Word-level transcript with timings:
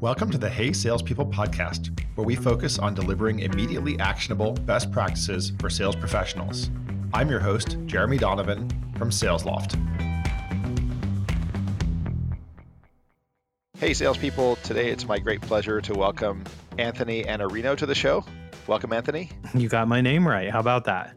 Welcome 0.00 0.30
to 0.30 0.38
the 0.38 0.48
Hey 0.48 0.72
Salespeople 0.72 1.26
podcast, 1.26 2.00
where 2.14 2.26
we 2.26 2.34
focus 2.34 2.78
on 2.78 2.94
delivering 2.94 3.40
immediately 3.40 3.98
actionable 4.00 4.52
best 4.52 4.90
practices 4.90 5.52
for 5.58 5.68
sales 5.68 5.94
professionals. 5.94 6.70
I'm 7.12 7.28
your 7.28 7.38
host, 7.38 7.76
Jeremy 7.84 8.16
Donovan 8.16 8.66
from 8.96 9.10
SalesLoft. 9.10 9.78
Hey, 13.76 13.92
salespeople. 13.92 14.56
Today 14.64 14.88
it's 14.88 15.06
my 15.06 15.18
great 15.18 15.42
pleasure 15.42 15.82
to 15.82 15.92
welcome 15.92 16.44
Anthony 16.78 17.24
Iannarino 17.24 17.76
to 17.76 17.84
the 17.84 17.94
show. 17.94 18.24
Welcome, 18.66 18.94
Anthony. 18.94 19.28
You 19.52 19.68
got 19.68 19.86
my 19.86 20.00
name 20.00 20.26
right. 20.26 20.50
How 20.50 20.60
about 20.60 20.86
that? 20.86 21.14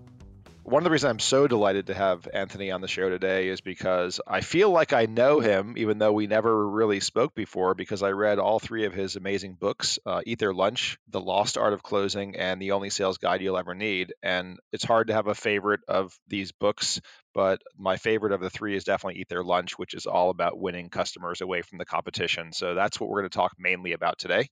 One 0.63 0.81
of 0.81 0.85
the 0.85 0.91
reasons 0.91 1.09
I'm 1.09 1.19
so 1.19 1.45
delighted 1.45 1.87
to 1.87 1.93
have 1.93 2.27
Anthony 2.33 2.71
on 2.71 2.79
the 2.79 2.87
show 2.87 3.09
today 3.09 3.49
is 3.49 3.59
because 3.59 4.21
I 4.25 4.41
feel 4.41 4.69
like 4.69 4.93
I 4.93 5.05
know 5.05 5.41
him, 5.41 5.75
even 5.77 5.97
though 5.97 6.13
we 6.13 6.25
never 6.27 6.67
really 6.69 7.01
spoke 7.01 7.35
before, 7.35 7.75
because 7.75 8.01
I 8.01 8.11
read 8.11 8.39
all 8.39 8.59
three 8.59 8.85
of 8.85 8.93
his 8.93 9.15
amazing 9.17 9.57
books 9.59 9.99
uh, 10.05 10.21
Eat 10.25 10.39
Their 10.39 10.53
Lunch, 10.53 10.97
The 11.09 11.19
Lost 11.19 11.57
Art 11.57 11.73
of 11.73 11.83
Closing, 11.83 12.37
and 12.37 12.61
The 12.61 12.71
Only 12.71 12.89
Sales 12.89 13.17
Guide 13.17 13.41
You'll 13.41 13.57
Ever 13.57 13.75
Need. 13.75 14.13
And 14.23 14.57
it's 14.71 14.85
hard 14.85 15.07
to 15.07 15.13
have 15.13 15.27
a 15.27 15.35
favorite 15.35 15.81
of 15.87 16.17
these 16.27 16.53
books, 16.53 17.01
but 17.33 17.61
my 17.77 17.97
favorite 17.97 18.31
of 18.31 18.39
the 18.39 18.49
three 18.49 18.75
is 18.75 18.85
definitely 18.85 19.19
Eat 19.19 19.29
Their 19.29 19.43
Lunch, 19.43 19.77
which 19.77 19.93
is 19.93 20.05
all 20.05 20.29
about 20.29 20.59
winning 20.59 20.89
customers 20.89 21.41
away 21.41 21.61
from 21.61 21.77
the 21.77 21.85
competition. 21.85 22.53
So 22.53 22.73
that's 22.73 22.99
what 22.99 23.09
we're 23.09 23.21
going 23.21 23.31
to 23.31 23.37
talk 23.37 23.53
mainly 23.59 23.91
about 23.91 24.17
today. 24.17 24.47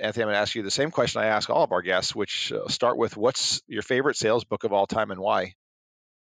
Anthony, 0.00 0.24
I'm 0.24 0.26
going 0.28 0.34
to 0.34 0.40
ask 0.40 0.54
you 0.54 0.62
the 0.62 0.70
same 0.70 0.90
question 0.90 1.22
I 1.22 1.26
ask 1.26 1.48
all 1.50 1.62
of 1.62 1.72
our 1.72 1.82
guests, 1.82 2.14
which 2.14 2.52
uh, 2.52 2.68
start 2.68 2.96
with 2.96 3.16
what's 3.16 3.62
your 3.66 3.82
favorite 3.82 4.16
sales 4.16 4.44
book 4.44 4.64
of 4.64 4.72
all 4.72 4.86
time 4.86 5.10
and 5.10 5.20
why? 5.20 5.54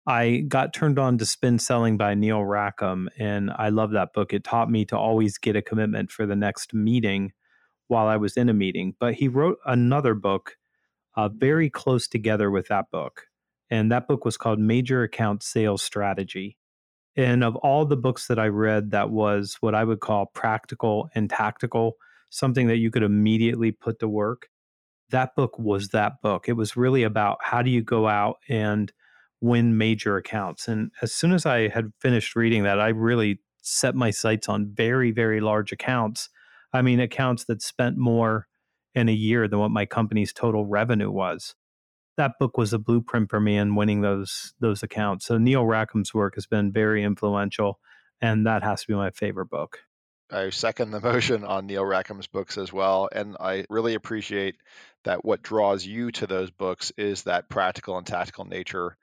I 0.07 0.45
got 0.47 0.73
turned 0.73 1.01
on 1.01 1.19
to 1.19 1.27
Spin 1.27 1.59
Selling 1.59 1.97
by 1.97 2.15
Neil 2.15 2.45
Rackham, 2.45 3.09
and 3.19 3.51
I 3.51 3.71
love 3.71 3.91
that 3.91 4.13
book. 4.13 4.33
It 4.33 4.45
taught 4.45 4.71
me 4.71 4.85
to 4.87 4.97
always 4.97 5.37
get 5.37 5.57
a 5.57 5.63
commitment 5.63 6.13
for 6.13 6.27
the 6.27 6.37
next 6.37 6.73
meeting 6.73 7.33
while 7.89 8.07
I 8.07 8.17
was 8.17 8.37
in 8.37 8.49
a 8.49 8.55
meeting. 8.55 8.95
But 9.01 9.15
he 9.15 9.27
wrote 9.27 9.59
another 9.67 10.15
book 10.15 10.57
uh, 11.17 11.29
very 11.29 11.69
close 11.69 12.07
together 12.07 12.53
with 12.53 12.69
that 12.69 12.91
book, 12.93 13.25
and 13.69 13.91
that 13.91 14.07
book 14.07 14.25
was 14.25 14.37
called 14.37 14.61
Major 14.61 15.03
Account 15.03 15.43
Sales 15.43 15.83
Strategy. 15.83 16.57
And 17.17 17.43
of 17.43 17.57
all 17.57 17.85
the 17.85 17.97
books 17.97 18.29
that 18.29 18.39
I 18.39 18.47
read, 18.47 18.93
that 18.93 19.11
was 19.11 19.57
what 19.61 19.75
I 19.75 19.83
would 19.83 20.01
call 20.01 20.27
practical 20.27 21.09
and 21.17 21.29
tactical 21.29 21.97
something 22.31 22.67
that 22.67 22.77
you 22.77 22.91
could 22.91 23.03
immediately 23.03 23.73
put 23.73 23.99
to 24.01 24.09
work. 24.09 24.49
That 25.11 25.37
book 25.37 25.59
was 25.59 25.89
that 25.89 26.21
book. 26.23 26.49
It 26.49 26.55
was 26.55 26.77
really 26.77 27.03
about 27.03 27.39
how 27.41 27.63
do 27.63 27.71
you 27.71 27.83
go 27.83 28.09
out 28.09 28.37
and 28.49 28.93
win 29.41 29.79
major 29.79 30.17
accounts. 30.17 30.69
And 30.69 30.91
as 31.03 31.13
soon 31.13 31.33
as 31.33 31.47
I 31.47 31.69
had 31.69 31.93
finished 32.01 32.35
reading 32.35 32.65
that, 32.65 32.81
I 32.81 32.89
really 32.89 33.41
set 33.63 33.95
my 33.95 34.11
sights 34.11 34.49
on 34.49 34.73
very, 34.75 35.11
very 35.11 35.41
large 35.41 35.73
accounts. 35.73 36.29
I 36.73 36.83
mean, 36.83 37.01
accounts 37.01 37.45
that 37.45 37.63
spent 37.63 37.97
more 37.97 38.47
in 38.95 39.09
a 39.09 39.13
year 39.13 39.47
than 39.47 39.59
what 39.59 39.71
my 39.71 39.87
company's 39.87 40.33
total 40.33 40.65
revenue 40.65 41.11
was. 41.11 41.55
That 42.17 42.33
book 42.41 42.57
was 42.57 42.73
a 42.73 42.79
blueprint 42.79 43.29
for 43.29 43.41
me 43.41 43.59
in 43.59 43.75
winning 43.75 44.01
those 44.01 44.55
those 44.59 44.83
accounts. 44.83 45.27
So 45.27 45.37
Neil 45.37 45.65
Rackham's 45.65 46.15
work 46.15 46.35
has 46.35 46.47
been 46.47 46.73
very 46.73 47.05
influential, 47.05 47.79
and 48.21 48.47
that 48.47 48.63
has 48.63 48.83
to 48.83 48.89
be 48.89 48.95
my 48.95 49.11
favorite 49.11 49.51
book. 49.51 49.81
I 50.31 50.51
second 50.51 50.91
the 50.91 51.01
motion 51.13 51.45
on 51.45 51.67
Neil 51.67 51.85
Rackham's 51.85 52.27
books 52.27 52.59
as 52.59 52.73
well. 52.73 53.09
And 53.11 53.37
I 53.39 53.65
really 53.71 53.95
appreciate 53.95 54.57
that 55.05 55.25
what 55.25 55.43
draws 55.43 55.87
you 55.87 56.11
to 56.13 56.27
those 56.27 56.51
books 56.51 56.93
is 56.97 57.25
that 57.25 57.49
practical 57.49 57.97
and 57.97 58.07
tactical 58.07 58.45
nature. 58.45 58.97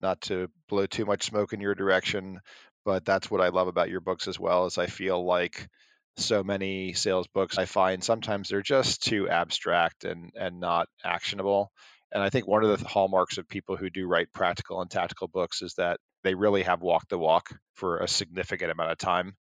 Not 0.00 0.20
to 0.22 0.48
blow 0.68 0.86
too 0.86 1.06
much 1.06 1.24
smoke 1.24 1.52
in 1.52 1.60
your 1.60 1.74
direction, 1.74 2.40
but 2.84 3.04
that's 3.04 3.30
what 3.30 3.40
I 3.40 3.48
love 3.48 3.66
about 3.68 3.90
your 3.90 4.00
books 4.00 4.28
as 4.28 4.38
well, 4.38 4.66
is 4.66 4.78
I 4.78 4.86
feel 4.86 5.24
like 5.24 5.68
so 6.16 6.42
many 6.44 6.92
sales 6.94 7.26
books 7.28 7.58
I 7.58 7.64
find 7.64 8.02
sometimes 8.02 8.48
they're 8.48 8.62
just 8.62 9.02
too 9.04 9.28
abstract 9.28 10.04
and 10.04 10.32
and 10.36 10.60
not 10.60 10.88
actionable. 11.04 11.72
And 12.12 12.22
I 12.22 12.30
think 12.30 12.46
one 12.46 12.64
of 12.64 12.78
the 12.78 12.88
hallmarks 12.88 13.38
of 13.38 13.48
people 13.48 13.76
who 13.76 13.90
do 13.90 14.06
write 14.06 14.32
practical 14.32 14.80
and 14.80 14.90
tactical 14.90 15.28
books 15.28 15.62
is 15.62 15.74
that 15.74 16.00
they 16.24 16.34
really 16.34 16.62
have 16.62 16.80
walked 16.80 17.10
the 17.10 17.18
walk 17.18 17.50
for 17.74 17.98
a 17.98 18.08
significant 18.08 18.70
amount 18.70 18.92
of 18.92 18.98
time 18.98 19.34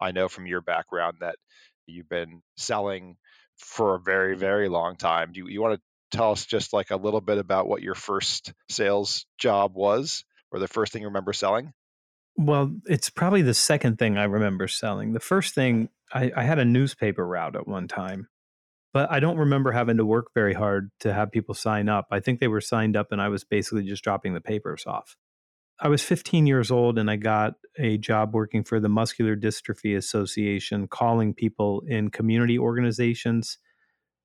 I 0.00 0.12
know 0.12 0.28
from 0.28 0.46
your 0.46 0.60
background 0.60 1.18
that 1.20 1.36
you've 1.86 2.08
been 2.08 2.42
selling 2.56 3.16
for 3.58 3.94
a 3.94 4.00
very, 4.00 4.36
very 4.36 4.68
long 4.68 4.96
time. 4.96 5.32
Do 5.32 5.40
you, 5.40 5.48
you 5.48 5.62
want 5.62 5.76
to 5.76 6.16
tell 6.16 6.32
us 6.32 6.44
just 6.44 6.72
like 6.72 6.90
a 6.90 6.96
little 6.96 7.20
bit 7.20 7.38
about 7.38 7.68
what 7.68 7.82
your 7.82 7.94
first 7.94 8.52
sales 8.68 9.26
job 9.38 9.74
was 9.74 10.24
or 10.50 10.58
the 10.58 10.68
first 10.68 10.92
thing 10.92 11.02
you 11.02 11.08
remember 11.08 11.32
selling? 11.32 11.72
Well, 12.36 12.74
it's 12.84 13.08
probably 13.08 13.42
the 13.42 13.54
second 13.54 13.98
thing 13.98 14.18
I 14.18 14.24
remember 14.24 14.68
selling. 14.68 15.14
The 15.14 15.20
first 15.20 15.54
thing, 15.54 15.88
I, 16.12 16.30
I 16.36 16.42
had 16.42 16.58
a 16.58 16.64
newspaper 16.64 17.26
route 17.26 17.56
at 17.56 17.66
one 17.66 17.88
time, 17.88 18.28
but 18.92 19.10
I 19.10 19.20
don't 19.20 19.38
remember 19.38 19.72
having 19.72 19.96
to 19.96 20.04
work 20.04 20.26
very 20.34 20.52
hard 20.52 20.90
to 21.00 21.14
have 21.14 21.32
people 21.32 21.54
sign 21.54 21.88
up. 21.88 22.06
I 22.10 22.20
think 22.20 22.40
they 22.40 22.48
were 22.48 22.60
signed 22.60 22.94
up 22.94 23.08
and 23.10 23.22
I 23.22 23.28
was 23.28 23.44
basically 23.44 23.84
just 23.84 24.04
dropping 24.04 24.34
the 24.34 24.40
papers 24.42 24.84
off. 24.86 25.16
I 25.78 25.88
was 25.88 26.02
15 26.02 26.46
years 26.46 26.70
old 26.70 26.98
and 26.98 27.10
I 27.10 27.16
got 27.16 27.54
a 27.78 27.98
job 27.98 28.34
working 28.34 28.64
for 28.64 28.80
the 28.80 28.88
Muscular 28.88 29.36
Dystrophy 29.36 29.96
Association, 29.96 30.88
calling 30.88 31.34
people 31.34 31.82
in 31.86 32.10
community 32.10 32.58
organizations 32.58 33.58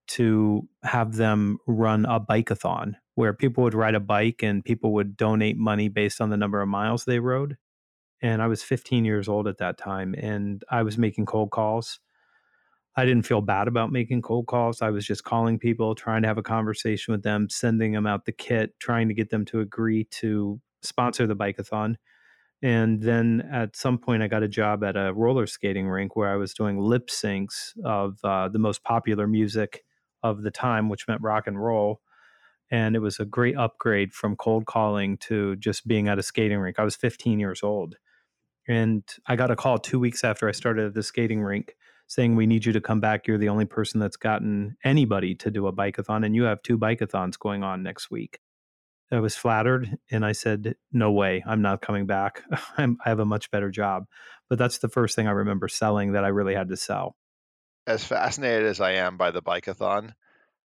to 0.07 0.67
have 0.83 1.15
them 1.15 1.57
run 1.67 2.05
a 2.05 2.19
bikeathon 2.19 2.93
where 3.15 3.33
people 3.33 3.63
would 3.63 3.73
ride 3.73 3.95
a 3.95 3.99
bike 3.99 4.41
and 4.43 4.63
people 4.63 4.93
would 4.93 5.17
donate 5.17 5.57
money 5.57 5.89
based 5.89 6.21
on 6.21 6.29
the 6.29 6.37
number 6.37 6.61
of 6.61 6.69
miles 6.69 7.03
they 7.03 7.19
rode. 7.19 7.57
And 8.21 8.41
I 8.41 8.47
was 8.47 8.63
15 8.63 9.03
years 9.03 9.27
old 9.27 9.47
at 9.47 9.57
that 9.57 9.77
time 9.77 10.15
and 10.17 10.63
I 10.69 10.83
was 10.83 10.97
making 10.97 11.25
cold 11.25 11.51
calls. 11.51 11.99
I 12.95 13.05
didn't 13.05 13.25
feel 13.25 13.41
bad 13.41 13.67
about 13.67 13.91
making 13.91 14.21
cold 14.21 14.47
calls. 14.47 14.81
I 14.81 14.89
was 14.89 15.05
just 15.05 15.23
calling 15.23 15.59
people, 15.59 15.95
trying 15.95 16.21
to 16.21 16.27
have 16.27 16.37
a 16.37 16.43
conversation 16.43 17.13
with 17.13 17.23
them, 17.23 17.49
sending 17.49 17.91
them 17.93 18.07
out 18.07 18.25
the 18.25 18.31
kit, 18.31 18.73
trying 18.79 19.09
to 19.09 19.13
get 19.13 19.29
them 19.29 19.45
to 19.45 19.59
agree 19.59 20.05
to 20.11 20.61
sponsor 20.83 21.27
the 21.27 21.35
bikeathon. 21.35 21.95
And 22.63 23.01
then 23.01 23.47
at 23.51 23.75
some 23.75 23.97
point, 23.97 24.21
I 24.21 24.27
got 24.27 24.43
a 24.43 24.47
job 24.47 24.83
at 24.83 24.95
a 24.95 25.13
roller 25.13 25.47
skating 25.47 25.87
rink 25.87 26.15
where 26.15 26.29
I 26.29 26.35
was 26.35 26.53
doing 26.53 26.79
lip 26.79 27.07
syncs 27.07 27.71
of 27.83 28.19
uh, 28.23 28.49
the 28.49 28.59
most 28.59 28.83
popular 28.83 29.27
music 29.27 29.83
of 30.21 30.43
the 30.43 30.51
time, 30.51 30.87
which 30.87 31.07
meant 31.07 31.21
rock 31.21 31.47
and 31.47 31.61
roll. 31.61 32.01
And 32.69 32.95
it 32.95 32.99
was 32.99 33.19
a 33.19 33.25
great 33.25 33.57
upgrade 33.57 34.13
from 34.13 34.35
cold 34.35 34.65
calling 34.65 35.17
to 35.17 35.55
just 35.57 35.87
being 35.87 36.07
at 36.07 36.19
a 36.19 36.23
skating 36.23 36.59
rink. 36.59 36.77
I 36.79 36.83
was 36.83 36.95
15 36.95 37.39
years 37.39 37.63
old. 37.63 37.95
And 38.67 39.03
I 39.27 39.35
got 39.35 39.51
a 39.51 39.55
call 39.55 39.79
two 39.79 39.99
weeks 39.99 40.23
after 40.23 40.47
I 40.47 40.51
started 40.51 40.85
at 40.85 40.93
the 40.93 41.03
skating 41.03 41.41
rink 41.41 41.75
saying, 42.07 42.35
We 42.35 42.45
need 42.45 42.65
you 42.65 42.73
to 42.73 42.81
come 42.81 42.99
back. 42.99 43.25
You're 43.25 43.37
the 43.37 43.49
only 43.49 43.65
person 43.65 43.99
that's 43.99 44.17
gotten 44.17 44.77
anybody 44.83 45.33
to 45.35 45.49
do 45.49 45.67
a 45.67 45.73
bikeathon, 45.73 46.25
and 46.25 46.35
you 46.35 46.43
have 46.43 46.61
two 46.61 46.77
bikeathons 46.77 47.39
going 47.39 47.63
on 47.63 47.83
next 47.83 48.11
week. 48.11 48.39
I 49.11 49.19
was 49.19 49.35
flattered 49.35 49.97
and 50.09 50.25
I 50.25 50.31
said, 50.31 50.75
No 50.91 51.11
way, 51.11 51.43
I'm 51.45 51.61
not 51.61 51.81
coming 51.81 52.05
back. 52.05 52.43
i 52.77 52.87
have 53.03 53.19
a 53.19 53.25
much 53.25 53.51
better 53.51 53.69
job. 53.69 54.05
But 54.49 54.57
that's 54.57 54.79
the 54.79 54.89
first 54.89 55.15
thing 55.15 55.27
I 55.27 55.31
remember 55.31 55.67
selling 55.67 56.13
that 56.13 56.23
I 56.23 56.29
really 56.29 56.55
had 56.55 56.69
to 56.69 56.77
sell. 56.77 57.15
As 57.87 58.03
fascinated 58.03 58.65
as 58.65 58.79
I 58.79 58.91
am 58.93 59.17
by 59.17 59.31
the 59.31 59.41
bikeathon, 59.41 60.13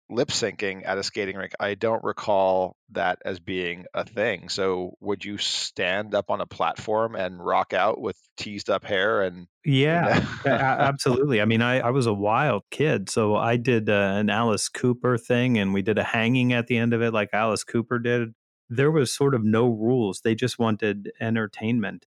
lip 0.09 0.29
syncing 0.29 0.83
at 0.85 0.97
a 0.97 1.03
skating 1.03 1.35
rink, 1.35 1.53
I 1.59 1.75
don't 1.75 2.03
recall 2.03 2.75
that 2.91 3.19
as 3.25 3.39
being 3.39 3.85
a 3.93 4.05
thing. 4.05 4.49
So 4.49 4.95
would 5.01 5.25
you 5.25 5.37
stand 5.37 6.15
up 6.15 6.29
on 6.29 6.41
a 6.41 6.45
platform 6.45 7.15
and 7.15 7.43
rock 7.43 7.73
out 7.73 7.99
with 7.99 8.17
teased 8.37 8.69
up 8.69 8.85
hair 8.85 9.21
and 9.21 9.47
yeah, 9.65 10.25
absolutely. 10.45 11.41
I 11.41 11.45
mean, 11.45 11.61
I, 11.61 11.79
I 11.79 11.89
was 11.89 12.05
a 12.05 12.13
wild 12.13 12.63
kid, 12.71 13.09
so 13.09 13.35
I 13.35 13.57
did 13.57 13.89
uh, 13.89 14.13
an 14.15 14.29
Alice 14.29 14.69
Cooper 14.69 15.17
thing, 15.17 15.57
and 15.57 15.73
we 15.73 15.81
did 15.81 15.97
a 15.97 16.05
hanging 16.05 16.53
at 16.53 16.67
the 16.67 16.77
end 16.77 16.93
of 16.93 17.01
it, 17.01 17.11
like 17.11 17.29
Alice 17.33 17.65
Cooper 17.65 17.99
did. 17.99 18.29
There 18.69 18.91
was 18.91 19.13
sort 19.13 19.35
of 19.35 19.43
no 19.43 19.67
rules; 19.67 20.21
they 20.23 20.35
just 20.35 20.57
wanted 20.57 21.11
entertainment. 21.19 22.05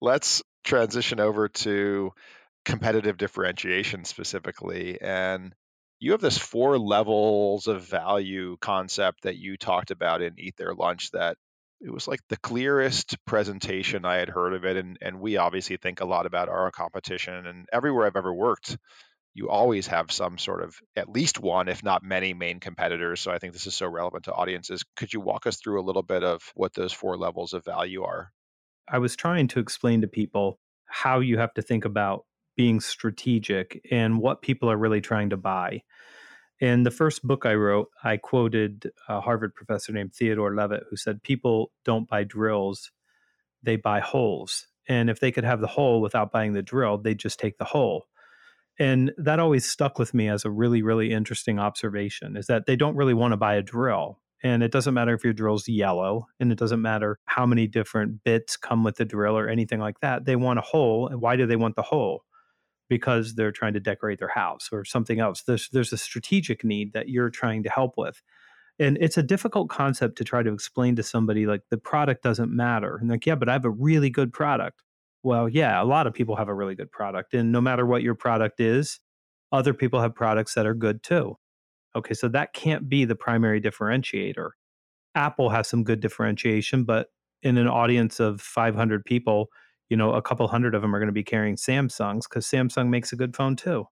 Let's 0.00 0.42
transition 0.64 1.20
over 1.20 1.46
to 1.48 2.10
competitive 2.64 3.16
differentiation 3.16 4.04
specifically, 4.04 5.00
and 5.00 5.54
you 6.00 6.12
have 6.12 6.20
this 6.20 6.38
four 6.38 6.78
levels 6.78 7.66
of 7.66 7.82
value 7.82 8.56
concept 8.60 9.22
that 9.22 9.36
you 9.36 9.58
talked 9.58 9.90
about 9.90 10.22
in 10.22 10.34
Eat 10.38 10.56
Their 10.56 10.74
Lunch 10.74 11.10
that 11.10 11.36
it 11.80 11.92
was 11.92 12.08
like 12.08 12.20
the 12.28 12.38
clearest 12.38 13.16
presentation 13.26 14.04
I 14.06 14.16
had 14.16 14.30
heard 14.30 14.54
of 14.54 14.64
it. 14.64 14.76
And, 14.76 14.98
and 15.02 15.20
we 15.20 15.36
obviously 15.36 15.76
think 15.76 16.00
a 16.00 16.06
lot 16.06 16.26
about 16.26 16.48
our 16.48 16.70
competition. 16.70 17.46
And 17.46 17.66
everywhere 17.70 18.06
I've 18.06 18.16
ever 18.16 18.32
worked, 18.32 18.78
you 19.34 19.50
always 19.50 19.86
have 19.88 20.10
some 20.10 20.38
sort 20.38 20.62
of 20.62 20.74
at 20.96 21.08
least 21.08 21.38
one, 21.38 21.68
if 21.68 21.84
not 21.84 22.02
many, 22.02 22.32
main 22.32 22.60
competitors. 22.60 23.20
So 23.20 23.30
I 23.30 23.38
think 23.38 23.52
this 23.52 23.66
is 23.66 23.74
so 23.74 23.86
relevant 23.86 24.24
to 24.24 24.32
audiences. 24.32 24.84
Could 24.96 25.12
you 25.12 25.20
walk 25.20 25.46
us 25.46 25.58
through 25.58 25.80
a 25.80 25.84
little 25.84 26.02
bit 26.02 26.24
of 26.24 26.42
what 26.54 26.74
those 26.74 26.92
four 26.92 27.16
levels 27.16 27.52
of 27.52 27.64
value 27.64 28.04
are? 28.04 28.30
I 28.88 28.98
was 28.98 29.16
trying 29.16 29.48
to 29.48 29.60
explain 29.60 30.00
to 30.00 30.08
people 30.08 30.58
how 30.86 31.20
you 31.20 31.38
have 31.38 31.54
to 31.54 31.62
think 31.62 31.84
about 31.84 32.24
being 32.56 32.80
strategic 32.80 33.80
and 33.90 34.18
what 34.18 34.42
people 34.42 34.70
are 34.70 34.76
really 34.76 35.00
trying 35.00 35.30
to 35.30 35.36
buy. 35.36 35.82
In 36.60 36.82
the 36.82 36.90
first 36.90 37.26
book 37.26 37.46
I 37.46 37.54
wrote, 37.54 37.88
I 38.04 38.18
quoted 38.18 38.90
a 39.08 39.20
Harvard 39.20 39.54
professor 39.54 39.92
named 39.92 40.14
Theodore 40.14 40.54
Levitt 40.54 40.84
who 40.90 40.96
said, 40.96 41.22
People 41.22 41.72
don't 41.84 42.08
buy 42.08 42.24
drills, 42.24 42.92
they 43.62 43.76
buy 43.76 44.00
holes. 44.00 44.66
And 44.86 45.08
if 45.08 45.20
they 45.20 45.32
could 45.32 45.44
have 45.44 45.60
the 45.60 45.66
hole 45.66 46.02
without 46.02 46.32
buying 46.32 46.52
the 46.52 46.62
drill, 46.62 46.98
they'd 46.98 47.18
just 47.18 47.38
take 47.38 47.56
the 47.58 47.64
hole. 47.64 48.06
And 48.78 49.12
that 49.16 49.40
always 49.40 49.64
stuck 49.64 49.98
with 49.98 50.12
me 50.12 50.28
as 50.28 50.44
a 50.44 50.50
really, 50.50 50.82
really 50.82 51.12
interesting 51.12 51.58
observation 51.58 52.36
is 52.36 52.46
that 52.46 52.66
they 52.66 52.76
don't 52.76 52.96
really 52.96 53.14
want 53.14 53.32
to 53.32 53.36
buy 53.36 53.54
a 53.54 53.62
drill. 53.62 54.18
And 54.42 54.62
it 54.62 54.72
doesn't 54.72 54.94
matter 54.94 55.14
if 55.14 55.22
your 55.22 55.34
drill's 55.34 55.68
yellow, 55.68 56.26
and 56.40 56.50
it 56.50 56.58
doesn't 56.58 56.80
matter 56.80 57.18
how 57.26 57.44
many 57.44 57.66
different 57.66 58.24
bits 58.24 58.56
come 58.56 58.84
with 58.84 58.96
the 58.96 59.04
drill 59.04 59.36
or 59.36 59.48
anything 59.48 59.80
like 59.80 60.00
that. 60.00 60.24
They 60.24 60.34
want 60.34 60.58
a 60.58 60.62
hole. 60.62 61.08
And 61.08 61.20
why 61.20 61.36
do 61.36 61.46
they 61.46 61.56
want 61.56 61.76
the 61.76 61.82
hole? 61.82 62.24
Because 62.90 63.36
they're 63.36 63.52
trying 63.52 63.72
to 63.72 63.80
decorate 63.80 64.18
their 64.18 64.28
house 64.28 64.68
or 64.70 64.84
something 64.84 65.18
else. 65.18 65.42
There's, 65.42 65.70
there's 65.70 65.94
a 65.94 65.96
strategic 65.96 66.62
need 66.64 66.92
that 66.92 67.08
you're 67.08 67.30
trying 67.30 67.62
to 67.62 67.70
help 67.70 67.94
with. 67.96 68.20
And 68.78 68.98
it's 69.00 69.16
a 69.16 69.22
difficult 69.22 69.68
concept 69.68 70.18
to 70.18 70.24
try 70.24 70.42
to 70.42 70.52
explain 70.52 70.96
to 70.96 71.02
somebody 71.02 71.46
like 71.46 71.62
the 71.70 71.78
product 71.78 72.22
doesn't 72.22 72.50
matter. 72.50 72.96
And 72.96 73.08
like, 73.08 73.24
yeah, 73.26 73.34
but 73.36 73.48
I 73.48 73.52
have 73.52 73.64
a 73.64 73.70
really 73.70 74.10
good 74.10 74.32
product. 74.32 74.82
Well, 75.22 75.48
yeah, 75.48 75.80
a 75.80 75.84
lot 75.84 76.06
of 76.06 76.14
people 76.14 76.36
have 76.36 76.48
a 76.48 76.54
really 76.54 76.74
good 76.74 76.90
product. 76.90 77.32
And 77.34 77.52
no 77.52 77.60
matter 77.60 77.86
what 77.86 78.02
your 78.02 78.14
product 78.14 78.58
is, 78.58 78.98
other 79.52 79.74
people 79.74 80.00
have 80.00 80.14
products 80.14 80.54
that 80.54 80.66
are 80.66 80.74
good 80.74 81.02
too. 81.02 81.36
Okay, 81.94 82.14
so 82.14 82.28
that 82.28 82.52
can't 82.52 82.88
be 82.88 83.04
the 83.04 83.16
primary 83.16 83.60
differentiator. 83.60 84.50
Apple 85.14 85.50
has 85.50 85.68
some 85.68 85.84
good 85.84 86.00
differentiation, 86.00 86.84
but 86.84 87.08
in 87.42 87.58
an 87.58 87.68
audience 87.68 88.20
of 88.20 88.40
500 88.40 89.04
people, 89.04 89.48
you 89.90 89.96
know, 89.96 90.12
a 90.14 90.22
couple 90.22 90.48
hundred 90.48 90.74
of 90.74 90.80
them 90.80 90.94
are 90.94 90.98
going 90.98 91.08
to 91.08 91.12
be 91.12 91.24
carrying 91.24 91.56
Samsungs 91.56 92.22
because 92.22 92.46
Samsung 92.46 92.88
makes 92.88 93.12
a 93.12 93.16
good 93.16 93.36
phone 93.36 93.56
too. 93.56 93.86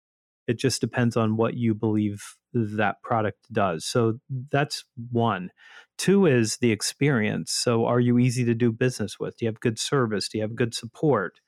It 0.46 0.58
just 0.58 0.80
depends 0.80 1.16
on 1.16 1.36
what 1.36 1.54
you 1.54 1.74
believe 1.74 2.36
that 2.54 3.02
product 3.02 3.52
does. 3.52 3.84
So 3.84 4.14
that's 4.50 4.84
one. 5.10 5.50
Two 5.98 6.24
is 6.24 6.56
the 6.58 6.70
experience. 6.70 7.52
So 7.52 7.84
are 7.84 8.00
you 8.00 8.18
easy 8.18 8.44
to 8.44 8.54
do 8.54 8.72
business 8.72 9.18
with? 9.18 9.36
Do 9.36 9.44
you 9.44 9.48
have 9.50 9.60
good 9.60 9.78
service? 9.78 10.28
Do 10.28 10.38
you 10.38 10.42
have 10.42 10.54
good 10.54 10.72
support? 10.72 11.40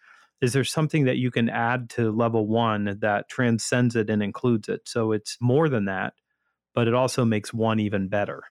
Is 0.43 0.53
there 0.53 0.65
something 0.65 1.05
that 1.05 1.19
you 1.19 1.31
can 1.31 1.49
add 1.49 1.89
to 1.91 2.11
level 2.11 2.47
one 2.47 2.99
that 3.01 3.29
transcends 3.29 3.95
it 3.95 4.11
and 4.11 4.23
includes 4.23 4.69
it? 4.69 4.83
So 4.85 5.13
it's 5.13 5.37
more 5.41 5.69
than 5.69 5.85
that, 5.85 6.15
but 6.75 6.89
it 6.89 6.95
also 6.95 7.25
makes 7.25 7.55
one 7.55 7.79
even 7.79 8.09
better. 8.09 8.43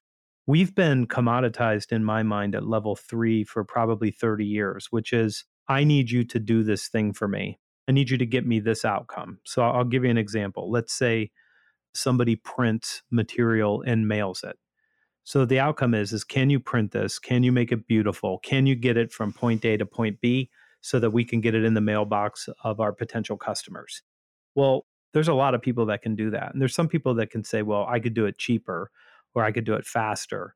We've 0.48 0.74
been 0.74 1.06
commoditized 1.06 1.92
in 1.92 2.04
my 2.04 2.24
mind 2.24 2.56
at 2.56 2.66
level 2.66 2.96
three 2.96 3.44
for 3.44 3.63
probably 3.63 4.10
30 4.10 4.46
years, 4.46 4.88
which 4.90 5.13
is 5.13 5.46
I 5.69 5.83
need 5.83 6.10
you 6.10 6.24
to 6.25 6.39
do 6.39 6.63
this 6.63 6.88
thing 6.88 7.13
for 7.13 7.27
me. 7.27 7.60
I 7.88 7.92
need 7.92 8.10
you 8.10 8.18
to 8.18 8.25
get 8.25 8.45
me 8.45 8.60
this 8.60 8.83
outcome. 8.83 9.39
So 9.45 9.62
I'll 9.62 9.86
give 9.86 10.04
you 10.04 10.10
an 10.10 10.18
example. 10.18 10.71
Let's 10.71 10.94
say 10.94 11.31
somebody 11.94 12.36
prints 12.36 13.04
material 13.12 13.83
and 13.86 14.07
mails 14.07 14.44
it. 14.44 14.57
So 15.24 15.45
the 15.45 15.60
outcome 15.60 15.94
is 15.94 16.12
is 16.12 16.24
can 16.24 16.50
you 16.50 16.60
print 16.60 16.92
this? 16.92 17.19
Can 17.19 17.44
you 17.44 17.51
make 17.51 17.71
it 17.71 17.88
beautiful? 17.88 18.39
Can 18.39 18.66
you 18.66 18.75
get 18.75 18.98
it 18.98 19.12
from 19.12 19.31
point 19.31 19.63
A 19.63 19.77
to 19.77 19.86
point 19.86 20.19
B 20.21 20.50
so 20.81 21.00
that 21.00 21.12
we 21.12 21.24
can 21.24 21.39
get 21.39 21.56
it 21.56 21.63
in 21.63 21.75
the 21.75 21.81
mailbox 21.81 22.50
of 22.63 22.80
our 22.80 22.92
potential 22.92 23.38
customers? 23.38 24.01
Well, 24.56 24.86
there's 25.13 25.27
a 25.27 25.33
lot 25.33 25.54
of 25.54 25.62
people 25.62 25.86
that 25.88 26.01
can 26.01 26.15
do 26.15 26.31
that. 26.31 26.51
And 26.51 26.62
there's 26.62 26.75
some 26.75 26.88
people 26.88 27.13
that 27.15 27.30
can 27.31 27.44
say, 27.44 27.62
well, 27.62 27.86
I 27.88 28.00
could 28.00 28.13
do 28.13 28.25
it 28.25 28.38
cheaper 28.38 28.92
or 29.36 29.44
I 29.44 29.51
could 29.51 29.65
do 29.65 29.74
it 29.74 29.86
faster. 29.86 30.56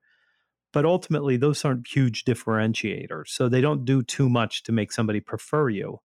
But 0.73 0.85
ultimately, 0.85 1.37
those 1.37 1.63
aren't 1.63 1.87
huge 1.87 2.25
differentiators. 2.25 3.29
So 3.29 3.47
they 3.47 3.61
don't 3.61 3.85
do 3.85 4.01
too 4.01 4.27
much 4.27 4.63
to 4.63 4.71
make 4.71 4.91
somebody 4.91 5.19
prefer 5.21 5.69
you. 5.69 5.99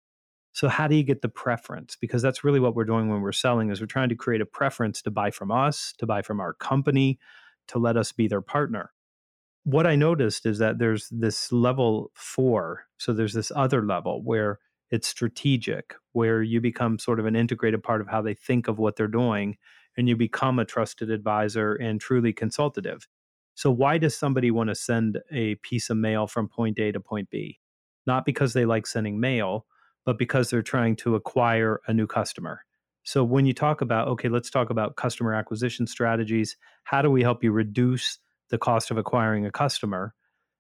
So 0.53 0.69
how 0.69 0.89
do 0.89 0.95
you 0.95 1.03
get 1.03 1.23
the 1.23 1.29
preference? 1.29 1.97
Because 2.01 2.21
that's 2.21 2.45
really 2.45 2.61
what 2.61 2.75
we're 2.75 2.85
doing 2.85 3.09
when 3.09 3.21
we're 3.21 3.33
selling 3.33 3.71
is 3.71 3.81
we're 3.81 3.87
trying 3.87 4.09
to 4.11 4.15
create 4.15 4.41
a 4.41 4.47
preference 4.47 5.01
to 5.03 5.11
buy 5.11 5.31
from 5.31 5.51
us, 5.51 5.95
to 5.99 6.07
buy 6.07 6.23
from 6.23 6.41
our 6.41 6.53
company, 6.53 7.19
to 7.69 7.79
let 7.79 7.97
us 7.97 8.13
be 8.13 8.29
their 8.29 8.41
partner. 8.41 8.93
What 9.65 9.87
I 9.87 9.97
noticed 9.97 10.47
is 10.47 10.59
that 10.59 10.79
there's 10.79 11.09
this 11.11 11.53
level 11.53 12.11
4, 12.15 12.85
so 12.99 13.13
there's 13.13 13.35
this 13.35 13.53
other 13.55 13.85
level 13.85 14.23
where 14.23 14.59
it's 14.91 15.09
strategic, 15.09 15.95
where 16.13 16.43
you 16.43 16.61
become 16.61 16.99
sort 16.99 17.21
of 17.21 17.27
an 17.27 17.37
integrated 17.37 17.83
part 17.83 18.01
of 18.01 18.09
how 18.09 18.23
they 18.23 18.35
think 18.35 18.69
of 18.69 18.79
what 18.79 18.97
they're 18.97 19.07
doing 19.07 19.57
and 19.97 20.09
you 20.09 20.17
become 20.17 20.59
a 20.59 20.65
trusted 20.65 21.11
advisor 21.11 21.75
and 21.75 22.01
truly 22.01 22.33
consultative. 22.33 23.07
So 23.59 23.73
why 23.73 23.99
does 23.99 24.17
somebody 24.17 24.53
want 24.53 24.69
to 24.69 24.77
send 24.77 25.19
a 25.33 25.57
piece 25.57 25.91
of 25.91 25.97
mail 25.97 26.29
from 26.29 26.49
point 26.49 26.79
A 26.79 26.93
to 26.93 27.01
point 27.01 27.29
B? 27.29 27.59
Not 28.07 28.25
because 28.25 28.53
they 28.53 28.65
like 28.65 28.87
sending 28.87 29.19
mail, 29.19 29.67
but 30.07 30.17
because 30.17 30.49
they're 30.49 30.63
trying 30.63 30.95
to 30.99 31.17
acquire 31.17 31.81
a 31.89 31.93
new 31.93 32.07
customer. 32.07 32.61
So 33.03 33.25
when 33.25 33.47
you 33.47 33.53
talk 33.53 33.81
about, 33.81 34.07
okay, 34.07 34.29
let's 34.29 34.49
talk 34.49 34.71
about 34.71 34.95
customer 34.95 35.35
acquisition 35.35 35.89
strategies, 35.89 36.57
how 36.85 37.03
do 37.03 37.11
we 37.11 37.25
help 37.25 37.43
you 37.43 37.51
reduce 37.51 38.21
the 38.49 38.59
cost 38.59 38.93
of 38.93 38.97
acquiring 38.97 39.45
a 39.45 39.51
customer? 39.51 40.15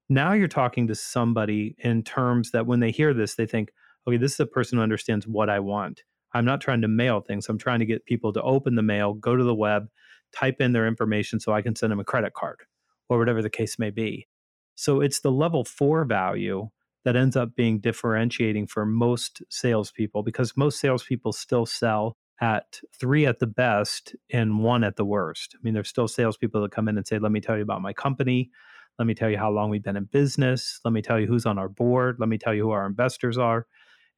Now 0.08 0.32
you're 0.32 0.48
talking 0.48 0.88
to 0.88 0.96
somebody 0.96 1.76
in 1.78 2.02
terms 2.02 2.50
that 2.50 2.66
when 2.66 2.80
they 2.80 2.90
hear 2.90 3.14
this, 3.14 3.36
they 3.36 3.46
think, 3.46 3.70
okay, 4.08 4.16
this 4.16 4.32
is 4.32 4.40
a 4.40 4.46
person 4.46 4.76
who 4.76 4.82
understands 4.82 5.24
what 5.24 5.48
I 5.48 5.60
want. 5.60 6.02
I'm 6.32 6.44
not 6.44 6.60
trying 6.60 6.80
to 6.80 6.88
mail 6.88 7.20
things. 7.20 7.48
I'm 7.48 7.58
trying 7.58 7.78
to 7.78 7.86
get 7.86 8.06
people 8.06 8.32
to 8.32 8.42
open 8.42 8.74
the 8.74 8.82
mail, 8.82 9.14
go 9.14 9.36
to 9.36 9.44
the 9.44 9.54
web, 9.54 9.86
type 10.32 10.60
in 10.60 10.72
their 10.72 10.88
information 10.88 11.38
so 11.38 11.52
I 11.52 11.62
can 11.62 11.76
send 11.76 11.92
them 11.92 12.00
a 12.00 12.04
credit 12.04 12.34
card 12.34 12.58
or 13.08 13.18
whatever 13.18 13.42
the 13.42 13.50
case 13.50 13.78
may 13.78 13.90
be. 13.90 14.26
So 14.74 15.00
it's 15.00 15.20
the 15.20 15.32
level 15.32 15.64
four 15.64 16.04
value 16.04 16.68
that 17.04 17.16
ends 17.16 17.36
up 17.36 17.54
being 17.54 17.80
differentiating 17.80 18.66
for 18.66 18.84
most 18.84 19.42
salespeople 19.50 20.22
because 20.22 20.56
most 20.56 20.80
salespeople 20.80 21.32
still 21.32 21.66
sell 21.66 22.16
at 22.40 22.80
three 22.98 23.26
at 23.26 23.38
the 23.40 23.46
best 23.46 24.14
and 24.30 24.60
one 24.60 24.84
at 24.84 24.96
the 24.96 25.04
worst. 25.04 25.56
I 25.56 25.58
mean, 25.62 25.74
there's 25.74 25.88
still 25.88 26.08
salespeople 26.08 26.62
that 26.62 26.70
come 26.70 26.88
in 26.88 26.96
and 26.96 27.06
say, 27.06 27.18
Let 27.18 27.32
me 27.32 27.40
tell 27.40 27.56
you 27.56 27.62
about 27.62 27.82
my 27.82 27.92
company. 27.92 28.50
Let 28.98 29.06
me 29.06 29.14
tell 29.14 29.30
you 29.30 29.38
how 29.38 29.50
long 29.50 29.70
we've 29.70 29.82
been 29.82 29.96
in 29.96 30.04
business. 30.04 30.80
Let 30.84 30.92
me 30.92 31.02
tell 31.02 31.20
you 31.20 31.26
who's 31.26 31.46
on 31.46 31.58
our 31.58 31.68
board. 31.68 32.16
Let 32.18 32.28
me 32.28 32.38
tell 32.38 32.54
you 32.54 32.64
who 32.64 32.70
our 32.70 32.86
investors 32.86 33.38
are. 33.38 33.66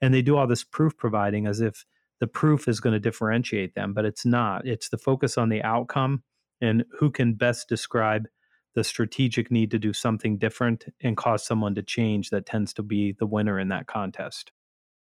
And 0.01 0.13
they 0.15 0.23
do 0.23 0.37
all 0.37 0.47
this 0.47 0.65
proof 0.65 0.97
providing 0.97 1.47
as 1.47 1.61
if 1.61 1.85
the 2.19 2.27
proof 2.27 2.67
is 2.69 2.81
going 2.81 2.95
to 2.95 3.01
differentiate 3.01 3.75
them, 3.75 3.93
but 3.93 4.05
it's 4.05 4.25
not. 4.25 4.67
It's 4.67 4.89
the 4.89 4.99
focus 4.99 5.37
on 5.37 5.49
the 5.49 5.63
outcome 5.63 6.23
and 6.61 6.85
who 6.99 7.11
can 7.11 7.35
best 7.35 7.69
describe 7.69 8.27
the 8.75 8.85
strategic 8.85 9.51
need 9.51 9.73
to 9.73 9.79
do 9.79 9.93
something 9.93 10.39
different 10.39 10.85
and 11.03 11.17
cause 11.17 11.45
someone 11.45 11.75
to 11.75 11.83
change 11.83 12.31
that 12.31 12.47
tends 12.47 12.75
to 12.75 12.83
be 12.83 13.13
the 13.13 13.27
winner 13.27 13.59
in 13.59 13.69
that 13.69 13.87
contest. 13.87 14.53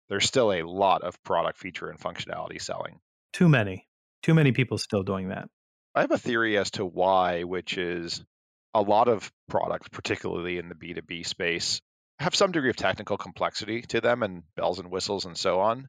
There's 0.08 0.26
still 0.26 0.52
a 0.52 0.62
lot 0.62 1.02
of 1.02 1.22
product 1.24 1.58
feature 1.58 1.90
and 1.90 1.98
functionality 1.98 2.60
selling. 2.60 3.00
Too 3.32 3.48
many. 3.48 3.86
Too 4.22 4.34
many 4.34 4.52
people 4.52 4.78
still 4.78 5.02
doing 5.02 5.28
that. 5.28 5.48
I 5.94 6.02
have 6.02 6.12
a 6.12 6.18
theory 6.18 6.56
as 6.58 6.70
to 6.72 6.84
why, 6.84 7.42
which 7.42 7.76
is 7.76 8.22
a 8.74 8.82
lot 8.82 9.08
of 9.08 9.32
products, 9.48 9.88
particularly 9.88 10.58
in 10.58 10.69
the 10.69 10.74
B2B 10.74 11.26
space, 11.26 11.80
have 12.19 12.34
some 12.34 12.52
degree 12.52 12.70
of 12.70 12.76
technical 12.76 13.16
complexity 13.16 13.82
to 13.82 14.00
them 14.00 14.22
and 14.22 14.42
bells 14.56 14.79
and 14.79 14.91
whistles 14.91 15.24
and 15.24 15.36
so 15.36 15.60
on. 15.60 15.88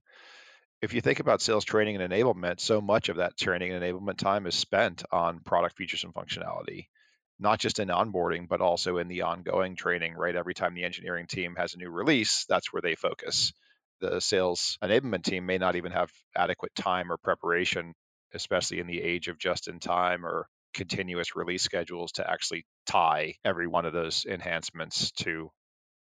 If 0.81 0.93
you 0.93 1.01
think 1.01 1.19
about 1.19 1.41
sales 1.41 1.65
training 1.65 1.99
and 1.99 2.11
enablement, 2.11 2.59
so 2.59 2.81
much 2.81 3.09
of 3.09 3.17
that 3.17 3.37
training 3.37 3.71
and 3.71 3.83
enablement 3.83 4.17
time 4.17 4.47
is 4.47 4.55
spent 4.55 5.03
on 5.11 5.39
product 5.39 5.77
features 5.77 6.03
and 6.03 6.13
functionality 6.13 6.87
not 7.39 7.59
just 7.59 7.79
in 7.79 7.89
onboarding, 7.89 8.47
but 8.47 8.61
also 8.61 8.97
in 8.97 9.07
the 9.07 9.21
ongoing 9.23 9.75
training, 9.75 10.13
right? 10.15 10.35
Every 10.35 10.53
time 10.53 10.73
the 10.73 10.83
engineering 10.83 11.27
team 11.27 11.55
has 11.57 11.73
a 11.73 11.77
new 11.77 11.89
release, 11.89 12.45
that's 12.49 12.73
where 12.73 12.81
they 12.81 12.95
focus. 12.95 13.53
The 14.01 14.19
sales 14.19 14.77
enablement 14.83 15.23
team 15.23 15.45
may 15.45 15.57
not 15.57 15.75
even 15.75 15.91
have 15.91 16.11
adequate 16.35 16.73
time 16.75 17.11
or 17.11 17.17
preparation, 17.17 17.93
especially 18.33 18.79
in 18.79 18.87
the 18.87 19.01
age 19.01 19.27
of 19.27 19.37
just 19.37 19.67
in 19.67 19.79
time 19.79 20.25
or 20.25 20.47
continuous 20.73 21.35
release 21.35 21.63
schedules 21.63 22.11
to 22.13 22.29
actually 22.29 22.65
tie 22.85 23.35
every 23.43 23.67
one 23.67 23.85
of 23.85 23.93
those 23.93 24.25
enhancements 24.29 25.11
to 25.11 25.49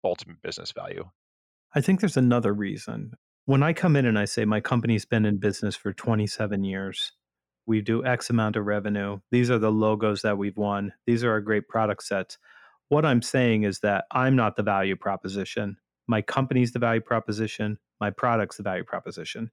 ultimate 0.04 0.40
business 0.42 0.72
value. 0.72 1.04
I 1.74 1.80
think 1.80 2.00
there's 2.00 2.16
another 2.16 2.52
reason. 2.52 3.12
When 3.44 3.62
I 3.62 3.72
come 3.72 3.96
in 3.96 4.04
and 4.04 4.18
I 4.18 4.26
say 4.26 4.44
my 4.44 4.60
company's 4.60 5.06
been 5.06 5.24
in 5.24 5.38
business 5.38 5.74
for 5.74 5.92
27 5.92 6.64
years, 6.64 7.12
we 7.68 7.82
do 7.82 8.04
X 8.04 8.30
amount 8.30 8.56
of 8.56 8.64
revenue. 8.64 9.20
These 9.30 9.50
are 9.50 9.58
the 9.58 9.70
logos 9.70 10.22
that 10.22 10.38
we've 10.38 10.56
won. 10.56 10.94
These 11.06 11.22
are 11.22 11.30
our 11.30 11.40
great 11.40 11.68
product 11.68 12.02
sets. 12.02 12.38
What 12.88 13.04
I'm 13.04 13.20
saying 13.20 13.64
is 13.64 13.80
that 13.80 14.06
I'm 14.10 14.34
not 14.34 14.56
the 14.56 14.62
value 14.62 14.96
proposition. 14.96 15.76
My 16.06 16.22
company's 16.22 16.72
the 16.72 16.78
value 16.78 17.02
proposition. 17.02 17.78
My 18.00 18.08
product's 18.08 18.56
the 18.56 18.62
value 18.62 18.84
proposition. 18.84 19.50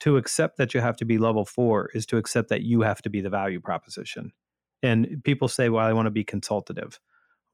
To 0.00 0.16
accept 0.16 0.56
that 0.56 0.72
you 0.72 0.80
have 0.80 0.96
to 0.96 1.04
be 1.04 1.18
level 1.18 1.44
four 1.44 1.90
is 1.92 2.06
to 2.06 2.16
accept 2.16 2.48
that 2.48 2.62
you 2.62 2.80
have 2.80 3.02
to 3.02 3.10
be 3.10 3.20
the 3.20 3.28
value 3.28 3.60
proposition. 3.60 4.32
And 4.82 5.20
people 5.22 5.46
say, 5.46 5.68
well, 5.68 5.84
I 5.84 5.92
want 5.92 6.06
to 6.06 6.10
be 6.10 6.24
consultative. 6.24 6.98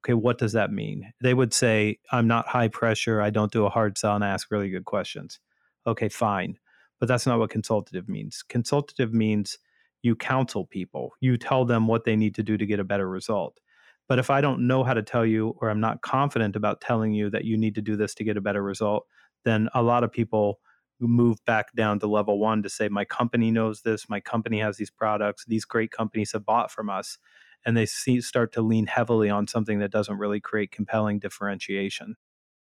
Okay, 0.04 0.14
what 0.14 0.38
does 0.38 0.52
that 0.52 0.70
mean? 0.70 1.12
They 1.20 1.34
would 1.34 1.52
say, 1.52 1.98
I'm 2.12 2.28
not 2.28 2.46
high 2.46 2.68
pressure. 2.68 3.20
I 3.20 3.30
don't 3.30 3.50
do 3.50 3.66
a 3.66 3.70
hard 3.70 3.98
sell 3.98 4.14
and 4.14 4.22
ask 4.22 4.52
really 4.52 4.70
good 4.70 4.84
questions. 4.84 5.40
Okay, 5.84 6.08
fine. 6.08 6.58
But 7.00 7.08
that's 7.08 7.26
not 7.26 7.40
what 7.40 7.50
consultative 7.50 8.08
means. 8.08 8.44
Consultative 8.48 9.12
means 9.12 9.58
you 10.06 10.16
counsel 10.16 10.64
people, 10.64 11.12
you 11.20 11.36
tell 11.36 11.66
them 11.66 11.86
what 11.86 12.04
they 12.04 12.16
need 12.16 12.34
to 12.36 12.42
do 12.42 12.56
to 12.56 12.64
get 12.64 12.80
a 12.80 12.84
better 12.84 13.08
result. 13.08 13.60
But 14.08 14.20
if 14.20 14.30
I 14.30 14.40
don't 14.40 14.68
know 14.68 14.84
how 14.84 14.94
to 14.94 15.02
tell 15.02 15.26
you, 15.26 15.56
or 15.60 15.68
I'm 15.68 15.80
not 15.80 16.00
confident 16.00 16.54
about 16.54 16.80
telling 16.80 17.12
you 17.12 17.28
that 17.30 17.44
you 17.44 17.56
need 17.58 17.74
to 17.74 17.82
do 17.82 17.96
this 17.96 18.14
to 18.14 18.24
get 18.24 18.36
a 18.36 18.40
better 18.40 18.62
result, 18.62 19.04
then 19.44 19.68
a 19.74 19.82
lot 19.82 20.04
of 20.04 20.12
people 20.12 20.60
move 21.00 21.44
back 21.44 21.74
down 21.74 21.98
to 21.98 22.06
level 22.06 22.38
one 22.38 22.62
to 22.62 22.70
say, 22.70 22.88
my 22.88 23.04
company 23.04 23.50
knows 23.50 23.82
this, 23.82 24.08
my 24.08 24.20
company 24.20 24.60
has 24.60 24.76
these 24.76 24.90
products, 24.90 25.44
these 25.46 25.64
great 25.64 25.90
companies 25.90 26.32
have 26.32 26.46
bought 26.46 26.70
from 26.70 26.88
us. 26.88 27.18
And 27.64 27.76
they 27.76 27.84
see, 27.84 28.20
start 28.20 28.52
to 28.52 28.62
lean 28.62 28.86
heavily 28.86 29.28
on 29.28 29.48
something 29.48 29.80
that 29.80 29.90
doesn't 29.90 30.18
really 30.18 30.40
create 30.40 30.70
compelling 30.70 31.18
differentiation. 31.18 32.14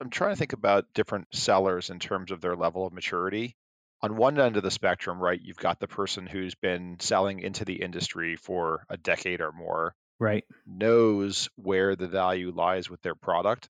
I'm 0.01 0.11
trying 0.11 0.31
to 0.31 0.37
think 0.37 0.53
about 0.53 0.87
different 0.95 1.27
sellers 1.33 1.91
in 1.91 1.99
terms 1.99 2.31
of 2.31 2.41
their 2.41 2.55
level 2.55 2.87
of 2.87 2.93
maturity. 2.93 3.57
On 4.05 4.17
one 4.17 4.39
end 4.39 4.59
of 4.59 4.63
the 4.63 4.71
spectrum, 4.71 5.19
right, 5.19 5.41
you've 5.43 5.57
got 5.57 5.81
the 5.81 5.89
person 5.89 6.27
who's 6.27 6.55
been 6.55 6.99
selling 7.01 7.41
into 7.41 7.65
the 7.65 7.81
industry 7.81 8.37
for 8.37 8.85
a 8.91 8.99
decade 8.99 9.41
or 9.41 9.51
more, 9.51 9.95
Right. 10.21 10.45
knows 10.67 11.49
where 11.57 11.97
the 11.97 12.07
value 12.07 12.53
lies 12.55 12.91
with 12.91 13.01
their 13.01 13.15
product. 13.15 13.71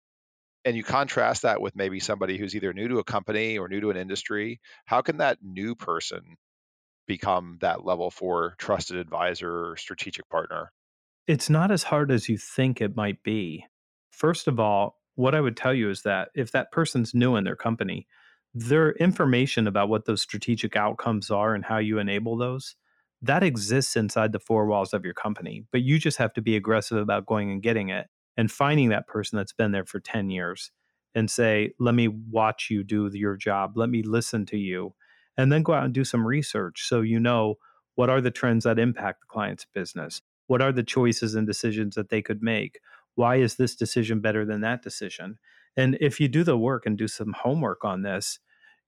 And 0.65 0.77
you 0.77 0.83
contrast 0.83 1.43
that 1.43 1.61
with 1.61 1.77
maybe 1.77 2.01
somebody 2.01 2.39
who's 2.39 2.57
either 2.57 2.73
new 2.73 2.89
to 2.89 2.99
a 2.99 3.05
company 3.05 3.57
or 3.57 3.69
new 3.69 3.81
to 3.81 3.91
an 3.91 3.97
industry. 3.97 4.61
How 4.85 5.01
can 5.01 5.19
that 5.19 5.39
new 5.43 5.77
person 5.77 6.35
become 7.07 7.59
that 7.61 7.85
level 7.85 8.11
four 8.11 8.57
trusted 8.59 8.97
advisor 8.97 9.71
or 9.71 9.77
strategic 9.77 10.29
partner? 10.29 10.73
It's 11.29 11.49
not 11.49 11.71
as 11.71 11.85
hard 11.85 12.11
as 12.11 12.29
you 12.29 12.37
think 12.37 12.81
it 12.81 12.97
might 12.97 13.23
be. 13.23 13.65
First 14.11 14.49
of 14.49 14.59
all, 14.59 14.97
what 15.15 15.37
I 15.37 15.41
would 15.41 15.57
tell 15.57 15.73
you 15.73 15.89
is 15.89 16.03
that 16.03 16.31
if 16.35 16.51
that 16.51 16.73
person's 16.73 17.15
new 17.15 17.37
in 17.37 17.45
their 17.45 17.55
company, 17.55 18.09
their 18.57 18.93
information 18.93 19.67
about 19.67 19.91
what 19.91 20.07
those 20.07 20.23
strategic 20.23 20.77
outcomes 20.77 21.31
are 21.31 21.55
and 21.55 21.63
how 21.63 21.77
you 21.77 21.99
enable 21.99 22.39
those, 22.39 22.75
that 23.21 23.43
exists 23.43 23.97
inside 23.97 24.33
the 24.33 24.41
four 24.41 24.67
walls 24.67 24.95
of 24.95 25.05
your 25.05 25.13
company. 25.13 25.65
But 25.73 25.83
you 25.83 25.99
just 25.99 26.17
have 26.17 26.33
to 26.35 26.41
be 26.41 26.57
aggressive 26.57 26.97
about 26.97 27.27
going 27.27 27.51
and 27.51 27.63
getting 27.63 27.91
it 27.91 28.07
and 28.35 28.51
finding 28.51 28.89
that 28.89 29.07
person 29.07 29.37
that's 29.37 29.53
been 29.53 29.73
there 29.73 29.85
for 29.85 30.01
10 30.01 30.31
years 30.31 30.71
and 31.15 31.31
say, 31.31 31.73
let 31.79 31.95
me 31.95 32.09
watch 32.09 32.69
you 32.71 32.83
do 32.83 33.11
your 33.13 33.37
job. 33.37 33.77
Let 33.77 33.91
me 33.91 34.03
listen 34.03 34.47
to 34.47 34.57
you. 34.57 34.95
And 35.37 35.53
then 35.53 35.63
go 35.63 35.75
out 35.75 35.85
and 35.85 35.93
do 35.93 36.05
some 36.05 36.27
research 36.27 36.89
so 36.89 37.03
you 37.03 37.21
know 37.21 37.57
what 37.95 38.09
are 38.09 38.23
the 38.23 38.31
trends 38.31 38.65
that 38.65 38.79
impact 38.79 39.21
the 39.21 39.27
client's 39.27 39.67
business? 39.75 40.23
What 40.47 40.63
are 40.63 40.73
the 40.73 40.83
choices 40.83 41.35
and 41.35 41.47
decisions 41.47 41.95
that 41.95 42.09
they 42.09 42.23
could 42.23 42.43
make? 42.43 42.81
Why 43.17 43.37
is 43.37 43.57
this 43.57 43.77
decision 43.77 44.21
better 44.21 44.47
than 44.47 44.63
that 44.63 44.83
decision? 44.83 45.39
And 45.77 45.99
if 46.01 46.21
you 46.21 46.29
do 46.29 46.43
the 46.43 46.57
work 46.57 46.87
and 46.87 46.97
do 46.97 47.09
some 47.09 47.35
homework 47.35 47.85
on 47.85 48.01
this, 48.01 48.39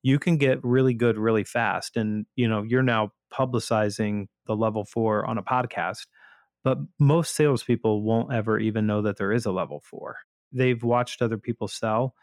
you 0.02 0.18
can 0.18 0.36
get 0.36 0.62
really 0.64 0.94
good 0.94 1.18
really 1.18 1.44
fast. 1.44 1.96
And, 1.96 2.26
you 2.36 2.48
know, 2.48 2.62
you're 2.62 2.82
now 2.82 3.12
publicizing 3.32 4.26
the 4.46 4.56
level 4.56 4.84
four 4.84 5.26
on 5.26 5.38
a 5.38 5.42
podcast, 5.42 6.06
but 6.64 6.78
most 6.98 7.34
salespeople 7.34 8.02
won't 8.02 8.32
ever 8.32 8.58
even 8.58 8.86
know 8.86 9.02
that 9.02 9.16
there 9.16 9.32
is 9.32 9.46
a 9.46 9.52
level 9.52 9.82
four. 9.84 10.16
They've 10.52 10.82
watched 10.82 11.20
other 11.20 11.38
people 11.38 11.68
sell. 11.68 12.14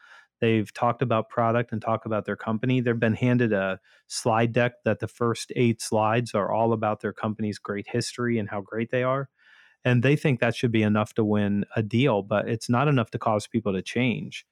They've 0.41 0.72
talked 0.74 1.01
about 1.01 1.29
product 1.29 1.72
and 1.72 1.82
talk 1.82 2.05
about 2.05 2.25
their 2.25 2.36
company. 2.36 2.82
They've 2.82 3.00
been 3.00 3.13
handed 3.13 3.53
a 3.53 3.79
slide 4.08 4.51
deck 4.51 4.74
that 4.84 5.00
the 5.00 5.08
first 5.08 5.51
eight 5.55 5.82
slides 5.82 6.34
are 6.34 6.51
all 6.51 6.74
about 6.74 7.01
their 7.01 7.13
company's 7.13 7.58
great 7.58 7.88
history 7.88 8.38
and 8.38 8.50
how 8.50 8.62
great 8.62 8.91
they 8.91 9.03
are. 9.03 9.29
And 9.86 10.01
they 10.01 10.15
think 10.15 10.39
that 10.39 10.55
should 10.55 10.72
be 10.72 10.82
enough 10.82 11.13
to 11.13 11.24
win 11.24 11.65
a 11.75 11.84
deal, 11.84 12.24
but 12.24 12.50
it's 12.50 12.70
not 12.70 12.88
enough 12.88 13.12
to 13.12 13.20
cause 13.20 13.48
people 13.48 13.74
to 13.74 13.82
change 13.82 14.46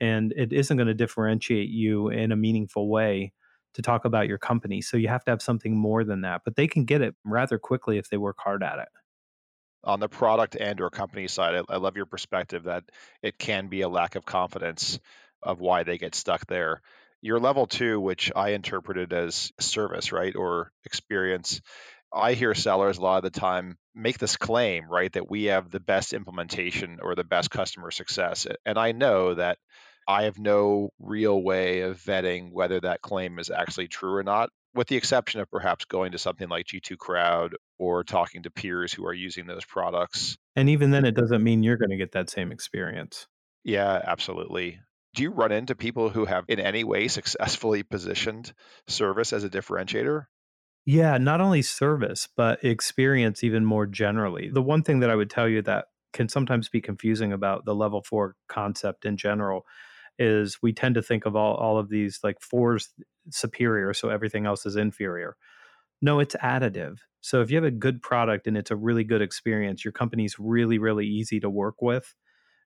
and 0.00 0.32
it 0.36 0.52
isn't 0.52 0.76
going 0.76 0.86
to 0.86 0.94
differentiate 0.94 1.68
you 1.68 2.08
in 2.08 2.32
a 2.32 2.36
meaningful 2.36 2.88
way 2.88 3.32
to 3.74 3.82
talk 3.82 4.04
about 4.04 4.28
your 4.28 4.38
company. 4.38 4.80
So 4.80 4.96
you 4.96 5.08
have 5.08 5.24
to 5.24 5.30
have 5.30 5.42
something 5.42 5.76
more 5.76 6.04
than 6.04 6.22
that, 6.22 6.42
but 6.44 6.56
they 6.56 6.66
can 6.66 6.84
get 6.84 7.02
it 7.02 7.14
rather 7.24 7.58
quickly 7.58 7.98
if 7.98 8.08
they 8.08 8.16
work 8.16 8.36
hard 8.38 8.62
at 8.62 8.78
it. 8.78 8.88
On 9.84 10.00
the 10.00 10.08
product 10.08 10.56
and 10.58 10.80
or 10.80 10.90
company 10.90 11.28
side, 11.28 11.54
I, 11.54 11.74
I 11.74 11.76
love 11.76 11.96
your 11.96 12.06
perspective 12.06 12.64
that 12.64 12.84
it 13.22 13.38
can 13.38 13.68
be 13.68 13.82
a 13.82 13.88
lack 13.88 14.16
of 14.16 14.24
confidence 14.24 14.98
of 15.42 15.60
why 15.60 15.84
they 15.84 15.98
get 15.98 16.14
stuck 16.14 16.46
there. 16.46 16.82
Your 17.20 17.38
level 17.40 17.66
two, 17.66 18.00
which 18.00 18.32
I 18.34 18.50
interpreted 18.50 19.12
as 19.12 19.52
service, 19.60 20.12
right, 20.12 20.34
or 20.34 20.72
experience, 20.84 21.60
I 22.12 22.34
hear 22.34 22.54
sellers 22.54 22.98
a 22.98 23.02
lot 23.02 23.24
of 23.24 23.32
the 23.32 23.38
time 23.38 23.76
make 23.94 24.18
this 24.18 24.36
claim, 24.36 24.88
right, 24.88 25.12
that 25.12 25.30
we 25.30 25.44
have 25.44 25.70
the 25.70 25.80
best 25.80 26.12
implementation 26.12 26.98
or 27.02 27.14
the 27.14 27.24
best 27.24 27.50
customer 27.50 27.90
success. 27.90 28.46
And 28.64 28.78
I 28.78 28.92
know 28.92 29.34
that 29.34 29.58
I 30.08 30.22
have 30.24 30.38
no 30.38 30.88
real 30.98 31.40
way 31.40 31.82
of 31.82 32.00
vetting 32.02 32.50
whether 32.50 32.80
that 32.80 33.02
claim 33.02 33.38
is 33.38 33.50
actually 33.50 33.88
true 33.88 34.14
or 34.14 34.22
not, 34.22 34.48
with 34.74 34.88
the 34.88 34.96
exception 34.96 35.40
of 35.40 35.50
perhaps 35.50 35.84
going 35.84 36.12
to 36.12 36.18
something 36.18 36.48
like 36.48 36.66
G2 36.66 36.96
Crowd 36.96 37.56
or 37.78 38.04
talking 38.04 38.44
to 38.44 38.50
peers 38.50 38.90
who 38.90 39.06
are 39.06 39.12
using 39.12 39.46
those 39.46 39.66
products. 39.66 40.38
And 40.56 40.70
even 40.70 40.90
then, 40.90 41.04
it 41.04 41.14
doesn't 41.14 41.44
mean 41.44 41.62
you're 41.62 41.76
going 41.76 41.90
to 41.90 41.98
get 41.98 42.12
that 42.12 42.30
same 42.30 42.52
experience. 42.52 43.26
Yeah, 43.64 44.00
absolutely. 44.02 44.80
Do 45.14 45.22
you 45.22 45.30
run 45.30 45.52
into 45.52 45.74
people 45.74 46.08
who 46.08 46.24
have 46.24 46.44
in 46.48 46.58
any 46.58 46.84
way 46.84 47.08
successfully 47.08 47.82
positioned 47.82 48.52
service 48.86 49.34
as 49.34 49.44
a 49.44 49.50
differentiator? 49.50 50.24
Yeah, 50.86 51.18
not 51.18 51.42
only 51.42 51.60
service, 51.60 52.28
but 52.34 52.64
experience 52.64 53.44
even 53.44 53.62
more 53.62 53.86
generally. 53.86 54.48
The 54.48 54.62
one 54.62 54.82
thing 54.82 55.00
that 55.00 55.10
I 55.10 55.16
would 55.16 55.28
tell 55.28 55.46
you 55.46 55.60
that 55.62 55.86
can 56.14 56.30
sometimes 56.30 56.70
be 56.70 56.80
confusing 56.80 57.34
about 57.34 57.66
the 57.66 57.74
level 57.74 58.02
four 58.02 58.36
concept 58.48 59.04
in 59.04 59.18
general 59.18 59.66
is 60.18 60.58
we 60.62 60.72
tend 60.72 60.94
to 60.96 61.02
think 61.02 61.26
of 61.26 61.36
all, 61.36 61.54
all 61.54 61.78
of 61.78 61.88
these 61.88 62.20
like 62.22 62.40
fours 62.40 62.90
superior, 63.30 63.94
so 63.94 64.08
everything 64.08 64.46
else 64.46 64.66
is 64.66 64.76
inferior. 64.76 65.36
No, 66.00 66.20
it's 66.20 66.36
additive. 66.36 66.98
So 67.20 67.40
if 67.40 67.50
you 67.50 67.56
have 67.56 67.64
a 67.64 67.70
good 67.70 68.02
product 68.02 68.46
and 68.46 68.56
it's 68.56 68.70
a 68.70 68.76
really 68.76 69.04
good 69.04 69.22
experience, 69.22 69.84
your 69.84 69.92
company's 69.92 70.38
really, 70.38 70.78
really 70.78 71.06
easy 71.06 71.40
to 71.40 71.50
work 71.50 71.82
with 71.82 72.14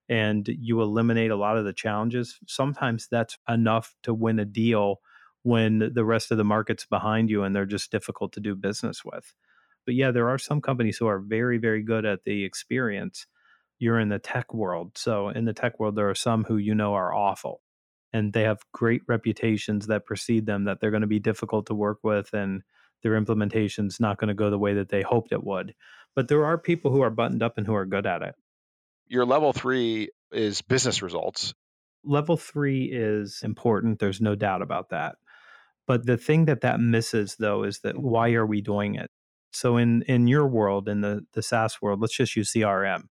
and 0.09 0.47
you 0.47 0.83
eliminate 0.83 1.31
a 1.31 1.37
lot 1.37 1.57
of 1.57 1.65
the 1.65 1.73
challenges, 1.73 2.39
sometimes 2.47 3.09
that's 3.11 3.39
enough 3.49 3.95
to 4.03 4.13
win 4.13 4.39
a 4.39 4.45
deal 4.45 5.01
when 5.43 5.91
the 5.95 6.05
rest 6.05 6.31
of 6.31 6.39
the 6.39 6.45
market's 6.45 6.87
behind 6.87 7.31
you 7.31 7.43
and 7.43 7.57
they're 7.57 7.67
just 7.67 7.91
difficult 7.91 8.33
to 8.33 8.41
do 8.41 8.55
business 8.55 9.05
with. 9.05 9.33
But 9.85 9.95
yeah, 9.95 10.11
there 10.11 10.29
are 10.29 10.39
some 10.39 10.61
companies 10.61 10.99
who 10.99 11.07
are 11.07 11.19
very, 11.19 11.59
very 11.59 11.83
good 11.83 12.05
at 12.05 12.25
the 12.25 12.45
experience 12.45 13.27
you're 13.83 13.99
in 13.99 14.09
the 14.09 14.19
tech 14.21 14.55
world. 14.55 14.97
So 14.97 15.29
in 15.29 15.45
the 15.45 15.53
tech 15.53 15.81
world, 15.81 15.97
there 15.97 16.09
are 16.09 16.15
some 16.15 16.45
who 16.45 16.57
you 16.57 16.73
know 16.73 16.95
are 16.95 17.13
awful 17.13 17.61
and 18.13 18.33
they 18.33 18.43
have 18.43 18.61
great 18.73 19.03
reputations 19.09 19.89
that 19.89 20.07
precede 20.07 20.47
them 20.47 20.65
that 20.65 20.81
they're 20.81 20.93
going 20.93 21.01
to 21.01 21.09
be 21.09 21.19
difficult 21.19 21.67
to 21.67 21.75
work 21.75 21.99
with 22.05 22.33
and 22.33 22.63
their 23.03 23.17
implementation's 23.17 23.99
not 23.99 24.19
going 24.19 24.29
to 24.29 24.35
go 24.35 24.51
the 24.51 24.59
way 24.59 24.75
that 24.75 24.89
they 24.89 25.03
hoped 25.03 25.33
it 25.33 25.43
would. 25.43 25.75
But 26.15 26.29
there 26.29 26.45
are 26.45 26.59
people 26.59 26.93
who 26.93 27.01
are 27.01 27.11
buttoned 27.11 27.43
up 27.43 27.59
and 27.59 27.67
who 27.67 27.75
are 27.75 27.85
good 27.85 28.07
at 28.07 28.23
it. 28.23 28.37
Your 29.09 29.27
level 29.27 29.53
three 29.53 30.11
is 30.31 30.63
business 30.63 31.03
results. 31.03 31.53
Level 32.05 32.37
three 32.37 32.85
is 32.85 33.41
important. 33.43 33.99
There's 33.99 34.21
no 34.21 34.37
doubt 34.37 34.63
about 34.63 34.91
that. 34.91 35.17
But 35.89 36.07
the 36.07 36.17
thing 36.17 36.45
that 36.45 36.61
that 36.61 36.79
misses, 36.79 37.35
though, 37.37 37.65
is 37.65 37.81
that 37.81 37.99
why 37.99 38.35
are 38.35 38.47
we 38.47 38.61
doing 38.61 38.95
it? 38.95 39.11
So 39.53 39.77
in 39.77 40.03
in 40.03 40.29
your 40.29 40.47
world, 40.47 40.89
in 40.89 41.01
the 41.01 41.27
the 41.33 41.43
SaaS 41.43 41.83
world, 41.83 42.01
let's 42.01 42.17
just 42.17 42.37
use 42.37 42.53
CRM. 42.53 43.09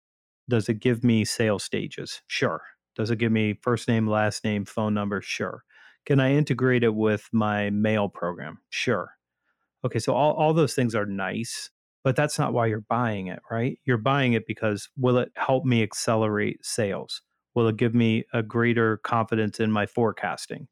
Does 0.49 0.69
it 0.69 0.81
give 0.81 1.03
me 1.03 1.25
sales 1.25 1.65
stages? 1.65 2.23
Sure. 2.26 2.62
Does 2.95 3.11
it 3.11 3.19
give 3.19 3.33
me 3.33 3.59
first 3.62 3.88
name, 3.88 4.07
last 4.07 4.45
name, 4.45 4.65
phone 4.65 4.95
number? 4.95 5.21
Sure. 5.21 5.62
Can 6.07 6.21
I 6.21 6.33
integrate 6.33 6.85
it 6.85 6.95
with 6.95 7.29
my 7.33 7.71
mail 7.71 8.09
program? 8.09 8.59
Sure. 8.71 9.11
Okay, 9.85 9.99
so 9.99 10.15
all, 10.15 10.35
all 10.35 10.55
those 10.55 10.75
things 10.75 10.95
are 10.95 11.07
nice, 11.07 11.71
but 12.05 12.17
that's 12.17 12.38
not 12.38 12.53
why 12.53 12.67
you're 12.67 12.85
buying 12.88 13.26
it, 13.26 13.41
right? 13.50 13.79
You're 13.85 13.99
buying 13.99 14.33
it 14.33 14.47
because 14.47 14.88
will 14.97 15.19
it 15.19 15.33
help 15.37 15.65
me 15.65 15.83
accelerate 15.83 16.65
sales? 16.65 17.23
Will 17.55 17.69
it 17.69 17.76
give 17.76 17.95
me 17.95 18.25
a 18.33 18.43
greater 18.43 18.99
confidence 18.99 19.61
in 19.61 19.73
my 19.73 19.87
forecasting? 19.87 20.69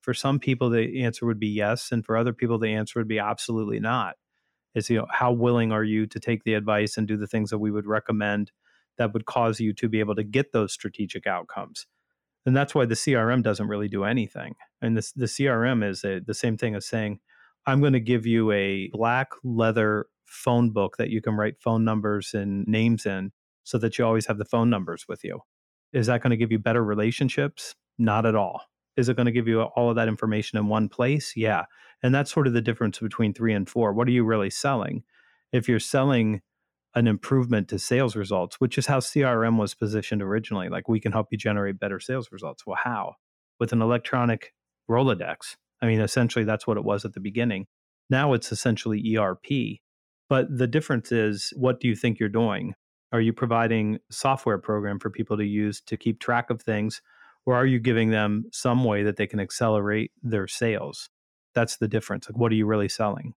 For 0.00 0.14
some 0.14 0.38
people, 0.38 0.70
the 0.70 1.02
answer 1.02 1.26
would 1.26 1.38
be 1.38 1.48
yes. 1.48 1.92
And 1.92 2.04
for 2.04 2.16
other 2.16 2.32
people, 2.32 2.58
the 2.58 2.72
answer 2.72 2.98
would 2.98 3.08
be 3.08 3.18
absolutely 3.18 3.80
not. 3.80 4.16
Is, 4.74 4.88
you 4.88 4.98
know, 4.98 5.06
how 5.10 5.32
willing 5.32 5.72
are 5.72 5.84
you 5.84 6.06
to 6.06 6.20
take 6.20 6.44
the 6.44 6.54
advice 6.54 6.96
and 6.96 7.06
do 7.06 7.16
the 7.16 7.26
things 7.26 7.50
that 7.50 7.58
we 7.58 7.70
would 7.70 7.86
recommend 7.86 8.52
that 8.98 9.12
would 9.12 9.26
cause 9.26 9.60
you 9.60 9.72
to 9.74 9.88
be 9.88 10.00
able 10.00 10.14
to 10.14 10.24
get 10.24 10.52
those 10.52 10.72
strategic 10.72 11.26
outcomes. 11.26 11.86
And 12.46 12.56
that's 12.56 12.74
why 12.74 12.86
the 12.86 12.94
CRM 12.94 13.42
doesn't 13.42 13.68
really 13.68 13.88
do 13.88 14.04
anything. 14.04 14.54
And 14.80 14.96
this, 14.96 15.12
the 15.12 15.26
CRM 15.26 15.88
is 15.88 16.04
a, 16.04 16.20
the 16.20 16.34
same 16.34 16.56
thing 16.56 16.74
as 16.74 16.86
saying, 16.86 17.20
I'm 17.66 17.80
going 17.80 17.92
to 17.92 18.00
give 18.00 18.26
you 18.26 18.50
a 18.52 18.88
black 18.92 19.28
leather 19.44 20.06
phone 20.24 20.70
book 20.70 20.96
that 20.96 21.10
you 21.10 21.20
can 21.20 21.34
write 21.34 21.60
phone 21.60 21.84
numbers 21.84 22.32
and 22.34 22.66
names 22.66 23.04
in 23.04 23.32
so 23.64 23.78
that 23.78 23.98
you 23.98 24.06
always 24.06 24.26
have 24.26 24.38
the 24.38 24.44
phone 24.44 24.70
numbers 24.70 25.06
with 25.08 25.22
you. 25.22 25.40
Is 25.92 26.06
that 26.06 26.22
going 26.22 26.30
to 26.30 26.36
give 26.36 26.52
you 26.52 26.58
better 26.58 26.82
relationships? 26.82 27.74
Not 27.98 28.24
at 28.24 28.34
all. 28.34 28.62
Is 28.96 29.08
it 29.08 29.16
going 29.16 29.26
to 29.26 29.32
give 29.32 29.48
you 29.48 29.62
all 29.62 29.90
of 29.90 29.96
that 29.96 30.08
information 30.08 30.58
in 30.58 30.68
one 30.68 30.88
place? 30.88 31.34
Yeah. 31.36 31.64
And 32.02 32.14
that's 32.14 32.32
sort 32.32 32.46
of 32.46 32.52
the 32.52 32.62
difference 32.62 32.98
between 32.98 33.34
three 33.34 33.52
and 33.52 33.68
four. 33.68 33.92
What 33.92 34.08
are 34.08 34.12
you 34.12 34.24
really 34.24 34.50
selling? 34.50 35.02
If 35.52 35.68
you're 35.68 35.80
selling 35.80 36.42
an 36.94 37.06
improvement 37.06 37.68
to 37.68 37.78
sales 37.78 38.16
results, 38.16 38.56
which 38.60 38.76
is 38.76 38.86
how 38.86 38.98
CRM 38.98 39.58
was 39.58 39.74
positioned 39.74 40.22
originally. 40.22 40.68
Like, 40.68 40.88
we 40.88 41.00
can 41.00 41.12
help 41.12 41.28
you 41.30 41.38
generate 41.38 41.78
better 41.78 42.00
sales 42.00 42.30
results. 42.32 42.66
Well, 42.66 42.78
how? 42.82 43.14
With 43.58 43.72
an 43.72 43.82
electronic 43.82 44.52
Rolodex. 44.90 45.56
I 45.80 45.86
mean, 45.86 46.00
essentially, 46.00 46.44
that's 46.44 46.66
what 46.66 46.76
it 46.76 46.84
was 46.84 47.04
at 47.04 47.14
the 47.14 47.20
beginning. 47.20 47.66
Now 48.10 48.32
it's 48.32 48.50
essentially 48.50 49.16
ERP. 49.16 49.78
But 50.28 50.46
the 50.56 50.66
difference 50.66 51.12
is, 51.12 51.52
what 51.56 51.80
do 51.80 51.88
you 51.88 51.96
think 51.96 52.18
you're 52.18 52.28
doing? 52.28 52.74
Are 53.12 53.20
you 53.20 53.32
providing 53.32 53.98
software 54.10 54.58
program 54.58 54.98
for 54.98 55.10
people 55.10 55.36
to 55.36 55.44
use 55.44 55.80
to 55.82 55.96
keep 55.96 56.20
track 56.20 56.50
of 56.50 56.62
things? 56.62 57.02
Or 57.46 57.54
are 57.54 57.66
you 57.66 57.78
giving 57.78 58.10
them 58.10 58.44
some 58.52 58.84
way 58.84 59.02
that 59.02 59.16
they 59.16 59.26
can 59.26 59.40
accelerate 59.40 60.12
their 60.22 60.46
sales? 60.46 61.08
That's 61.54 61.78
the 61.78 61.88
difference. 61.88 62.28
Like, 62.28 62.38
what 62.38 62.52
are 62.52 62.56
you 62.56 62.66
really 62.66 62.88
selling? 62.88 63.34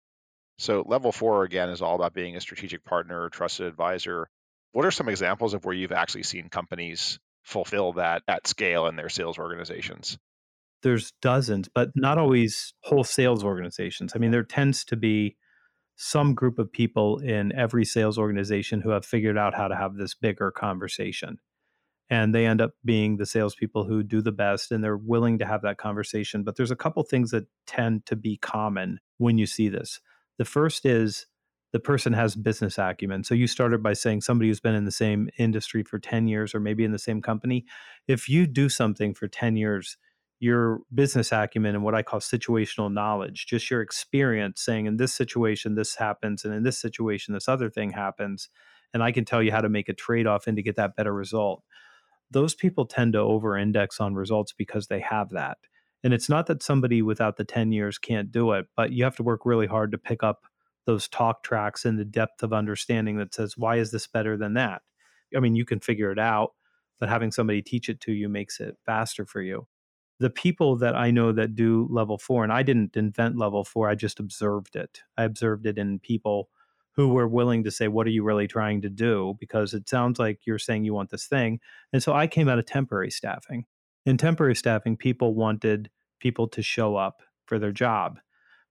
So 0.61 0.83
level 0.87 1.11
four 1.11 1.43
again 1.43 1.69
is 1.69 1.81
all 1.81 1.95
about 1.95 2.13
being 2.13 2.35
a 2.35 2.41
strategic 2.41 2.85
partner, 2.85 3.29
trusted 3.29 3.65
advisor. 3.65 4.29
What 4.71 4.85
are 4.85 4.91
some 4.91 5.09
examples 5.09 5.53
of 5.53 5.65
where 5.65 5.75
you've 5.75 5.91
actually 5.91 6.23
seen 6.23 6.49
companies 6.49 7.19
fulfill 7.43 7.93
that 7.93 8.23
at 8.27 8.47
scale 8.47 8.87
in 8.87 8.95
their 8.95 9.09
sales 9.09 9.39
organizations? 9.39 10.17
there's 10.81 11.13
dozens, 11.21 11.69
but 11.73 11.91
not 11.95 12.17
always 12.17 12.73
whole 12.83 13.03
sales 13.03 13.43
organizations. 13.43 14.13
I 14.15 14.19
mean, 14.19 14.31
there 14.31 14.43
tends 14.43 14.83
to 14.85 14.95
be 14.95 15.37
some 15.95 16.33
group 16.33 16.57
of 16.57 16.71
people 16.71 17.19
in 17.19 17.51
every 17.53 17.85
sales 17.85 18.17
organization 18.17 18.81
who 18.81 18.89
have 18.89 19.05
figured 19.05 19.37
out 19.37 19.53
how 19.53 19.67
to 19.67 19.75
have 19.75 19.95
this 19.95 20.15
bigger 20.15 20.51
conversation. 20.51 21.37
And 22.09 22.35
they 22.35 22.45
end 22.45 22.59
up 22.59 22.71
being 22.83 23.17
the 23.17 23.25
salespeople 23.25 23.85
who 23.85 24.03
do 24.03 24.21
the 24.21 24.31
best 24.31 24.71
and 24.71 24.83
they're 24.83 24.97
willing 24.97 25.37
to 25.39 25.45
have 25.45 25.61
that 25.61 25.77
conversation. 25.77 26.43
But 26.43 26.57
there's 26.57 26.71
a 26.71 26.75
couple 26.75 27.03
things 27.03 27.31
that 27.31 27.45
tend 27.67 28.05
to 28.07 28.15
be 28.15 28.37
common 28.37 28.99
when 29.17 29.37
you 29.37 29.45
see 29.45 29.69
this. 29.69 30.01
The 30.37 30.45
first 30.45 30.85
is 30.85 31.27
the 31.73 31.79
person 31.79 32.13
has 32.13 32.35
business 32.35 32.77
acumen. 32.77 33.23
So 33.23 33.33
you 33.33 33.47
started 33.47 33.81
by 33.81 33.93
saying 33.93 34.21
somebody 34.21 34.49
who's 34.49 34.59
been 34.59 34.75
in 34.75 34.85
the 34.85 34.91
same 34.91 35.29
industry 35.37 35.83
for 35.83 35.99
10 35.99 36.27
years 36.27 36.53
or 36.53 36.59
maybe 36.59 36.83
in 36.83 36.91
the 36.91 36.99
same 36.99 37.21
company. 37.21 37.65
If 38.07 38.27
you 38.27 38.45
do 38.45 38.67
something 38.67 39.13
for 39.13 39.27
10 39.27 39.55
years, 39.55 39.97
your 40.39 40.81
business 40.93 41.31
acumen 41.31 41.75
and 41.75 41.83
what 41.83 41.95
I 41.95 42.01
call 42.01 42.19
situational 42.19 42.91
knowledge, 42.91 43.45
just 43.45 43.69
your 43.69 43.81
experience 43.81 44.61
saying 44.61 44.87
in 44.87 44.97
this 44.97 45.13
situation 45.13 45.75
this 45.75 45.95
happens 45.95 46.43
and 46.43 46.53
in 46.53 46.63
this 46.63 46.79
situation 46.79 47.33
this 47.33 47.47
other 47.47 47.69
thing 47.69 47.91
happens 47.91 48.49
and 48.93 49.03
I 49.03 49.11
can 49.11 49.23
tell 49.23 49.41
you 49.41 49.51
how 49.51 49.61
to 49.61 49.69
make 49.69 49.87
a 49.87 49.93
trade-off 49.93 50.47
and 50.47 50.57
to 50.57 50.63
get 50.63 50.75
that 50.75 50.95
better 50.95 51.13
result. 51.13 51.63
Those 52.29 52.55
people 52.55 52.85
tend 52.85 53.13
to 53.13 53.19
over 53.19 53.57
index 53.57 53.99
on 53.99 54.15
results 54.15 54.51
because 54.51 54.87
they 54.87 54.99
have 54.99 55.29
that. 55.29 55.57
And 56.03 56.13
it's 56.13 56.29
not 56.29 56.47
that 56.47 56.63
somebody 56.63 57.01
without 57.01 57.37
the 57.37 57.43
10 57.43 57.71
years 57.71 57.97
can't 57.97 58.31
do 58.31 58.51
it, 58.53 58.67
but 58.75 58.91
you 58.91 59.03
have 59.03 59.15
to 59.17 59.23
work 59.23 59.45
really 59.45 59.67
hard 59.67 59.91
to 59.91 59.97
pick 59.97 60.23
up 60.23 60.45
those 60.85 61.07
talk 61.07 61.43
tracks 61.43 61.85
and 61.85 61.99
the 61.99 62.05
depth 62.05 62.41
of 62.41 62.53
understanding 62.53 63.17
that 63.17 63.33
says, 63.33 63.55
why 63.55 63.77
is 63.77 63.91
this 63.91 64.07
better 64.07 64.35
than 64.35 64.55
that? 64.55 64.81
I 65.35 65.39
mean, 65.39 65.55
you 65.55 65.65
can 65.65 65.79
figure 65.79 66.11
it 66.11 66.19
out, 66.19 66.53
but 66.99 67.09
having 67.09 67.31
somebody 67.31 67.61
teach 67.61 67.87
it 67.87 68.01
to 68.01 68.11
you 68.11 68.27
makes 68.29 68.59
it 68.59 68.77
faster 68.85 69.25
for 69.25 69.41
you 69.41 69.67
the 70.21 70.29
people 70.29 70.75
that 70.77 70.95
I 70.95 71.09
know 71.09 71.31
that 71.31 71.55
do 71.55 71.87
level 71.89 72.19
four, 72.19 72.43
and 72.43 72.53
I 72.53 72.61
didn't 72.61 72.95
invent 72.95 73.39
level 73.39 73.63
four, 73.63 73.89
I 73.89 73.95
just 73.95 74.19
observed 74.19 74.75
it. 74.75 75.01
I 75.17 75.23
observed 75.23 75.65
it 75.65 75.79
in 75.79 75.97
people 75.97 76.47
who 76.91 77.09
were 77.09 77.27
willing 77.27 77.63
to 77.63 77.71
say, 77.71 77.87
What 77.87 78.05
are 78.05 78.11
you 78.11 78.23
really 78.23 78.47
trying 78.47 78.83
to 78.83 78.89
do? 78.89 79.35
Because 79.39 79.73
it 79.73 79.89
sounds 79.89 80.19
like 80.19 80.45
you're 80.45 80.59
saying 80.59 80.85
you 80.85 80.93
want 80.93 81.09
this 81.09 81.25
thing. 81.25 81.59
And 81.91 82.03
so 82.03 82.13
I 82.13 82.27
came 82.27 82.47
out 82.47 82.59
of 82.59 82.67
temporary 82.67 83.09
staffing. 83.09 83.65
In 84.05 84.17
temporary 84.17 84.55
staffing, 84.55 84.97
people 84.97 85.35
wanted 85.35 85.89
people 86.19 86.47
to 86.49 86.61
show 86.61 86.95
up 86.95 87.21
for 87.45 87.59
their 87.59 87.71
job. 87.71 88.19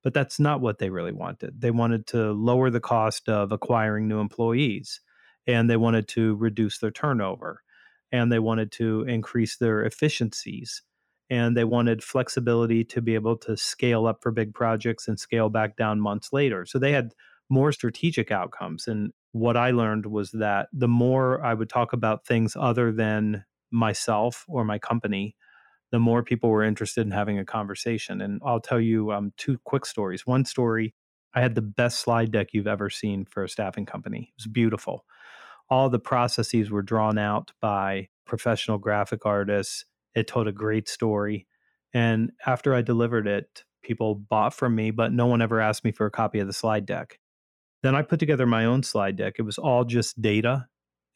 But 0.02 0.14
that's 0.14 0.40
not 0.40 0.60
what 0.60 0.78
they 0.78 0.90
really 0.90 1.12
wanted. 1.12 1.60
They 1.60 1.70
wanted 1.70 2.06
to 2.08 2.32
lower 2.32 2.70
the 2.70 2.80
cost 2.80 3.28
of 3.28 3.52
acquiring 3.52 4.08
new 4.08 4.18
employees 4.18 5.00
and 5.46 5.68
they 5.68 5.76
wanted 5.76 6.08
to 6.08 6.36
reduce 6.36 6.78
their 6.78 6.90
turnover 6.90 7.62
and 8.10 8.32
they 8.32 8.38
wanted 8.38 8.72
to 8.72 9.02
increase 9.02 9.56
their 9.56 9.84
efficiencies 9.84 10.82
and 11.28 11.56
they 11.56 11.64
wanted 11.64 12.02
flexibility 12.02 12.82
to 12.84 13.00
be 13.00 13.14
able 13.14 13.36
to 13.36 13.56
scale 13.56 14.06
up 14.06 14.18
for 14.22 14.32
big 14.32 14.52
projects 14.54 15.06
and 15.06 15.20
scale 15.20 15.48
back 15.48 15.76
down 15.76 16.00
months 16.00 16.32
later. 16.32 16.66
So 16.66 16.78
they 16.78 16.92
had 16.92 17.12
more 17.48 17.70
strategic 17.70 18.30
outcomes. 18.30 18.88
And 18.88 19.12
what 19.32 19.56
I 19.56 19.70
learned 19.70 20.06
was 20.06 20.30
that 20.32 20.68
the 20.72 20.88
more 20.88 21.44
I 21.44 21.54
would 21.54 21.68
talk 21.68 21.92
about 21.92 22.26
things 22.26 22.56
other 22.58 22.90
than 22.90 23.44
myself 23.70 24.44
or 24.48 24.64
my 24.64 24.78
company, 24.78 25.36
the 25.90 25.98
more 25.98 26.22
people 26.22 26.50
were 26.50 26.64
interested 26.64 27.06
in 27.06 27.10
having 27.10 27.38
a 27.38 27.44
conversation. 27.44 28.20
And 28.20 28.40
I'll 28.44 28.60
tell 28.60 28.80
you 28.80 29.12
um, 29.12 29.32
two 29.36 29.58
quick 29.64 29.86
stories. 29.86 30.26
One 30.26 30.44
story 30.44 30.94
I 31.34 31.40
had 31.40 31.54
the 31.54 31.62
best 31.62 32.00
slide 32.00 32.32
deck 32.32 32.48
you've 32.52 32.66
ever 32.66 32.90
seen 32.90 33.24
for 33.24 33.44
a 33.44 33.48
staffing 33.48 33.86
company, 33.86 34.32
it 34.32 34.34
was 34.36 34.46
beautiful. 34.46 35.04
All 35.68 35.88
the 35.88 36.00
processes 36.00 36.70
were 36.70 36.82
drawn 36.82 37.18
out 37.18 37.52
by 37.60 38.08
professional 38.26 38.78
graphic 38.78 39.24
artists 39.24 39.84
it 40.14 40.26
told 40.26 40.48
a 40.48 40.52
great 40.52 40.88
story. 40.88 41.46
And 41.92 42.32
after 42.46 42.74
I 42.74 42.82
delivered 42.82 43.26
it, 43.26 43.64
people 43.82 44.14
bought 44.14 44.54
from 44.54 44.74
me, 44.74 44.90
but 44.90 45.12
no 45.12 45.26
one 45.26 45.42
ever 45.42 45.60
asked 45.60 45.84
me 45.84 45.92
for 45.92 46.06
a 46.06 46.10
copy 46.10 46.38
of 46.38 46.46
the 46.46 46.52
slide 46.52 46.86
deck. 46.86 47.18
Then 47.82 47.94
I 47.94 48.02
put 48.02 48.20
together 48.20 48.46
my 48.46 48.64
own 48.66 48.82
slide 48.82 49.16
deck. 49.16 49.34
It 49.38 49.42
was 49.42 49.58
all 49.58 49.84
just 49.84 50.20
data 50.20 50.66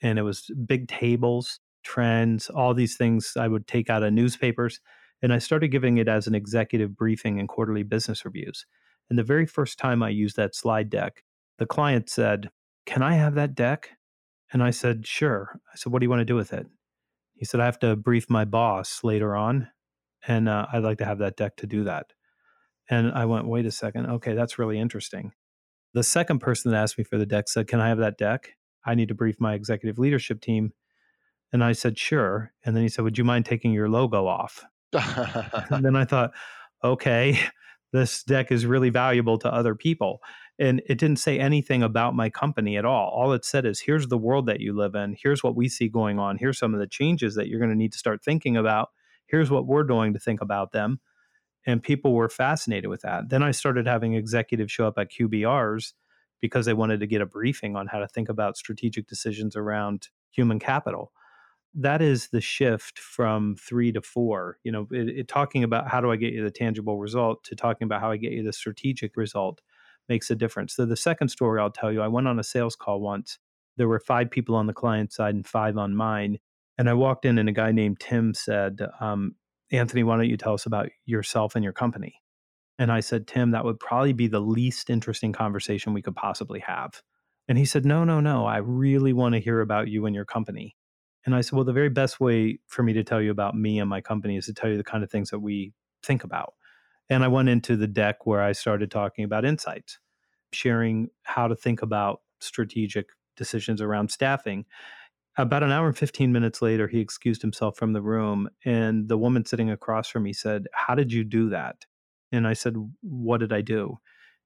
and 0.01 0.19
it 0.19 0.23
was 0.23 0.51
big 0.67 0.89
tables, 0.89 1.61
trends, 1.85 2.51
all 2.51 2.75
these 2.75 2.97
things 2.97 3.35
I 3.37 3.49
would 3.49 3.67
take 3.67 3.89
out 3.89 4.03
of 4.03 4.13
newspapers. 4.13 4.81
And 5.23 5.33
I 5.33 5.39
started 5.39 5.69
giving 5.69 5.99
it 5.99 6.09
as 6.09 6.27
an 6.27 6.35
executive 6.35 6.97
briefing 6.97 7.39
and 7.39 7.49
quarterly 7.49 7.83
business 7.83 8.25
reviews. 8.25 8.67
And 9.09 9.19
the 9.19 9.23
very 9.23 9.47
first 9.47 9.79
time 9.79 10.03
I 10.03 10.09
used 10.09 10.37
that 10.37 10.55
slide 10.55 10.91
deck, 10.91 11.23
the 11.59 11.67
client 11.67 12.11
said, 12.11 12.51
Can 12.87 13.03
I 13.03 13.15
have 13.15 13.35
that 13.35 13.55
deck? 13.55 13.91
And 14.53 14.63
I 14.63 14.71
said, 14.71 15.07
Sure. 15.07 15.61
I 15.73 15.77
said, 15.77 15.93
What 15.93 16.01
do 16.01 16.05
you 16.05 16.11
want 16.11 16.21
to 16.21 16.25
do 16.25 16.37
with 16.37 16.53
it? 16.53 16.67
He 17.35 17.45
said, 17.45 17.61
I 17.61 17.65
have 17.65 17.79
to 17.81 17.97
brief 17.97 18.31
my 18.31 18.45
boss 18.45 19.03
later 19.03 19.35
on, 19.35 19.69
and 20.27 20.49
uh, 20.49 20.67
I'd 20.73 20.85
like 20.85 20.99
to 20.99 21.05
have 21.05 21.19
that 21.19 21.37
deck 21.37 21.57
to 21.57 21.67
do 21.67 21.85
that. 21.85 22.07
And 22.89 23.13
I 23.13 23.25
went, 23.25 23.47
wait 23.47 23.67
a 23.67 23.71
second. 23.71 24.07
Okay, 24.07 24.35
that's 24.35 24.59
really 24.59 24.79
interesting. 24.79 25.33
The 25.95 26.03
second 26.03 26.41
person 26.41 26.71
that 26.71 26.79
asked 26.79 26.99
me 26.99 27.05
for 27.05 27.19
the 27.19 27.27
deck 27.27 27.49
said, 27.49 27.67
Can 27.67 27.81
I 27.81 27.89
have 27.89 27.99
that 27.99 28.19
deck? 28.19 28.51
I 28.85 28.95
need 28.95 29.09
to 29.09 29.15
brief 29.15 29.37
my 29.41 29.55
executive 29.55 29.99
leadership 29.99 30.41
team. 30.41 30.73
And 31.55 31.65
I 31.65 31.73
said, 31.73 31.99
Sure. 31.99 32.53
And 32.67 32.77
then 32.77 32.83
he 32.83 32.91
said, 32.91 33.05
Would 33.05 33.17
you 33.17 33.25
mind 33.25 33.47
taking 33.47 33.73
your 33.73 33.89
logo 33.89 34.27
off? 34.27 34.63
and 34.93 35.83
then 35.85 35.97
I 35.97 36.05
thought, 36.05 36.33
Okay, 36.85 37.39
this 37.95 38.23
deck 38.23 38.53
is 38.53 38.67
really 38.67 38.91
valuable 38.91 39.39
to 39.39 39.53
other 39.53 39.75
people 39.75 40.21
and 40.59 40.81
it 40.87 40.99
didn't 40.99 41.19
say 41.19 41.39
anything 41.39 41.83
about 41.83 42.15
my 42.15 42.31
company 42.31 42.77
at 42.77 42.85
all. 42.85 43.09
All 43.11 43.33
it 43.33 43.45
said 43.45 43.67
is, 43.67 43.81
here's 43.81 44.07
the 44.07 44.19
world 44.19 44.47
that 44.47 44.61
you 44.61 44.73
live 44.73 44.95
in. 44.95 45.17
Here's 45.21 45.43
what 45.43 45.57
we 45.57 45.69
see 45.69 45.89
going 45.89 46.19
on. 46.19 46.39
Here's 46.39 46.59
some 46.59 46.75
of 46.75 46.81
the 46.81 46.87
changes 46.87 47.35
that 47.35 47.49
you're 47.49 47.59
going 47.59 47.73
to 47.73 47.77
need 47.77 47.93
to 47.93 47.99
start 47.99 48.23
thinking 48.23 48.57
about. 48.57 48.91
Here's 49.27 49.51
what 49.51 49.67
we're 49.67 49.83
doing 49.83 50.13
to 50.13 50.19
think 50.21 50.41
about 50.41 50.73
them. 50.73 51.01
And 51.67 51.83
people 51.83 52.13
were 52.13 52.29
fascinated 52.29 52.89
with 52.89 53.01
that. 53.03 53.31
Then 53.31 53.43
I 53.43 53.51
started 53.51 53.87
having 53.87 54.15
executives 54.15 54.71
show 54.71 54.87
up 54.87 54.99
at 54.99 55.11
QBRs 55.11 55.95
because 56.41 56.67
they 56.67 56.75
wanted 56.75 57.01
to 57.01 57.07
get 57.07 57.23
a 57.23 57.27
briefing 57.27 57.75
on 57.75 57.89
how 57.89 57.99
to 57.99 58.07
think 58.07 58.29
about 58.29 58.57
strategic 58.57 59.09
decisions 59.09 59.57
around 59.57 60.09
human 60.31 60.59
capital. 60.61 61.11
That 61.75 62.03
is 62.03 62.29
the 62.29 62.41
shift 62.41 62.99
from 62.99 63.57
three 63.57 63.93
to 63.93 64.01
four. 64.03 64.59
You 64.65 64.73
know, 64.73 64.89
it, 64.93 65.09
it, 65.09 65.29
talking 65.29 65.65
about 65.65 65.89
how 65.89 66.01
do 66.01 66.11
I 66.11 66.17
get 66.17 66.33
you 66.33 66.45
the 66.45 66.51
tangible 66.51 66.99
result 66.99 67.45
to 67.45 67.57
talking 67.57 67.87
about 67.87 68.01
how 68.01 68.11
I 68.11 68.17
get 68.17 68.33
you 68.33 68.43
the 68.43 68.53
strategic 68.53 69.17
result 69.17 69.61
makes 70.09 70.31
a 70.31 70.37
difference. 70.37 70.75
So 70.75 70.87
the 70.87 70.97
second 70.97 71.29
story 71.29 71.61
I'll 71.61 71.71
tell 71.71 71.93
you, 71.93 72.03
I 72.03 72.09
went 72.09 72.29
on 72.29 72.39
a 72.39 72.45
sales 72.45 72.77
call 72.77 73.01
once. 73.01 73.39
There 73.77 73.89
were 73.89 74.01
five 74.01 74.31
people 74.31 74.55
on 74.55 74.67
the 74.67 74.73
client 74.73 75.13
side 75.13 75.35
and 75.35 75.47
five 75.47 75.77
on 75.77 75.97
mine. 75.97 76.39
And 76.79 76.89
I 76.89 76.95
walked 76.95 77.25
in 77.25 77.39
and 77.39 77.49
a 77.49 77.53
guy 77.53 77.73
named 77.73 78.01
Tim 78.01 78.35
said, 78.35 78.81
um, 79.01 79.35
Anthony, 79.73 80.05
why 80.05 80.17
don't 80.17 80.29
you 80.29 80.37
tell 80.37 80.55
us 80.55 80.67
about 80.67 80.91
yourself 81.07 81.57
and 81.57 81.65
your 81.65 81.73
company? 81.73 82.17
And 82.79 82.93
I 82.93 83.01
said, 83.01 83.27
Tim, 83.27 83.53
that 83.53 83.65
would 83.65 83.81
probably 83.81 84.13
be 84.13 84.27
the 84.27 84.41
least 84.41 84.91
interesting 84.91 85.33
conversation 85.33 85.95
we 85.95 86.03
could 86.03 86.17
possibly 86.17 86.61
have. 86.61 87.03
And 87.49 87.59
he 87.59 87.65
said, 87.65 87.85
No, 87.85 88.05
no, 88.05 88.21
no. 88.21 88.47
I 88.47 88.59
really 88.59 89.13
want 89.13 89.35
to 89.35 89.41
hear 89.41 89.61
about 89.61 89.89
you 89.89 90.07
and 90.07 90.15
your 90.15 90.25
company. 90.25 90.77
And 91.25 91.35
I 91.35 91.41
said, 91.41 91.53
Well, 91.55 91.65
the 91.65 91.73
very 91.73 91.89
best 91.89 92.21
way 92.21 92.59
for 92.67 92.83
me 92.83 92.93
to 92.95 93.05
tell 93.05 93.21
you 93.21 93.31
about 93.31 93.57
me 93.57 93.79
and 93.79 93.89
my 93.89 94.01
company 94.01 94.37
is 94.37 94.47
to 94.47 94.55
tell 94.55 94.71
you 94.71 94.77
the 94.77 94.85
kind 94.85 95.03
of 95.03 95.11
things 95.11 95.31
that 95.31 95.41
we 95.41 95.73
think 96.03 96.25
about. 96.25 96.55
And 97.11 97.25
I 97.25 97.29
went 97.29 97.49
into 97.49 97.77
the 97.77 97.87
deck 97.87 98.27
where 98.27 98.41
I 98.41 98.53
started 98.53 98.91
talking 98.91 99.25
about 99.25 99.45
insights, 99.45 99.99
sharing 100.53 101.09
how 101.23 101.49
to 101.49 101.57
think 101.57 101.83
about 101.83 102.21
strategic 102.41 103.09
decisions 103.37 103.81
around 103.81 104.11
staffing. 104.11 104.65
About 105.37 105.65
an 105.65 105.73
hour 105.73 105.89
and 105.89 105.99
15 105.99 106.31
minutes 106.31 106.63
later, 106.63 106.87
he 106.87 107.01
excused 107.01 107.43
himself 107.43 107.77
from 107.77 107.93
the 107.93 108.03
room. 108.03 108.49
And 108.65 109.09
the 109.09 109.19
woman 109.19 109.45
sitting 109.45 109.71
across 109.71 110.09
from 110.09 110.23
me 110.23 110.33
said, 110.33 110.67
How 110.73 110.95
did 110.95 111.13
you 111.13 111.25
do 111.25 111.49
that? 111.51 111.85
And 112.33 112.47
I 112.47 112.53
said, 112.53 112.75
What 113.03 113.39
did 113.39 113.53
I 113.53 113.61
do? 113.61 113.99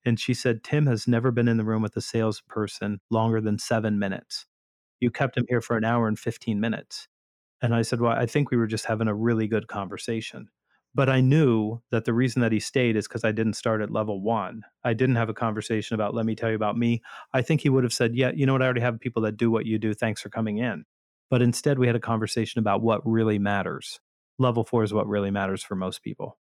And 0.04 0.18
she 0.18 0.32
said, 0.32 0.64
Tim 0.64 0.86
has 0.86 1.06
never 1.06 1.30
been 1.30 1.48
in 1.48 1.56
the 1.56 1.64
room 1.64 1.82
with 1.82 1.96
a 1.96 2.00
salesperson 2.00 3.00
longer 3.10 3.40
than 3.40 3.58
seven 3.58 3.98
minutes. 3.98 4.46
You 5.00 5.11
kept 5.11 5.37
him 5.37 5.46
here 5.48 5.61
for 5.61 5.76
an 5.76 5.84
hour 5.84 6.08
and 6.08 6.18
15 6.18 6.61
minutes. 6.61 7.08
And 7.61 7.74
I 7.74 7.82
said, 7.82 8.00
Well, 8.00 8.12
I 8.12 8.26
think 8.26 8.50
we 8.50 8.56
were 8.56 8.66
just 8.66 8.87
having 8.87 9.08
a 9.08 9.14
really 9.14 9.48
good 9.48 9.68
conversation. 9.68 10.48
But 10.94 11.08
I 11.08 11.20
knew 11.20 11.80
that 11.90 12.04
the 12.04 12.14
reason 12.14 12.42
that 12.42 12.52
he 12.52 12.61
stayed 12.61 12.96
is 12.96 13.06
because 13.06 13.24
I 13.24 13.32
didn't 13.32 13.52
start 13.54 13.82
at 13.82 13.90
level 13.90 14.20
one. 14.20 14.62
I 14.82 14.94
didn't 14.94 15.16
have 15.16 15.28
a 15.28 15.34
conversation 15.34 15.94
about, 15.94 16.14
let 16.14 16.26
me 16.26 16.34
tell 16.34 16.48
you 16.48 16.56
about 16.56 16.78
me. 16.78 17.02
I 17.32 17.42
think 17.42 17.61
he 17.61 17.68
would 17.68 17.84
have 17.84 17.92
said, 17.92 18.14
yeah, 18.14 18.32
you 18.34 18.46
know 18.46 18.54
what? 18.54 18.62
I 18.62 18.64
already 18.64 18.80
have 18.80 18.98
people 18.98 19.22
that 19.22 19.37
do 19.37 19.50
what 19.50 19.66
you 19.66 19.78
do. 19.78 19.92
Thanks 19.92 20.22
for 20.22 20.30
coming 20.30 20.58
in. 20.58 20.84
But 21.30 21.42
instead, 21.42 21.78
we 21.78 21.87
had 21.87 21.96
a 21.96 22.00
conversation 22.00 22.58
about 22.58 22.82
what 22.82 23.06
really 23.06 23.38
matters. 23.38 24.00
Level 24.38 24.64
four 24.64 24.82
is 24.82 24.94
what 24.94 25.06
really 25.06 25.30
matters 25.30 25.62
for 25.62 25.76
most 25.76 26.02
people. 26.02 26.38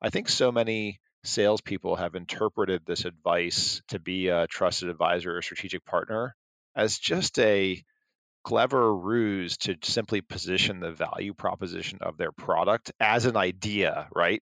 I 0.00 0.10
think 0.10 0.28
so 0.28 0.50
many 0.50 1.00
salespeople 1.24 1.96
have 1.96 2.14
interpreted 2.14 2.82
this 2.86 3.04
advice 3.04 3.82
to 3.88 3.98
be 3.98 4.28
a 4.28 4.46
trusted 4.46 4.88
advisor 4.88 5.36
or 5.36 5.42
strategic 5.42 5.84
partner 5.84 6.34
as 6.76 6.98
just 6.98 7.38
a 7.38 7.82
clever 8.44 8.94
ruse 8.94 9.56
to 9.56 9.76
simply 9.82 10.20
position 10.20 10.80
the 10.80 10.92
value 10.92 11.32
proposition 11.34 11.98
of 12.02 12.18
their 12.18 12.32
product 12.32 12.92
as 13.00 13.26
an 13.26 13.36
idea, 13.36 14.08
right? 14.14 14.42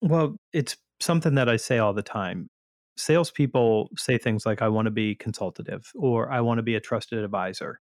Well, 0.00 0.36
it's 0.52 0.76
something 1.00 1.34
that 1.34 1.48
I 1.48 1.56
say 1.56 1.78
all 1.78 1.92
the 1.92 2.02
time. 2.02 2.48
Salespeople 2.96 3.90
say 3.96 4.18
things 4.18 4.46
like, 4.46 4.62
I 4.62 4.68
want 4.68 4.86
to 4.86 4.90
be 4.90 5.14
consultative 5.14 5.90
or 5.94 6.30
I 6.30 6.40
want 6.42 6.58
to 6.58 6.62
be 6.62 6.76
a 6.76 6.80
trusted 6.80 7.24
advisor. 7.24 7.80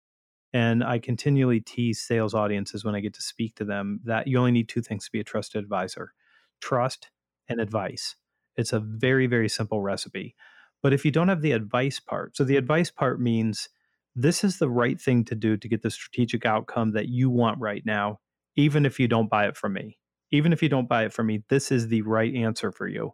And 0.52 0.85
I 0.85 0.98
continually 0.98 1.61
tease 1.61 2.02
sales 2.02 2.35
audiences 2.35 2.85
when 2.85 2.94
I 2.94 3.00
get 3.00 3.14
to 3.14 3.22
speak 3.22 3.55
to 3.57 3.64
them 3.64 4.00
that 4.05 4.26
you 4.26 4.38
only 4.38 4.52
need 4.52 4.68
two 4.68 4.83
things 4.83 5.05
to 5.05 5.12
be 5.12 5.20
a 5.20 5.24
trusted 5.24 5.62
advisor 5.62 6.12
trust 6.61 7.11
and 7.48 7.61
advice. 7.61 8.14
It's 8.57 8.72
a 8.72 8.81
very, 8.81 9.26
very 9.26 9.48
simple 9.48 9.81
recipe. 9.81 10.37
But 10.83 10.92
if 10.92 11.05
you 11.05 11.11
don't 11.11 11.28
have 11.28 11.42
the 11.42 11.52
advice 11.52 11.98
part, 11.98 12.37
so 12.37 12.44
the 12.44 12.57
advice 12.57 12.90
part 12.90 13.20
means 13.20 13.68
this 14.14 14.44
is 14.44 14.59
the 14.59 14.70
right 14.70 15.01
thing 15.01 15.25
to 15.27 15.35
do 15.35 15.57
to 15.57 15.68
get 15.68 15.83
the 15.83 15.90
strategic 15.90 16.44
outcome 16.44 16.92
that 16.92 17.09
you 17.09 17.31
want 17.31 17.61
right 17.61 17.83
now, 17.85 18.20
even 18.57 18.85
if 18.85 19.01
you 19.01 19.09
don't 19.09 19.31
buy 19.31 19.46
it 19.46 19.57
from 19.57 19.72
me. 19.72 19.98
Even 20.31 20.53
if 20.53 20.62
you 20.62 20.68
don't 20.68 20.88
buy 20.88 21.05
it 21.05 21.12
from 21.12 21.27
me, 21.27 21.44
this 21.48 21.70
is 21.70 21.88
the 21.88 22.03
right 22.03 22.35
answer 22.35 22.72
for 22.72 22.88
you. 22.88 23.12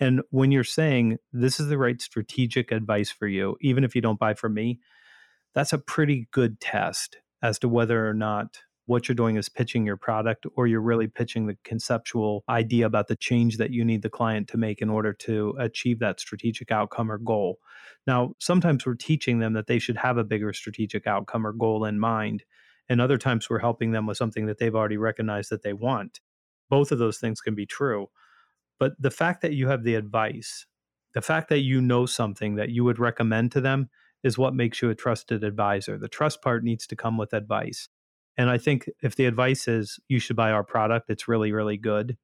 And 0.00 0.22
when 0.30 0.52
you're 0.52 0.64
saying 0.64 1.18
this 1.32 1.58
is 1.58 1.68
the 1.68 1.78
right 1.78 2.00
strategic 2.00 2.70
advice 2.70 3.10
for 3.10 3.26
you, 3.26 3.56
even 3.60 3.84
if 3.84 3.94
you 3.94 4.02
don't 4.02 4.18
buy 4.18 4.34
from 4.34 4.54
me, 4.54 4.80
that's 5.54 5.72
a 5.72 5.78
pretty 5.78 6.28
good 6.32 6.60
test 6.60 7.18
as 7.42 7.58
to 7.60 7.68
whether 7.68 8.08
or 8.08 8.14
not 8.14 8.58
what 8.86 9.08
you're 9.08 9.14
doing 9.14 9.36
is 9.36 9.48
pitching 9.48 9.84
your 9.84 9.96
product 9.96 10.46
or 10.54 10.66
you're 10.66 10.80
really 10.80 11.08
pitching 11.08 11.46
the 11.46 11.56
conceptual 11.64 12.44
idea 12.48 12.86
about 12.86 13.08
the 13.08 13.16
change 13.16 13.58
that 13.58 13.70
you 13.70 13.84
need 13.84 14.02
the 14.02 14.08
client 14.08 14.48
to 14.48 14.56
make 14.56 14.80
in 14.80 14.88
order 14.88 15.12
to 15.12 15.54
achieve 15.58 15.98
that 15.98 16.20
strategic 16.20 16.70
outcome 16.70 17.10
or 17.10 17.18
goal. 17.18 17.58
Now, 18.06 18.34
sometimes 18.38 18.86
we're 18.86 18.94
teaching 18.94 19.40
them 19.40 19.52
that 19.54 19.66
they 19.66 19.80
should 19.80 19.96
have 19.96 20.18
a 20.18 20.24
bigger 20.24 20.52
strategic 20.52 21.06
outcome 21.06 21.46
or 21.46 21.52
goal 21.52 21.84
in 21.84 21.98
mind. 21.98 22.44
And 22.88 23.00
other 23.00 23.18
times 23.18 23.50
we're 23.50 23.58
helping 23.58 23.90
them 23.90 24.06
with 24.06 24.16
something 24.16 24.46
that 24.46 24.58
they've 24.58 24.74
already 24.74 24.96
recognized 24.96 25.50
that 25.50 25.62
they 25.62 25.72
want. 25.72 26.20
Both 26.70 26.92
of 26.92 26.98
those 26.98 27.18
things 27.18 27.40
can 27.40 27.56
be 27.56 27.66
true. 27.66 28.08
But 28.78 28.92
the 29.00 29.10
fact 29.10 29.42
that 29.42 29.54
you 29.54 29.68
have 29.68 29.82
the 29.82 29.96
advice, 29.96 30.66
the 31.14 31.22
fact 31.22 31.48
that 31.48 31.60
you 31.60 31.80
know 31.80 32.06
something 32.06 32.54
that 32.56 32.70
you 32.70 32.84
would 32.84 33.00
recommend 33.00 33.50
to 33.52 33.60
them 33.60 33.90
is 34.22 34.38
what 34.38 34.54
makes 34.54 34.80
you 34.82 34.90
a 34.90 34.94
trusted 34.94 35.42
advisor. 35.42 35.98
The 35.98 36.08
trust 36.08 36.42
part 36.42 36.62
needs 36.62 36.86
to 36.88 36.96
come 36.96 37.16
with 37.16 37.32
advice. 37.32 37.88
And 38.38 38.50
I 38.50 38.58
think 38.58 38.88
if 39.02 39.16
the 39.16 39.26
advice 39.26 39.66
is 39.66 39.98
you 40.08 40.18
should 40.18 40.36
buy 40.36 40.50
our 40.50 40.64
product, 40.64 41.10
it's 41.10 41.28
really, 41.28 41.52
really 41.52 41.76
good 41.76 42.16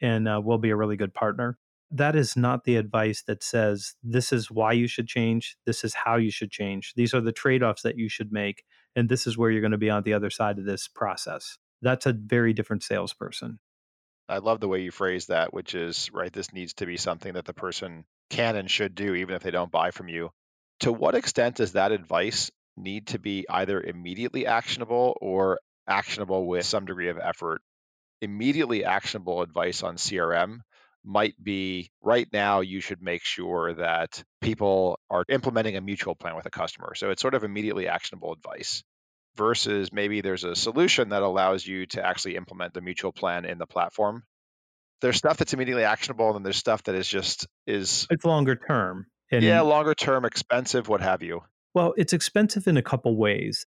and 0.00 0.28
uh, 0.28 0.40
we'll 0.42 0.58
be 0.58 0.70
a 0.70 0.76
really 0.76 0.96
good 0.96 1.14
partner. 1.14 1.58
That 1.90 2.14
is 2.14 2.36
not 2.36 2.64
the 2.64 2.76
advice 2.76 3.22
that 3.26 3.42
says 3.42 3.94
this 4.02 4.32
is 4.32 4.50
why 4.50 4.72
you 4.72 4.86
should 4.86 5.08
change. 5.08 5.56
This 5.66 5.82
is 5.82 5.94
how 5.94 6.16
you 6.16 6.30
should 6.30 6.50
change. 6.50 6.92
These 6.94 7.14
are 7.14 7.20
the 7.20 7.32
trade 7.32 7.62
offs 7.62 7.82
that 7.82 7.98
you 7.98 8.08
should 8.08 8.32
make. 8.32 8.62
And 8.94 9.08
this 9.08 9.26
is 9.26 9.36
where 9.36 9.50
you're 9.50 9.60
going 9.60 9.72
to 9.72 9.78
be 9.78 9.90
on 9.90 10.04
the 10.04 10.14
other 10.14 10.30
side 10.30 10.58
of 10.58 10.64
this 10.64 10.88
process. 10.88 11.58
That's 11.82 12.06
a 12.06 12.12
very 12.12 12.52
different 12.52 12.84
salesperson. 12.84 13.58
I 14.28 14.38
love 14.38 14.60
the 14.60 14.68
way 14.68 14.82
you 14.82 14.92
phrase 14.92 15.26
that, 15.26 15.52
which 15.52 15.74
is 15.74 16.10
right. 16.12 16.32
This 16.32 16.52
needs 16.52 16.74
to 16.74 16.86
be 16.86 16.96
something 16.96 17.32
that 17.32 17.44
the 17.44 17.54
person 17.54 18.04
can 18.28 18.54
and 18.54 18.70
should 18.70 18.94
do, 18.94 19.16
even 19.16 19.34
if 19.34 19.42
they 19.42 19.50
don't 19.50 19.72
buy 19.72 19.90
from 19.90 20.08
you. 20.08 20.30
To 20.80 20.92
what 20.92 21.16
extent 21.16 21.56
does 21.56 21.72
that 21.72 21.90
advice 21.90 22.52
need 22.82 23.08
to 23.08 23.18
be 23.18 23.46
either 23.48 23.80
immediately 23.80 24.46
actionable 24.46 25.16
or 25.20 25.60
actionable 25.86 26.46
with 26.46 26.64
some 26.64 26.84
degree 26.84 27.08
of 27.08 27.18
effort. 27.18 27.62
Immediately 28.20 28.84
actionable 28.84 29.42
advice 29.42 29.82
on 29.82 29.96
CRM 29.96 30.58
might 31.04 31.34
be 31.42 31.90
right 32.02 32.28
now 32.32 32.60
you 32.60 32.80
should 32.80 33.00
make 33.00 33.24
sure 33.24 33.74
that 33.74 34.22
people 34.40 34.98
are 35.08 35.24
implementing 35.28 35.76
a 35.76 35.80
mutual 35.80 36.14
plan 36.14 36.36
with 36.36 36.46
a 36.46 36.50
customer. 36.50 36.94
So 36.94 37.10
it's 37.10 37.22
sort 37.22 37.34
of 37.34 37.44
immediately 37.44 37.88
actionable 37.88 38.32
advice 38.32 38.82
versus 39.36 39.92
maybe 39.92 40.20
there's 40.20 40.44
a 40.44 40.54
solution 40.54 41.10
that 41.10 41.22
allows 41.22 41.66
you 41.66 41.86
to 41.86 42.04
actually 42.04 42.36
implement 42.36 42.74
the 42.74 42.80
mutual 42.80 43.12
plan 43.12 43.44
in 43.44 43.58
the 43.58 43.66
platform. 43.66 44.22
There's 45.00 45.16
stuff 45.16 45.38
that's 45.38 45.54
immediately 45.54 45.84
actionable 45.84 46.36
and 46.36 46.44
there's 46.44 46.58
stuff 46.58 46.82
that 46.84 46.94
is 46.94 47.08
just 47.08 47.46
is 47.66 48.06
it's 48.10 48.24
longer 48.24 48.56
term. 48.56 49.06
And 49.32 49.44
yeah, 49.44 49.60
longer 49.60 49.94
term, 49.94 50.24
expensive, 50.24 50.88
what 50.88 51.00
have 51.00 51.22
you. 51.22 51.40
Well, 51.74 51.94
it's 51.96 52.12
expensive 52.12 52.66
in 52.66 52.76
a 52.76 52.82
couple 52.82 53.16
ways. 53.16 53.66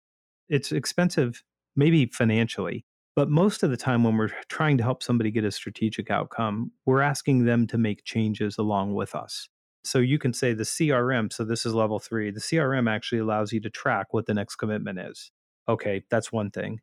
It's 0.49 0.73
expensive 0.73 1.43
maybe 1.77 2.07
financially, 2.07 2.85
but 3.15 3.29
most 3.29 3.63
of 3.63 3.71
the 3.71 3.77
time 3.77 4.05
when 4.05 4.17
we're 4.17 4.31
trying 4.49 4.79
to 4.79 4.83
help 4.83 5.03
somebody 5.03 5.31
get 5.31 5.45
a 5.45 5.51
strategic 5.51 6.11
outcome, 6.11 6.73
we're 6.87 7.03
asking 7.03 7.45
them 7.45 7.67
to 7.69 7.79
make 7.79 8.05
changes 8.05 8.57
along 8.59 8.95
with 8.95 9.15
us. 9.15 9.49
So 9.85 9.99
you 9.99 10.19
can 10.19 10.33
say 10.33 10.53
the 10.53 10.65
CRM, 10.65 11.33
so 11.33 11.45
this 11.45 11.65
is 11.65 11.75
level 11.75 11.99
3, 11.99 12.31
the 12.31 12.41
CRM 12.41 12.91
actually 12.91 13.19
allows 13.19 13.53
you 13.53 13.61
to 13.61 13.71
track 13.71 14.09
what 14.13 14.27
the 14.27 14.35
next 14.35 14.57
commitment 14.57 14.99
is. 14.99 15.31
Okay, 15.69 16.03
that's 16.11 16.33
one 16.33 16.51
thing. 16.51 16.81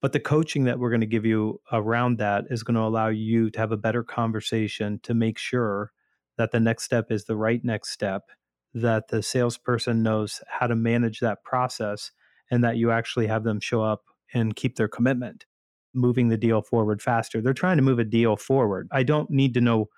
But 0.00 0.12
the 0.12 0.20
coaching 0.20 0.64
that 0.64 0.78
we're 0.78 0.90
going 0.90 1.00
to 1.00 1.06
give 1.06 1.26
you 1.26 1.60
around 1.70 2.18
that 2.18 2.44
is 2.50 2.62
going 2.62 2.74
to 2.74 2.80
allow 2.80 3.08
you 3.08 3.50
to 3.50 3.58
have 3.58 3.72
a 3.72 3.76
better 3.76 4.02
conversation 4.02 4.98
to 5.04 5.14
make 5.14 5.38
sure 5.38 5.92
that 6.38 6.50
the 6.50 6.60
next 6.60 6.84
step 6.84 7.10
is 7.10 7.24
the 7.24 7.36
right 7.36 7.62
next 7.64 7.90
step 7.90 8.30
that 8.74 9.08
the 9.08 9.22
salesperson 9.22 10.02
knows 10.02 10.40
how 10.48 10.66
to 10.66 10.76
manage 10.76 11.20
that 11.20 11.44
process 11.44 12.10
and 12.50 12.64
that 12.64 12.76
you 12.76 12.90
actually 12.90 13.26
have 13.26 13.44
them 13.44 13.60
show 13.60 13.82
up 13.82 14.02
and 14.34 14.56
keep 14.56 14.76
their 14.76 14.88
commitment, 14.88 15.46
moving 15.94 16.28
the 16.28 16.36
deal 16.36 16.62
forward 16.62 17.02
faster. 17.02 17.40
They're 17.40 17.52
trying 17.52 17.76
to 17.76 17.82
move 17.82 17.98
a 17.98 18.04
deal 18.04 18.36
forward. 18.36 18.88
I 18.92 19.02
don't 19.02 19.30
need 19.30 19.54
to 19.54 19.60
know 19.60 19.88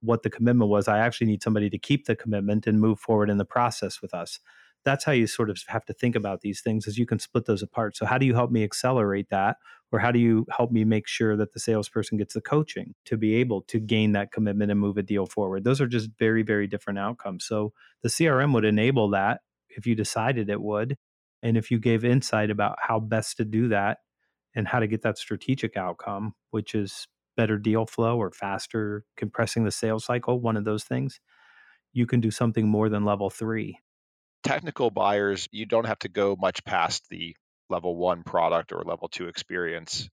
what 0.00 0.22
the 0.22 0.30
commitment 0.30 0.70
was. 0.70 0.88
I 0.88 0.98
actually 0.98 1.28
need 1.28 1.42
somebody 1.42 1.70
to 1.70 1.78
keep 1.78 2.06
the 2.06 2.16
commitment 2.16 2.66
and 2.66 2.80
move 2.80 2.98
forward 2.98 3.30
in 3.30 3.38
the 3.38 3.44
process 3.44 4.00
with 4.00 4.14
us. 4.14 4.38
That's 4.84 5.04
how 5.04 5.12
you 5.12 5.26
sort 5.26 5.50
of 5.50 5.58
have 5.68 5.84
to 5.86 5.92
think 5.92 6.16
about 6.16 6.40
these 6.40 6.60
things 6.62 6.86
is 6.86 6.98
you 6.98 7.06
can 7.06 7.18
split 7.18 7.44
those 7.46 7.62
apart. 7.62 7.96
So 7.96 8.06
how 8.06 8.18
do 8.18 8.26
you 8.26 8.34
help 8.34 8.50
me 8.50 8.64
accelerate 8.64 9.28
that? 9.30 9.56
Or 9.92 9.98
how 9.98 10.12
do 10.12 10.18
you 10.18 10.46
help 10.50 10.70
me 10.70 10.84
make 10.84 11.06
sure 11.08 11.36
that 11.36 11.52
the 11.52 11.60
salesperson 11.60 12.16
gets 12.16 12.34
the 12.34 12.40
coaching 12.40 12.94
to 13.06 13.16
be 13.16 13.34
able 13.36 13.62
to 13.62 13.80
gain 13.80 14.12
that 14.12 14.32
commitment 14.32 14.70
and 14.70 14.80
move 14.80 14.96
a 14.96 15.02
deal 15.02 15.26
forward? 15.26 15.64
Those 15.64 15.80
are 15.80 15.86
just 15.86 16.10
very 16.18 16.42
very 16.42 16.66
different 16.66 16.98
outcomes. 16.98 17.44
So 17.44 17.72
the 18.02 18.08
crm 18.08 18.54
would 18.54 18.64
enable 18.64 19.10
that 19.10 19.40
if 19.68 19.86
you 19.86 19.94
decided 19.94 20.48
it 20.48 20.60
would 20.60 20.96
and 21.42 21.56
if 21.56 21.70
you 21.70 21.78
gave 21.78 22.04
insight 22.04 22.50
about 22.50 22.78
how 22.80 23.00
best 23.00 23.36
to 23.38 23.44
do 23.44 23.68
that 23.68 23.98
and 24.54 24.66
how 24.68 24.80
to 24.80 24.86
get 24.86 25.02
that 25.02 25.18
strategic 25.18 25.76
outcome 25.76 26.34
which 26.50 26.74
is 26.74 27.06
better 27.36 27.58
deal 27.58 27.86
flow 27.86 28.18
or 28.18 28.30
faster 28.32 29.04
compressing 29.16 29.64
the 29.64 29.70
sales 29.70 30.04
cycle 30.04 30.40
one 30.40 30.56
of 30.56 30.64
those 30.64 30.84
things 30.84 31.20
you 31.92 32.06
can 32.06 32.20
do 32.20 32.30
something 32.30 32.68
more 32.68 32.88
than 32.88 33.04
level 33.04 33.30
3 33.30 33.78
technical 34.42 34.90
buyers 34.90 35.48
you 35.52 35.66
don't 35.66 35.86
have 35.86 35.98
to 36.00 36.08
go 36.08 36.36
much 36.38 36.64
past 36.64 37.08
the 37.10 37.36
level 37.68 37.96
one 37.96 38.22
product 38.22 38.72
or 38.72 38.82
level 38.84 39.08
two 39.08 39.28
experience. 39.28 40.08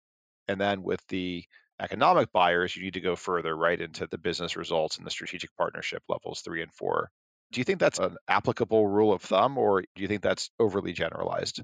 And 0.48 0.62
then 0.62 0.84
with 0.84 1.06
the 1.08 1.44
economic 1.80 2.32
buyers, 2.32 2.76
you 2.76 2.84
need 2.84 2.94
to 2.94 3.02
go 3.02 3.16
further 3.16 3.56
right 3.56 3.80
into 3.80 4.08
the 4.08 4.18
business 4.18 4.56
results 4.56 4.98
and 4.98 5.06
the 5.06 5.12
strategic 5.12 5.56
partnership 5.58 6.04
levels 6.08 6.42
three 6.42 6.62
and 6.62 6.74
four. 6.74 7.10
Do 7.52 7.60
you 7.60 7.64
think 7.64 7.80
that's 7.80 8.00
an 8.00 8.18
applicable 8.28 8.88
rule 8.88 9.14
of 9.14 9.22
thumb 9.22 9.58
or 9.58 9.82
do 9.82 10.02
you 10.02 10.08
think 10.08 10.22
that's 10.22 10.50
overly 10.60 10.94
generalized? 10.94 11.64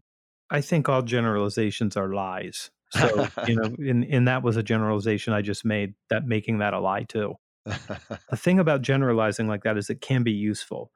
I 0.49 0.61
think 0.61 0.87
all 0.89 1.01
generalizations 1.01 1.97
are 1.97 2.13
lies. 2.13 2.69
So, 2.91 3.27
you 3.47 3.55
know, 3.55 3.75
and, 3.77 4.05
and 4.05 4.27
that 4.27 4.43
was 4.43 4.57
a 4.57 4.63
generalization 4.63 5.33
I 5.33 5.41
just 5.41 5.65
made, 5.65 5.93
that 6.09 6.25
making 6.25 6.59
that 6.59 6.73
a 6.73 6.79
lie 6.79 7.03
too. 7.03 7.35
the 7.65 8.35
thing 8.35 8.59
about 8.59 8.81
generalizing 8.81 9.47
like 9.47 9.63
that 9.63 9.77
is 9.77 9.89
it 9.89 10.01
can 10.01 10.23
be 10.23 10.31
useful. 10.31 10.91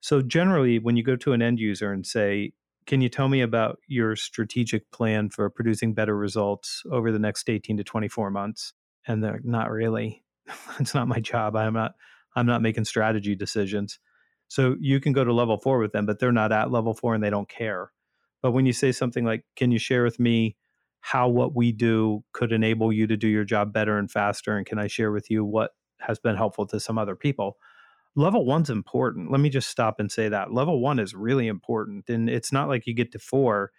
So 0.00 0.22
generally 0.22 0.78
when 0.78 0.96
you 0.96 1.02
go 1.02 1.16
to 1.16 1.32
an 1.32 1.42
end 1.42 1.58
user 1.60 1.92
and 1.92 2.06
say, 2.06 2.52
can 2.86 3.00
you 3.00 3.08
tell 3.08 3.28
me 3.28 3.42
about 3.42 3.78
your 3.86 4.16
strategic 4.16 4.90
plan 4.90 5.30
for 5.30 5.48
producing 5.50 5.94
better 5.94 6.16
results 6.16 6.82
over 6.90 7.12
the 7.12 7.18
next 7.18 7.48
18 7.48 7.76
to 7.76 7.84
24 7.84 8.30
months? 8.30 8.72
And 9.06 9.22
they're 9.22 9.40
not 9.44 9.70
really. 9.70 10.24
it's 10.80 10.94
not 10.94 11.08
my 11.08 11.20
job. 11.20 11.56
I'm 11.56 11.74
not 11.74 11.92
I'm 12.36 12.46
not 12.46 12.62
making 12.62 12.84
strategy 12.84 13.34
decisions. 13.34 13.98
So 14.48 14.76
you 14.80 15.00
can 15.00 15.12
go 15.12 15.24
to 15.24 15.32
level 15.32 15.58
4 15.58 15.78
with 15.78 15.92
them, 15.92 16.06
but 16.06 16.18
they're 16.18 16.32
not 16.32 16.52
at 16.52 16.70
level 16.70 16.94
4 16.94 17.14
and 17.14 17.22
they 17.22 17.30
don't 17.30 17.48
care. 17.48 17.92
But 18.42 18.52
when 18.52 18.66
you 18.66 18.72
say 18.72 18.92
something 18.92 19.24
like, 19.24 19.44
"Can 19.56 19.70
you 19.70 19.78
share 19.78 20.04
with 20.04 20.18
me 20.18 20.56
how 21.00 21.28
what 21.28 21.54
we 21.54 21.72
do 21.72 22.24
could 22.32 22.52
enable 22.52 22.92
you 22.92 23.06
to 23.06 23.16
do 23.16 23.28
your 23.28 23.44
job 23.44 23.72
better 23.72 23.98
and 23.98 24.10
faster 24.10 24.56
and 24.56 24.66
can 24.66 24.78
I 24.78 24.86
share 24.86 25.12
with 25.12 25.30
you 25.30 25.44
what 25.44 25.72
has 26.00 26.18
been 26.18 26.36
helpful 26.36 26.66
to 26.66 26.80
some 26.80 26.98
other 26.98 27.16
people?" 27.16 27.58
Level 28.16 28.44
one's 28.44 28.70
important. 28.70 29.30
Let 29.30 29.40
me 29.40 29.48
just 29.50 29.68
stop 29.68 30.00
and 30.00 30.10
say 30.10 30.28
that 30.28 30.52
level 30.52 30.80
one 30.80 30.98
is 30.98 31.14
really 31.14 31.46
important. 31.46 32.08
And 32.08 32.28
it's 32.28 32.52
not 32.52 32.68
like 32.68 32.86
you 32.86 32.94
get 32.94 33.12
to 33.12 33.18
four 33.18 33.70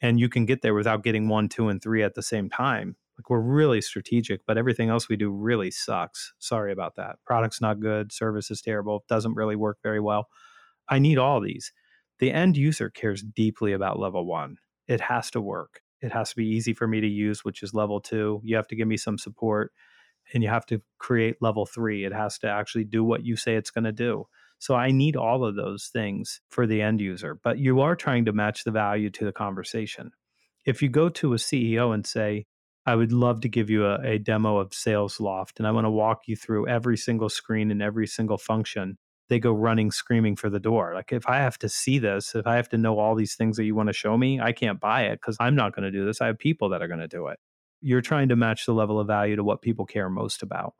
and 0.00 0.20
you 0.20 0.28
can 0.28 0.46
get 0.46 0.62
there 0.62 0.74
without 0.74 1.02
getting 1.02 1.28
one, 1.28 1.48
two, 1.48 1.68
and 1.68 1.82
three 1.82 2.02
at 2.02 2.14
the 2.14 2.22
same 2.22 2.48
time. 2.48 2.96
Like 3.18 3.30
we're 3.30 3.40
really 3.40 3.80
strategic, 3.80 4.46
but 4.46 4.56
everything 4.56 4.90
else 4.90 5.08
we 5.08 5.16
do 5.16 5.30
really 5.30 5.72
sucks. 5.72 6.32
Sorry 6.38 6.72
about 6.72 6.94
that. 6.96 7.16
Product's 7.26 7.60
not 7.60 7.80
good, 7.80 8.12
service 8.12 8.50
is 8.50 8.62
terrible, 8.62 9.04
doesn't 9.08 9.34
really 9.34 9.56
work 9.56 9.78
very 9.82 10.00
well. 10.00 10.28
I 10.88 11.00
need 11.00 11.18
all 11.18 11.40
these. 11.40 11.72
The 12.20 12.32
end 12.32 12.56
user 12.56 12.90
cares 12.90 13.22
deeply 13.22 13.72
about 13.72 13.98
level 13.98 14.24
one. 14.24 14.58
It 14.86 15.00
has 15.00 15.30
to 15.32 15.40
work. 15.40 15.80
It 16.00 16.12
has 16.12 16.30
to 16.30 16.36
be 16.36 16.46
easy 16.46 16.72
for 16.72 16.86
me 16.86 17.00
to 17.00 17.08
use, 17.08 17.44
which 17.44 17.62
is 17.62 17.74
level 17.74 18.00
two. 18.00 18.40
You 18.44 18.54
have 18.56 18.68
to 18.68 18.76
give 18.76 18.86
me 18.88 18.96
some 18.96 19.18
support 19.18 19.72
and 20.32 20.42
you 20.42 20.48
have 20.48 20.66
to 20.66 20.80
create 20.98 21.36
level 21.40 21.66
three. 21.66 22.04
It 22.04 22.12
has 22.12 22.38
to 22.38 22.48
actually 22.48 22.84
do 22.84 23.04
what 23.04 23.24
you 23.24 23.36
say 23.36 23.56
it's 23.56 23.70
going 23.70 23.84
to 23.84 23.92
do. 23.92 24.26
So 24.58 24.74
I 24.74 24.90
need 24.90 25.16
all 25.16 25.44
of 25.44 25.54
those 25.54 25.86
things 25.92 26.40
for 26.48 26.66
the 26.66 26.82
end 26.82 27.00
user, 27.00 27.38
but 27.42 27.58
you 27.58 27.80
are 27.80 27.94
trying 27.94 28.24
to 28.24 28.32
match 28.32 28.64
the 28.64 28.72
value 28.72 29.10
to 29.10 29.24
the 29.24 29.32
conversation. 29.32 30.10
If 30.66 30.82
you 30.82 30.88
go 30.88 31.08
to 31.10 31.34
a 31.34 31.36
CEO 31.36 31.94
and 31.94 32.04
say, 32.04 32.46
I 32.84 32.96
would 32.96 33.12
love 33.12 33.42
to 33.42 33.48
give 33.48 33.70
you 33.70 33.86
a, 33.86 34.00
a 34.00 34.18
demo 34.18 34.58
of 34.58 34.70
Salesloft 34.70 35.58
and 35.58 35.66
I 35.66 35.70
want 35.70 35.84
to 35.84 35.90
walk 35.90 36.22
you 36.26 36.36
through 36.36 36.68
every 36.68 36.96
single 36.96 37.28
screen 37.28 37.70
and 37.70 37.82
every 37.82 38.06
single 38.06 38.38
function, 38.38 38.98
they 39.28 39.38
go 39.38 39.52
running 39.52 39.90
screaming 39.90 40.36
for 40.36 40.48
the 40.48 40.58
door. 40.58 40.94
Like, 40.94 41.12
if 41.12 41.28
I 41.28 41.36
have 41.36 41.58
to 41.58 41.68
see 41.68 41.98
this, 41.98 42.34
if 42.34 42.46
I 42.46 42.56
have 42.56 42.70
to 42.70 42.78
know 42.78 42.98
all 42.98 43.14
these 43.14 43.34
things 43.34 43.58
that 43.58 43.64
you 43.64 43.74
want 43.74 43.90
to 43.90 43.92
show 43.92 44.16
me, 44.16 44.40
I 44.40 44.52
can't 44.52 44.80
buy 44.80 45.02
it 45.02 45.20
because 45.20 45.36
I'm 45.38 45.54
not 45.54 45.74
going 45.74 45.84
to 45.84 45.90
do 45.90 46.06
this. 46.06 46.22
I 46.22 46.26
have 46.26 46.38
people 46.38 46.70
that 46.70 46.80
are 46.82 46.88
going 46.88 47.00
to 47.00 47.08
do 47.08 47.28
it 47.28 47.38
you're 47.80 48.00
trying 48.02 48.28
to 48.30 48.36
match 48.36 48.66
the 48.66 48.74
level 48.74 49.00
of 49.00 49.06
value 49.06 49.36
to 49.36 49.44
what 49.44 49.62
people 49.62 49.86
care 49.86 50.08
most 50.10 50.42
about. 50.42 50.74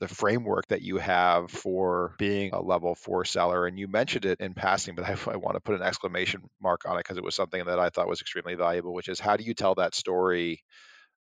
the 0.00 0.08
framework 0.08 0.66
that 0.68 0.82
you 0.82 0.98
have 0.98 1.50
for 1.50 2.14
being 2.18 2.50
a 2.52 2.60
level 2.60 2.94
four 2.94 3.24
seller. 3.24 3.66
And 3.66 3.78
you 3.78 3.88
mentioned 3.88 4.26
it 4.26 4.40
in 4.40 4.52
passing, 4.54 4.94
but 4.94 5.04
I, 5.06 5.16
I 5.32 5.36
want 5.36 5.54
to 5.56 5.60
put 5.60 5.74
an 5.74 5.82
exclamation 5.82 6.42
mark 6.60 6.82
on 6.86 6.96
it 6.96 7.00
because 7.00 7.16
it 7.16 7.24
was 7.24 7.34
something 7.34 7.64
that 7.64 7.78
I 7.78 7.88
thought 7.90 8.08
was 8.08 8.20
extremely 8.20 8.54
valuable, 8.54 8.92
which 8.94 9.08
is 9.08 9.20
how 9.20 9.36
do 9.36 9.44
you 9.44 9.54
tell 9.54 9.74
that 9.76 9.94
story 9.94 10.62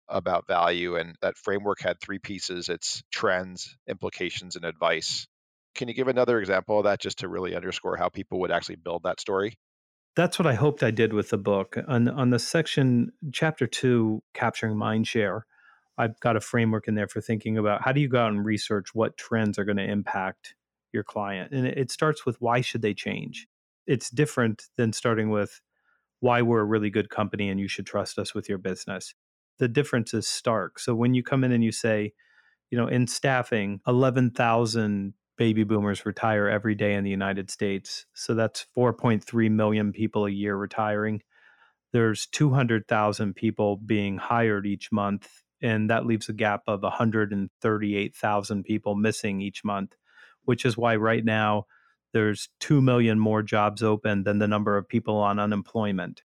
about 0.09 0.47
value? 0.47 0.95
And 0.97 1.15
that 1.21 1.37
framework 1.37 1.81
had 1.81 1.99
three 2.01 2.19
pieces 2.19 2.69
it's 2.69 3.03
trends, 3.11 3.77
implications, 3.87 4.55
and 4.55 4.65
advice. 4.65 5.27
Can 5.75 5.87
you 5.89 5.93
give 5.95 6.07
another 6.09 6.39
example 6.39 6.79
of 6.79 6.85
that 6.85 7.01
just 7.01 7.19
to 7.19 7.29
really 7.29 7.55
underscore 7.55 7.97
how 7.97 8.09
people 8.09 8.41
would 8.41 8.51
actually 8.51 8.77
build 8.77 9.03
that 9.03 9.21
story? 9.21 9.55
That's 10.15 10.37
what 10.37 10.47
I 10.47 10.55
hoped 10.55 10.83
I 10.83 10.91
did 10.91 11.13
with 11.13 11.29
the 11.29 11.37
book. 11.37 11.77
On 11.87 12.07
on 12.07 12.31
the 12.31 12.39
section 12.39 13.11
chapter 13.31 13.65
2 13.65 14.21
capturing 14.33 14.77
mind 14.77 15.07
share, 15.07 15.45
I've 15.97 16.19
got 16.19 16.35
a 16.35 16.41
framework 16.41 16.87
in 16.87 16.95
there 16.95 17.07
for 17.07 17.21
thinking 17.21 17.57
about 17.57 17.83
how 17.83 17.91
do 17.91 18.01
you 18.01 18.09
go 18.09 18.19
out 18.19 18.31
and 18.31 18.43
research 18.43 18.93
what 18.93 19.17
trends 19.17 19.57
are 19.57 19.65
going 19.65 19.77
to 19.77 19.89
impact 19.89 20.55
your 20.91 21.03
client. 21.03 21.53
And 21.53 21.65
it 21.65 21.91
starts 21.91 22.25
with 22.25 22.41
why 22.41 22.61
should 22.61 22.81
they 22.81 22.93
change? 22.93 23.47
It's 23.87 24.09
different 24.09 24.63
than 24.77 24.93
starting 24.93 25.29
with 25.29 25.61
why 26.19 26.41
we're 26.41 26.61
a 26.61 26.65
really 26.65 26.89
good 26.89 27.09
company 27.09 27.49
and 27.49 27.59
you 27.59 27.67
should 27.67 27.85
trust 27.85 28.19
us 28.19 28.33
with 28.33 28.49
your 28.49 28.57
business. 28.57 29.13
The 29.59 29.67
difference 29.67 30.13
is 30.13 30.27
stark. 30.27 30.79
So 30.79 30.93
when 30.93 31.13
you 31.13 31.23
come 31.23 31.43
in 31.43 31.51
and 31.51 31.63
you 31.63 31.71
say, 31.71 32.13
you 32.69 32.77
know, 32.77 32.87
in 32.87 33.07
staffing, 33.07 33.79
11,000 33.87 35.13
baby 35.41 35.63
boomers 35.63 36.05
retire 36.05 36.47
every 36.47 36.75
day 36.75 36.93
in 36.93 37.03
the 37.03 37.09
United 37.09 37.49
States. 37.49 38.05
So 38.13 38.35
that's 38.35 38.67
4.3 38.77 39.49
million 39.49 39.91
people 39.91 40.27
a 40.27 40.29
year 40.29 40.55
retiring. 40.55 41.23
There's 41.91 42.27
200,000 42.27 43.35
people 43.35 43.75
being 43.75 44.19
hired 44.19 44.67
each 44.67 44.91
month, 44.91 45.41
and 45.59 45.89
that 45.89 46.05
leaves 46.05 46.29
a 46.29 46.33
gap 46.33 46.61
of 46.67 46.83
138,000 46.83 48.63
people 48.63 48.93
missing 48.93 49.41
each 49.41 49.63
month, 49.63 49.95
which 50.45 50.63
is 50.63 50.77
why 50.77 50.95
right 50.95 51.25
now 51.25 51.65
there's 52.13 52.49
2 52.59 52.79
million 52.79 53.17
more 53.17 53.41
jobs 53.41 53.81
open 53.81 54.25
than 54.25 54.37
the 54.37 54.47
number 54.47 54.77
of 54.77 54.87
people 54.87 55.17
on 55.17 55.39
unemployment 55.39 56.21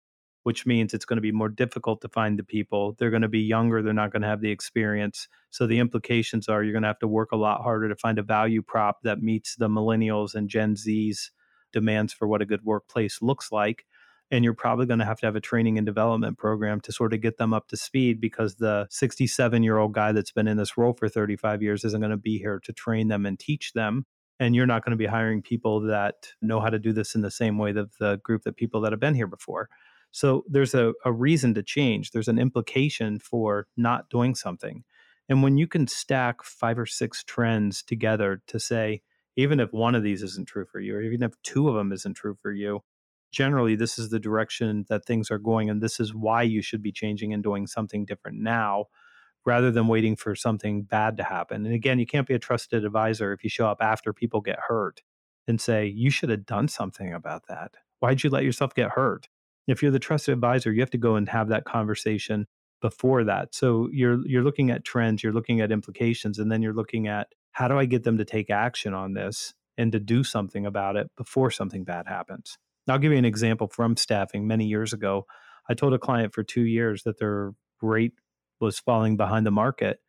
which 0.44 0.66
means 0.66 0.94
it's 0.94 1.04
going 1.04 1.16
to 1.16 1.22
be 1.22 1.32
more 1.32 1.48
difficult 1.48 2.00
to 2.02 2.08
find 2.08 2.38
the 2.38 2.44
people. 2.44 2.94
They're 2.98 3.10
going 3.10 3.22
to 3.22 3.28
be 3.28 3.40
younger, 3.40 3.82
they're 3.82 3.92
not 3.92 4.12
going 4.12 4.22
to 4.22 4.28
have 4.28 4.40
the 4.40 4.50
experience. 4.50 5.26
So 5.50 5.66
the 5.66 5.78
implications 5.78 6.48
are 6.48 6.62
you're 6.62 6.72
going 6.72 6.82
to 6.82 6.88
have 6.88 6.98
to 7.00 7.08
work 7.08 7.32
a 7.32 7.36
lot 7.36 7.62
harder 7.62 7.88
to 7.88 7.96
find 7.96 8.18
a 8.18 8.22
value 8.22 8.62
prop 8.62 9.02
that 9.02 9.22
meets 9.22 9.56
the 9.56 9.68
millennials 9.68 10.34
and 10.34 10.48
Gen 10.48 10.76
Z's 10.76 11.30
demands 11.72 12.12
for 12.12 12.28
what 12.28 12.42
a 12.42 12.46
good 12.46 12.64
workplace 12.64 13.20
looks 13.20 13.50
like. 13.50 13.84
And 14.30 14.44
you're 14.44 14.54
probably 14.54 14.86
going 14.86 14.98
to 15.00 15.04
have 15.04 15.20
to 15.20 15.26
have 15.26 15.36
a 15.36 15.40
training 15.40 15.76
and 15.78 15.86
development 15.86 16.38
program 16.38 16.80
to 16.82 16.92
sort 16.92 17.12
of 17.12 17.20
get 17.20 17.36
them 17.36 17.52
up 17.52 17.68
to 17.68 17.76
speed 17.76 18.20
because 18.20 18.56
the 18.56 18.86
67 18.90 19.62
year 19.62 19.78
old 19.78 19.92
guy 19.92 20.12
that's 20.12 20.32
been 20.32 20.48
in 20.48 20.56
this 20.56 20.76
role 20.76 20.94
for 20.94 21.08
35 21.08 21.62
years 21.62 21.84
isn't 21.84 22.00
going 22.00 22.10
to 22.10 22.16
be 22.16 22.38
here 22.38 22.60
to 22.64 22.72
train 22.72 23.08
them 23.08 23.26
and 23.26 23.38
teach 23.38 23.72
them 23.72 24.06
and 24.40 24.54
you're 24.54 24.66
not 24.66 24.84
going 24.84 24.90
to 24.90 24.96
be 24.96 25.06
hiring 25.06 25.42
people 25.42 25.80
that 25.80 26.28
know 26.42 26.60
how 26.60 26.68
to 26.68 26.78
do 26.78 26.92
this 26.92 27.14
in 27.14 27.20
the 27.22 27.30
same 27.30 27.58
way 27.58 27.72
that 27.72 27.98
the 27.98 28.20
group 28.22 28.42
that 28.42 28.56
people 28.56 28.80
that 28.80 28.92
have 28.92 29.00
been 29.00 29.14
here 29.14 29.26
before. 29.26 29.68
So 30.14 30.44
there's 30.48 30.74
a, 30.74 30.92
a 31.04 31.12
reason 31.12 31.54
to 31.54 31.62
change. 31.64 32.12
There's 32.12 32.28
an 32.28 32.38
implication 32.38 33.18
for 33.18 33.66
not 33.76 34.08
doing 34.10 34.36
something. 34.36 34.84
And 35.28 35.42
when 35.42 35.56
you 35.58 35.66
can 35.66 35.88
stack 35.88 36.44
five 36.44 36.78
or 36.78 36.86
six 36.86 37.24
trends 37.24 37.82
together 37.82 38.40
to 38.46 38.60
say, 38.60 39.02
even 39.34 39.58
if 39.58 39.72
one 39.72 39.96
of 39.96 40.04
these 40.04 40.22
isn't 40.22 40.46
true 40.46 40.66
for 40.70 40.78
you, 40.78 40.94
or 40.94 41.02
even 41.02 41.24
if 41.24 41.32
two 41.42 41.68
of 41.68 41.74
them 41.74 41.90
isn't 41.90 42.14
true 42.14 42.36
for 42.40 42.52
you, 42.52 42.84
generally 43.32 43.74
this 43.74 43.98
is 43.98 44.10
the 44.10 44.20
direction 44.20 44.86
that 44.88 45.04
things 45.04 45.32
are 45.32 45.38
going. 45.38 45.68
And 45.68 45.82
this 45.82 45.98
is 45.98 46.14
why 46.14 46.42
you 46.42 46.62
should 46.62 46.80
be 46.80 46.92
changing 46.92 47.32
and 47.32 47.42
doing 47.42 47.66
something 47.66 48.04
different 48.04 48.38
now 48.38 48.84
rather 49.44 49.72
than 49.72 49.88
waiting 49.88 50.14
for 50.14 50.36
something 50.36 50.84
bad 50.84 51.16
to 51.16 51.24
happen. 51.24 51.66
And 51.66 51.74
again, 51.74 51.98
you 51.98 52.06
can't 52.06 52.28
be 52.28 52.34
a 52.34 52.38
trusted 52.38 52.84
advisor 52.84 53.32
if 53.32 53.42
you 53.42 53.50
show 53.50 53.66
up 53.66 53.78
after 53.80 54.12
people 54.12 54.40
get 54.40 54.60
hurt 54.68 55.02
and 55.48 55.60
say, 55.60 55.86
you 55.86 56.08
should 56.08 56.30
have 56.30 56.46
done 56.46 56.68
something 56.68 57.12
about 57.12 57.48
that. 57.48 57.72
Why'd 57.98 58.22
you 58.22 58.30
let 58.30 58.44
yourself 58.44 58.76
get 58.76 58.90
hurt? 58.90 59.26
If 59.66 59.82
you're 59.82 59.92
the 59.92 59.98
trusted 59.98 60.32
advisor, 60.32 60.72
you 60.72 60.80
have 60.80 60.90
to 60.90 60.98
go 60.98 61.16
and 61.16 61.28
have 61.28 61.48
that 61.48 61.64
conversation 61.64 62.46
before 62.80 63.24
that. 63.24 63.54
So 63.54 63.88
you're 63.92 64.26
you're 64.26 64.42
looking 64.42 64.70
at 64.70 64.84
trends, 64.84 65.22
you're 65.22 65.32
looking 65.32 65.60
at 65.60 65.72
implications, 65.72 66.38
and 66.38 66.50
then 66.50 66.62
you're 66.62 66.74
looking 66.74 67.08
at 67.08 67.28
how 67.52 67.68
do 67.68 67.78
I 67.78 67.86
get 67.86 68.04
them 68.04 68.18
to 68.18 68.24
take 68.24 68.50
action 68.50 68.94
on 68.94 69.14
this 69.14 69.54
and 69.78 69.90
to 69.92 70.00
do 70.00 70.22
something 70.24 70.66
about 70.66 70.96
it 70.96 71.10
before 71.16 71.50
something 71.50 71.84
bad 71.84 72.06
happens. 72.06 72.58
I'll 72.88 72.98
give 72.98 73.12
you 73.12 73.18
an 73.18 73.24
example 73.24 73.68
from 73.68 73.96
staffing 73.96 74.46
many 74.46 74.66
years 74.66 74.92
ago. 74.92 75.26
I 75.68 75.74
told 75.74 75.94
a 75.94 75.98
client 75.98 76.34
for 76.34 76.42
two 76.42 76.62
years 76.62 77.04
that 77.04 77.18
their 77.18 77.52
rate 77.80 78.12
was 78.60 78.78
falling 78.78 79.16
behind 79.16 79.46
the 79.46 79.50
market. 79.50 80.00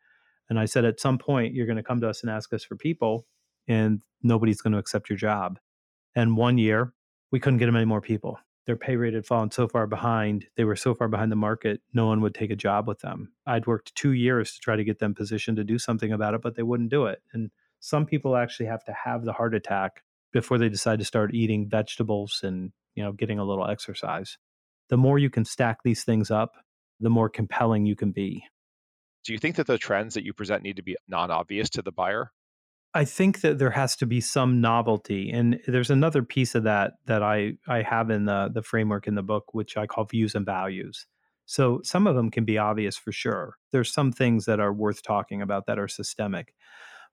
And 0.48 0.58
I 0.58 0.66
said, 0.66 0.84
at 0.84 1.00
some 1.00 1.18
point, 1.18 1.54
you're 1.54 1.66
going 1.66 1.76
to 1.76 1.82
come 1.82 2.00
to 2.02 2.08
us 2.08 2.22
and 2.22 2.30
ask 2.30 2.52
us 2.52 2.62
for 2.62 2.76
people, 2.76 3.26
and 3.66 4.02
nobody's 4.22 4.60
going 4.60 4.74
to 4.74 4.78
accept 4.78 5.08
your 5.08 5.16
job. 5.16 5.58
And 6.14 6.36
one 6.36 6.58
year, 6.58 6.92
we 7.32 7.40
couldn't 7.40 7.58
get 7.58 7.66
them 7.66 7.76
any 7.76 7.86
more 7.86 8.00
people 8.00 8.38
their 8.66 8.76
pay 8.76 8.96
rate 8.96 9.14
had 9.14 9.24
fallen 9.24 9.50
so 9.50 9.68
far 9.68 9.86
behind, 9.86 10.46
they 10.56 10.64
were 10.64 10.76
so 10.76 10.94
far 10.94 11.08
behind 11.08 11.30
the 11.30 11.36
market, 11.36 11.80
no 11.94 12.06
one 12.06 12.20
would 12.20 12.34
take 12.34 12.50
a 12.50 12.56
job 12.56 12.88
with 12.88 12.98
them. 12.98 13.32
I'd 13.46 13.66
worked 13.66 13.94
two 13.94 14.12
years 14.12 14.54
to 14.54 14.60
try 14.60 14.76
to 14.76 14.84
get 14.84 14.98
them 14.98 15.14
positioned 15.14 15.56
to 15.58 15.64
do 15.64 15.78
something 15.78 16.12
about 16.12 16.34
it, 16.34 16.42
but 16.42 16.56
they 16.56 16.64
wouldn't 16.64 16.90
do 16.90 17.06
it. 17.06 17.22
And 17.32 17.50
some 17.78 18.06
people 18.06 18.36
actually 18.36 18.66
have 18.66 18.84
to 18.84 18.92
have 18.92 19.24
the 19.24 19.32
heart 19.32 19.54
attack 19.54 20.02
before 20.32 20.58
they 20.58 20.68
decide 20.68 20.98
to 20.98 21.04
start 21.04 21.34
eating 21.34 21.68
vegetables 21.68 22.40
and, 22.42 22.72
you 22.96 23.04
know, 23.04 23.12
getting 23.12 23.38
a 23.38 23.44
little 23.44 23.68
exercise. 23.68 24.36
The 24.88 24.96
more 24.96 25.18
you 25.18 25.30
can 25.30 25.44
stack 25.44 25.78
these 25.84 26.02
things 26.02 26.30
up, 26.30 26.54
the 26.98 27.10
more 27.10 27.28
compelling 27.28 27.86
you 27.86 27.94
can 27.94 28.10
be. 28.10 28.44
Do 29.24 29.32
you 29.32 29.38
think 29.38 29.56
that 29.56 29.66
the 29.66 29.78
trends 29.78 30.14
that 30.14 30.24
you 30.24 30.32
present 30.32 30.62
need 30.62 30.76
to 30.76 30.82
be 30.82 30.96
non 31.08 31.30
obvious 31.30 31.70
to 31.70 31.82
the 31.82 31.92
buyer? 31.92 32.32
I 32.94 33.04
think 33.04 33.42
that 33.42 33.58
there 33.58 33.70
has 33.70 33.94
to 33.96 34.06
be 34.06 34.20
some 34.20 34.60
novelty, 34.60 35.30
and 35.30 35.60
there's 35.66 35.90
another 35.90 36.22
piece 36.22 36.54
of 36.54 36.62
that 36.64 36.94
that 37.06 37.22
I 37.22 37.54
I 37.68 37.82
have 37.82 38.10
in 38.10 38.24
the 38.24 38.50
the 38.52 38.62
framework 38.62 39.06
in 39.06 39.14
the 39.14 39.22
book, 39.22 39.52
which 39.54 39.76
I 39.76 39.86
call 39.86 40.04
views 40.04 40.34
and 40.34 40.46
values. 40.46 41.06
So 41.44 41.80
some 41.84 42.06
of 42.06 42.16
them 42.16 42.30
can 42.30 42.44
be 42.44 42.58
obvious 42.58 42.96
for 42.96 43.12
sure. 43.12 43.56
There's 43.70 43.92
some 43.92 44.12
things 44.12 44.46
that 44.46 44.60
are 44.60 44.72
worth 44.72 45.02
talking 45.02 45.42
about 45.42 45.66
that 45.66 45.78
are 45.78 45.88
systemic, 45.88 46.54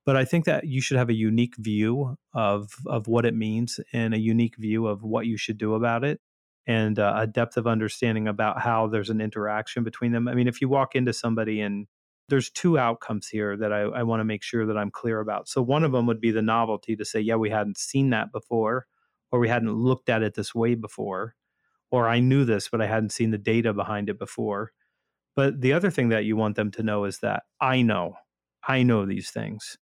but 0.06 0.16
I 0.18 0.26
think 0.26 0.46
that 0.46 0.66
you 0.66 0.82
should 0.82 0.98
have 0.98 1.10
a 1.10 1.14
unique 1.14 1.56
view 1.58 2.18
of 2.34 2.74
of 2.88 3.08
what 3.08 3.26
it 3.26 3.36
means 3.36 3.80
and 3.94 4.14
a 4.14 4.20
unique 4.20 4.56
view 4.58 4.88
of 4.88 5.04
what 5.04 5.26
you 5.28 5.38
should 5.38 5.58
do 5.58 5.76
about 5.76 6.04
it, 6.06 6.22
and 6.68 6.98
uh, 7.00 7.14
a 7.18 7.28
depth 7.28 7.58
of 7.58 7.68
understanding 7.68 8.28
about 8.28 8.62
how 8.62 8.88
there's 8.88 9.10
an 9.10 9.22
interaction 9.22 9.84
between 9.84 10.12
them. 10.14 10.28
I 10.28 10.34
mean, 10.34 10.48
if 10.48 10.62
you 10.62 10.70
walk 10.70 10.96
into 10.96 11.14
somebody 11.14 11.62
and 11.62 11.88
there's 12.30 12.50
two 12.50 12.78
outcomes 12.78 13.28
here 13.28 13.58
that 13.58 13.74
I, 13.74 13.82
I 13.82 14.04
want 14.04 14.22
to 14.22 14.26
make 14.26 14.44
sure 14.44 14.66
that 14.66 14.78
I'm 14.78 14.92
clear 14.92 15.20
about. 15.20 15.48
So 15.48 15.62
one 15.62 15.84
of 15.84 15.92
them 15.92 16.06
would 16.08 16.22
be 16.22 16.32
the 16.32 16.42
novelty 16.42 16.96
to 16.96 17.06
say, 17.06 17.20
yeah, 17.20 17.36
we 17.36 17.50
hadn't 17.50 17.78
seen 17.78 18.10
that 18.12 18.32
before, 18.32 18.88
or 19.32 19.40
we 19.40 19.50
hadn't 19.50 19.74
looked 19.74 20.10
at 20.10 20.24
it 20.24 20.36
this 20.36 20.56
way 20.56 20.76
before, 20.76 21.36
or 21.92 22.08
I 22.08 22.20
knew 22.20 22.46
this, 22.46 22.70
but 22.70 22.82
I 22.82 22.88
hadn't 22.88 23.12
seen 23.12 23.32
the 23.32 23.38
data 23.38 23.74
behind 23.74 24.10
it 24.10 24.18
before. 24.18 24.72
But 25.36 25.62
the 25.62 25.74
other 25.74 25.90
thing 25.90 26.10
that 26.10 26.26
you 26.26 26.36
want 26.36 26.56
them 26.56 26.72
to 26.72 26.84
know 26.84 27.06
is 27.06 27.20
that 27.20 27.44
I 27.60 27.82
know, 27.82 28.16
I 28.68 28.84
know 28.84 29.06
these 29.06 29.32
things. 29.32 29.78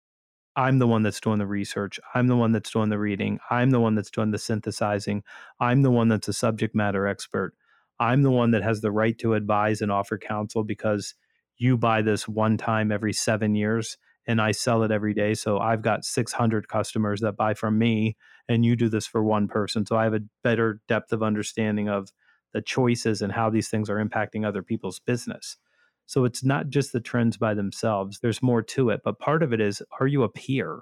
I'm 0.55 0.79
the 0.79 0.87
one 0.87 1.03
that's 1.03 1.21
doing 1.21 1.39
the 1.39 1.47
research. 1.47 1.99
I'm 2.13 2.27
the 2.27 2.35
one 2.35 2.51
that's 2.51 2.71
doing 2.71 2.89
the 2.89 2.99
reading. 2.99 3.39
I'm 3.49 3.69
the 3.69 3.79
one 3.79 3.95
that's 3.95 4.11
doing 4.11 4.31
the 4.31 4.37
synthesizing. 4.37 5.23
I'm 5.59 5.83
the 5.83 5.91
one 5.91 6.09
that's 6.09 6.27
a 6.27 6.33
subject 6.33 6.75
matter 6.75 7.07
expert. 7.07 7.53
I'm 7.99 8.23
the 8.23 8.31
one 8.31 8.51
that 8.51 8.63
has 8.63 8.81
the 8.81 8.91
right 8.91 9.17
to 9.19 9.33
advise 9.33 9.81
and 9.81 9.91
offer 9.91 10.17
counsel 10.17 10.63
because 10.63 11.15
you 11.59 11.77
buy 11.77 12.01
this 12.01 12.27
one 12.27 12.57
time 12.57 12.91
every 12.91 13.13
seven 13.13 13.53
years 13.53 13.97
and 14.25 14.41
I 14.41 14.51
sell 14.51 14.83
it 14.83 14.91
every 14.91 15.13
day. 15.13 15.33
So 15.33 15.57
I've 15.57 15.81
got 15.81 16.05
600 16.05 16.67
customers 16.67 17.19
that 17.21 17.35
buy 17.35 17.55
from 17.55 17.79
me, 17.79 18.15
and 18.47 18.63
you 18.63 18.75
do 18.75 18.87
this 18.87 19.07
for 19.07 19.23
one 19.23 19.47
person. 19.47 19.87
So 19.87 19.97
I 19.97 20.03
have 20.03 20.13
a 20.13 20.21
better 20.43 20.81
depth 20.87 21.11
of 21.11 21.23
understanding 21.23 21.89
of 21.89 22.09
the 22.53 22.61
choices 22.61 23.23
and 23.23 23.31
how 23.31 23.49
these 23.49 23.69
things 23.69 23.89
are 23.89 24.03
impacting 24.03 24.45
other 24.45 24.61
people's 24.61 24.99
business. 24.99 25.57
So 26.05 26.25
it's 26.25 26.43
not 26.43 26.69
just 26.69 26.91
the 26.91 26.99
trends 26.99 27.37
by 27.37 27.55
themselves, 27.55 28.19
there's 28.19 28.41
more 28.41 28.61
to 28.61 28.89
it. 28.91 29.01
But 29.03 29.19
part 29.19 29.41
of 29.41 29.51
it 29.51 29.59
is 29.59 29.81
are 29.99 30.07
you 30.07 30.23
a 30.23 30.29
peer? 30.29 30.81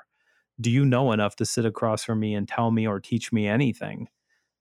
Do 0.59 0.69
you 0.69 0.85
know 0.85 1.11
enough 1.11 1.35
to 1.37 1.45
sit 1.45 1.65
across 1.65 2.03
from 2.03 2.19
me 2.19 2.33
and 2.33 2.47
tell 2.47 2.71
me 2.71 2.85
or 2.85 2.99
teach 2.99 3.31
me 3.31 3.47
anything? 3.47 4.07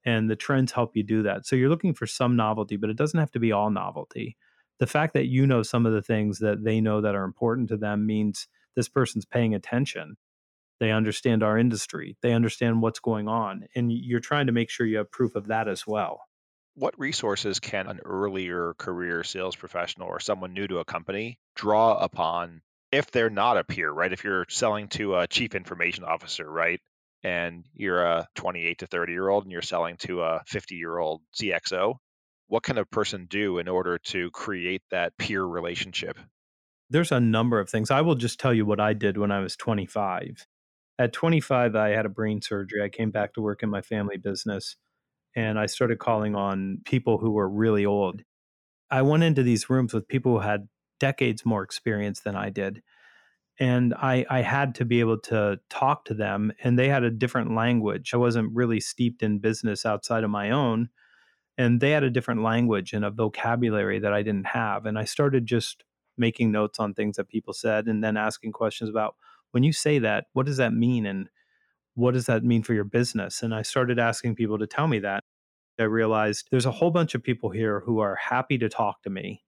And 0.05 0.31
the 0.31 0.37
trends 0.37 0.72
help 0.72 0.94
you 0.94 1.02
do 1.02 1.22
that. 1.24 1.46
So 1.46 1.57
you're 1.57 1.70
looking 1.70 1.94
for 1.94 2.07
some 2.07 2.37
novelty, 2.37 2.76
but 2.76 2.90
it 2.90 2.96
doesn't 2.96 3.18
have 3.18 3.33
to 3.33 3.40
be 3.40 3.50
all 3.50 3.70
novelty 3.70 4.37
the 4.79 4.87
fact 4.87 5.15
that 5.15 5.27
you 5.27 5.47
know 5.47 5.62
some 5.62 5.87
of 5.87 5.93
the 5.93 6.03
things 6.03 6.39
that 6.41 6.62
they 6.62 6.81
know 6.81 7.01
that 7.01 7.15
are 7.15 7.25
important 7.25 7.69
to 7.69 7.77
them 7.77 8.07
means 8.07 8.49
this 8.75 8.89
person's 8.89 9.25
paying 9.25 9.55
attention. 9.55 10.17
They 10.79 10.91
understand 10.91 11.43
our 11.43 11.57
industry, 11.57 12.17
they 12.23 12.33
understand 12.33 12.83
what's 12.83 13.01
going 13.01 13.29
on, 13.29 13.67
and 13.75 13.91
you're 13.91 14.21
trying 14.21 14.47
to 14.47 14.53
make 14.53 14.69
sure 14.69 14.87
you 14.87 14.99
have 14.99 15.11
proof 15.11 15.35
of 15.35 15.47
that 15.47 15.69
as 15.69 15.87
well. 15.87 16.21
What 16.75 16.99
resources 16.99 17.59
can 17.59 17.87
an 17.87 18.01
earlier 18.05 18.75
career 18.77 19.25
sales 19.25 19.57
professional 19.57 20.09
or 20.09 20.21
someone 20.21 20.53
new 20.53 20.67
to 20.67 20.79
a 20.79 20.85
company 20.85 21.39
draw 21.55 21.97
upon 21.97 22.61
if 22.93 23.11
they're 23.11 23.31
not 23.31 23.57
a 23.57 23.65
peer, 23.65 23.91
right? 23.91 24.12
If 24.12 24.25
you're 24.25 24.47
selling 24.51 24.89
to 24.89 25.17
a 25.17 25.27
chief 25.27 25.55
information 25.55 26.05
officer, 26.05 26.49
right? 26.49 26.81
And 27.23 27.65
you're 27.75 28.05
a 28.05 28.29
28 28.35 28.79
to 28.81 28.87
30 28.87 29.12
year 29.12 29.29
old 29.29 29.45
and 29.45 29.53
you're 29.53 29.62
selling 29.62 29.97
to 29.99 30.23
a 30.23 30.43
50 30.47 30.75
year 30.77 30.99
old 30.99 31.23
CXO, 31.35 31.97
what 32.48 32.62
can 32.62 32.78
a 32.78 32.85
person 32.85 33.26
do 33.28 33.59
in 33.59 33.68
order 33.68 33.98
to 33.98 34.30
create 34.30 34.82
that 34.90 35.16
peer 35.18 35.44
relationship? 35.44 36.18
There's 36.88 37.12
a 37.12 37.20
number 37.20 37.59
of 37.59 37.68
things. 37.68 37.90
I 37.90 38.00
will 38.00 38.14
just 38.14 38.38
tell 38.38 38.54
you 38.54 38.64
what 38.64 38.80
I 38.80 38.92
did 38.92 39.18
when 39.18 39.32
I 39.32 39.40
was 39.40 39.56
25. 39.56 40.46
At 40.98 41.12
25, 41.12 41.74
I 41.74 41.90
had 41.90 42.06
a 42.06 42.11
brain 42.11 42.40
surgery. 42.40 42.82
I 42.82 42.88
came 42.88 43.11
back 43.11 43.35
to 43.35 43.42
work 43.42 43.62
in 43.62 43.68
my 43.68 43.82
family 43.82 44.16
business 44.16 44.76
and 45.35 45.59
I 45.59 45.66
started 45.66 45.98
calling 45.98 46.35
on 46.35 46.78
people 46.85 47.18
who 47.18 47.32
were 47.32 47.48
really 47.48 47.85
old. 47.85 48.22
I 48.90 49.02
went 49.02 49.24
into 49.24 49.42
these 49.42 49.68
rooms 49.68 49.92
with 49.92 50.09
people 50.09 50.32
who 50.32 50.40
had 50.40 50.68
decades 50.98 51.44
more 51.44 51.62
experience 51.62 52.20
than 52.20 52.35
I 52.35 52.48
did. 52.48 52.82
And 53.59 53.94
I, 53.94 54.24
I 54.30 54.42
had 54.42 54.74
to 54.76 54.85
be 54.85 55.00
able 55.00 55.18
to 55.20 55.59
talk 55.70 56.04
to 56.06 56.14
them, 56.14 56.52
and 56.62 56.78
they 56.78 56.88
had 56.88 57.04
a 57.04 57.11
different 57.11 57.54
language. 57.54 58.12
I 58.12 58.18
wasn't 58.18 58.54
really 58.54 58.80
steeped 58.80 59.22
in 59.22 59.38
business 59.38 59.87
outside 59.87 60.24
of 60.24 60.30
my 60.30 60.50
own, 60.50 60.90
and 61.59 61.81
they 61.81 61.90
had 61.90 62.05
a 62.05 62.11
different 62.11 62.42
language 62.42 62.92
and 62.92 63.05
a 63.05 63.11
vocabulary 63.11 63.99
that 63.99 64.12
I 64.12 64.23
didn't 64.23 64.47
have. 64.47 64.87
And 64.87 64.99
I 64.99 65.05
started 65.05 65.47
just 65.47 65.85
making 66.19 66.53
notes 66.53 66.79
on 66.79 66.95
things 66.95 67.16
that 67.16 67.29
people 67.29 67.53
said 67.53 67.87
and 67.87 68.03
then 68.03 68.16
asking 68.16 68.53
questions 68.53 68.90
about 68.90 69.16
when 69.53 69.62
you 69.62 69.73
say 69.73 69.99
that, 70.01 70.27
what 70.33 70.47
does 70.47 70.59
that 70.59 70.73
mean? 70.73 71.07
And 71.07 71.29
what 71.95 72.14
does 72.14 72.27
that 72.27 72.45
mean 72.45 72.62
for 72.62 72.75
your 72.75 72.85
business? 72.85 73.42
And 73.42 73.55
I 73.55 73.62
started 73.62 73.99
asking 73.99 74.35
people 74.35 74.59
to 74.59 74.66
tell 74.66 74.87
me 74.87 74.99
that. 75.01 75.25
I 75.79 75.85
realized 75.85 76.49
there's 76.51 76.66
a 76.66 76.71
whole 76.71 76.90
bunch 76.90 77.14
of 77.14 77.23
people 77.23 77.51
here 77.51 77.81
who 77.81 78.01
are 78.01 78.16
happy 78.16 78.57
to 78.59 78.69
talk 78.69 79.03
to 79.03 79.11
me 79.11 79.42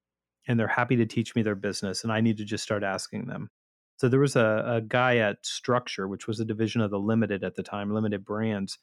and 0.46 0.58
they're 0.58 0.68
happy 0.68 0.96
to 0.96 1.06
teach 1.06 1.34
me 1.34 1.42
their 1.42 1.54
business. 1.54 2.02
And 2.02 2.12
I 2.12 2.20
need 2.20 2.36
to 2.38 2.44
just 2.44 2.64
start 2.64 2.82
asking 2.82 3.26
them. 3.26 3.50
So 3.96 4.08
there 4.08 4.20
was 4.20 4.36
a, 4.36 4.62
a 4.66 4.80
guy 4.80 5.16
at 5.16 5.44
Structure, 5.44 6.06
which 6.06 6.26
was 6.26 6.38
a 6.38 6.44
division 6.44 6.80
of 6.80 6.90
the 6.90 6.98
Limited 6.98 7.44
at 7.44 7.56
the 7.56 7.62
time, 7.62 7.92
Limited 7.92 8.24
Brands. 8.24 8.78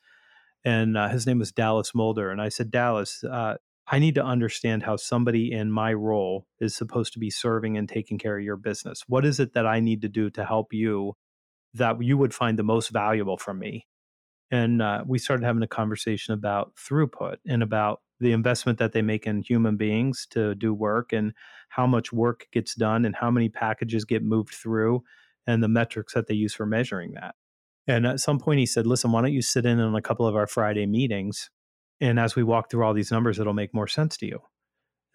And 0.66 0.98
uh, 0.98 1.10
his 1.10 1.28
name 1.28 1.40
was 1.40 1.52
Dallas 1.52 1.94
Mulder. 1.94 2.32
And 2.32 2.42
I 2.42 2.50
said, 2.50 2.72
Dallas, 2.72 3.24
uh, 3.24 3.56
I 3.88 4.00
need 4.00 4.16
to 4.16 4.26
understand 4.26 4.82
how 4.84 4.96
somebody 4.96 5.52
in 5.52 5.72
my 5.72 5.94
role 5.94 6.48
is 6.60 6.76
supposed 6.76 7.14
to 7.14 7.20
be 7.20 7.30
serving 7.30 7.78
and 7.78 7.88
taking 7.88 8.18
care 8.18 8.38
of 8.38 8.44
your 8.44 8.58
business. 8.58 9.04
What 9.08 9.26
is 9.26 9.40
it 9.40 9.54
that 9.54 9.68
I 9.68 9.80
need 9.80 10.02
to 10.02 10.10
do 10.10 10.32
to 10.32 10.44
help 10.44 10.74
you 10.74 11.14
that 11.76 12.02
you 12.02 12.18
would 12.18 12.34
find 12.34 12.58
the 12.58 12.64
most 12.64 12.90
valuable 12.90 13.38
from 13.38 13.60
me? 13.60 13.86
And 14.50 14.82
uh, 14.82 15.04
we 15.06 15.20
started 15.20 15.46
having 15.46 15.62
a 15.62 15.68
conversation 15.68 16.34
about 16.34 16.74
throughput 16.76 17.38
and 17.48 17.62
about 17.62 18.02
the 18.20 18.32
investment 18.32 18.80
that 18.80 18.92
they 18.94 19.02
make 19.02 19.28
in 19.28 19.42
human 19.42 19.78
beings 19.78 20.26
to 20.32 20.56
do 20.56 20.74
work 20.74 21.14
and 21.14 21.34
how 21.70 21.86
much 21.86 22.12
work 22.14 22.48
gets 22.52 22.74
done 22.74 23.06
and 23.06 23.16
how 23.16 23.30
many 23.30 23.50
packages 23.50 24.06
get 24.06 24.24
moved 24.24 24.54
through 24.54 25.04
and 25.46 25.62
the 25.62 25.68
metrics 25.68 26.14
that 26.14 26.28
they 26.28 26.34
use 26.34 26.56
for 26.56 26.66
measuring 26.66 27.14
that. 27.14 27.36
And 27.88 28.08
at 28.08 28.20
some 28.20 28.40
point, 28.40 28.60
he 28.60 28.66
said, 28.66 28.88
Listen, 28.88 29.12
why 29.12 29.22
don't 29.22 29.34
you 29.34 29.42
sit 29.42 29.66
in 29.66 29.80
on 29.80 29.96
a 29.96 30.02
couple 30.02 30.28
of 30.28 30.36
our 30.36 30.48
Friday 30.48 30.86
meetings 30.86 31.50
and 32.02 32.20
as 32.20 32.36
we 32.36 32.44
walk 32.44 32.70
through 32.70 32.84
all 32.84 32.94
these 32.94 33.12
numbers, 33.12 33.40
it'll 33.40 33.54
make 33.54 33.74
more 33.74 33.88
sense 33.88 34.18
to 34.18 34.26
you. 34.26 34.40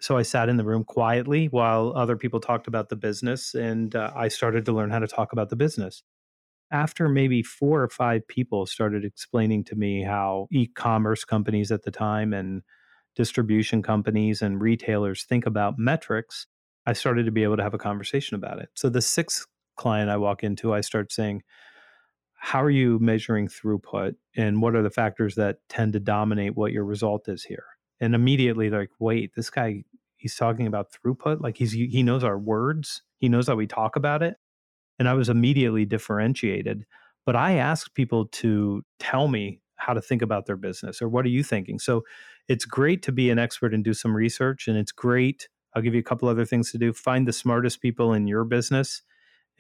So 0.01 0.17
I 0.17 0.23
sat 0.23 0.49
in 0.49 0.57
the 0.57 0.65
room 0.65 0.85
quietly 0.85 1.47
while 1.47 1.93
other 1.95 2.17
people 2.17 2.41
talked 2.41 2.67
about 2.67 2.89
the 2.89 2.97
business, 2.97 3.55
and 3.55 3.95
uh, 3.95 4.11
I 4.17 4.29
started 4.29 4.65
to 4.65 4.73
learn 4.73 4.91
how 4.91 4.99
to 4.99 5.07
talk 5.07 5.33
about 5.33 5.51
the 5.51 5.57
business. 5.57 6.03
After 6.73 7.09
maybe 7.09 7.43
four 7.43 7.83
or 7.83 7.89
five 7.89 8.27
people 8.27 8.65
started 8.65 9.05
explaining 9.05 9.65
to 9.65 9.77
me 9.77 10.03
how 10.03 10.47
e 10.51 10.69
commerce 10.69 11.25
companies 11.25 11.71
at 11.71 11.83
the 11.83 11.91
time 11.91 12.33
and 12.33 12.63
distribution 13.15 13.83
companies 13.83 14.41
and 14.41 14.63
retailers 14.63 15.25
think 15.25 15.45
about 15.45 15.79
metrics, 15.79 16.47
I 16.87 16.95
started 16.95 17.27
to 17.27 17.33
be 17.33 17.43
able 17.43 17.59
to 17.59 17.63
have 17.63 17.75
a 17.75 17.79
conversation 17.79 18.37
about 18.37 18.61
it. 18.61 18.71
So 18.75 18.89
the 18.89 19.03
sixth 19.03 19.47
client 19.77 20.09
I 20.09 20.17
walk 20.17 20.43
into, 20.43 20.73
I 20.73 20.81
start 20.81 21.13
saying, 21.13 21.43
how 22.43 22.63
are 22.63 22.71
you 22.71 22.99
measuring 23.01 23.49
throughput 23.49 24.15
and 24.35 24.63
what 24.63 24.75
are 24.75 24.83
the 24.83 24.91
factors 24.91 25.35
that 25.35 25.59
tend 25.69 25.93
to 25.93 26.01
dominate 26.01 26.57
what 26.57 26.73
your 26.73 26.85
result 26.85 27.29
is 27.29 27.45
here? 27.45 27.65
And 28.01 28.15
immediately 28.15 28.71
like 28.71 28.89
wait 28.99 29.35
this 29.37 29.51
guy 29.51 29.85
he's 30.17 30.37
talking 30.37 30.67
about 30.67 30.89
throughput? 30.91 31.41
Like 31.41 31.59
he's 31.59 31.73
he 31.73 32.03
knows 32.03 32.25
our 32.25 32.39
words? 32.39 33.03
He 33.19 33.29
knows 33.29 33.47
how 33.47 33.57
we 33.57 33.67
talk 33.67 33.95
about 33.95 34.23
it? 34.23 34.37
And 34.99 35.09
i 35.09 35.15
was 35.15 35.29
immediately 35.29 35.85
differentiated 35.85 36.85
but 37.27 37.37
i 37.37 37.55
asked 37.57 37.95
people 37.95 38.27
to 38.27 38.83
tell 38.99 39.29
me 39.29 39.61
how 39.77 39.93
to 39.95 40.01
think 40.01 40.23
about 40.23 40.47
their 40.47 40.57
business 40.57 41.01
or 41.01 41.09
what 41.09 41.25
are 41.25 41.31
you 41.31 41.43
thinking? 41.43 41.79
So 41.79 42.05
it's 42.49 42.67
great 42.67 43.03
to 43.05 43.13
be 43.13 43.31
an 43.31 43.39
expert 43.39 43.73
and 43.73 43.83
do 43.85 43.95
some 43.95 44.15
research 44.15 44.67
and 44.69 44.77
it's 44.77 44.93
great 44.93 45.49
i'll 45.75 45.83
give 45.83 45.95
you 45.95 46.01
a 46.01 46.11
couple 46.11 46.29
other 46.29 46.45
things 46.45 46.73
to 46.73 46.79
do 46.79 46.93
find 46.93 47.29
the 47.29 47.33
smartest 47.33 47.81
people 47.81 48.13
in 48.13 48.27
your 48.27 48.45
business 48.45 49.03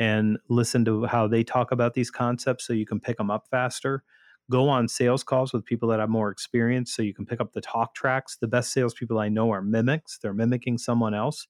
and 0.01 0.39
listen 0.49 0.85
to 0.87 1.05
how 1.05 1.29
they 1.29 1.45
talk 1.45 1.71
about 1.71 1.93
these 1.93 2.11
concepts 2.11 2.67
so 2.67 2.73
you 2.73 2.87
can 2.87 2.99
pick 2.99 3.19
them 3.19 3.31
up 3.31 3.47
faster. 3.51 4.03
Go 4.51 4.67
on 4.69 4.89
sales 4.89 5.23
calls 5.23 5.53
with 5.53 5.67
people 5.67 5.91
that 5.91 6.01
have 6.01 6.09
more 6.09 6.31
experience 6.31 6.93
so 6.93 7.03
you 7.03 7.13
can 7.15 7.27
pick 7.27 7.39
up 7.39 7.53
the 7.53 7.61
talk 7.61 7.95
tracks. 7.95 8.39
The 8.41 8.49
best 8.49 8.73
salespeople 8.73 9.19
I 9.19 9.29
know 9.29 9.53
are 9.53 9.63
mimics, 9.63 10.19
they're 10.19 10.35
mimicking 10.35 10.79
someone 10.79 11.13
else. 11.15 11.47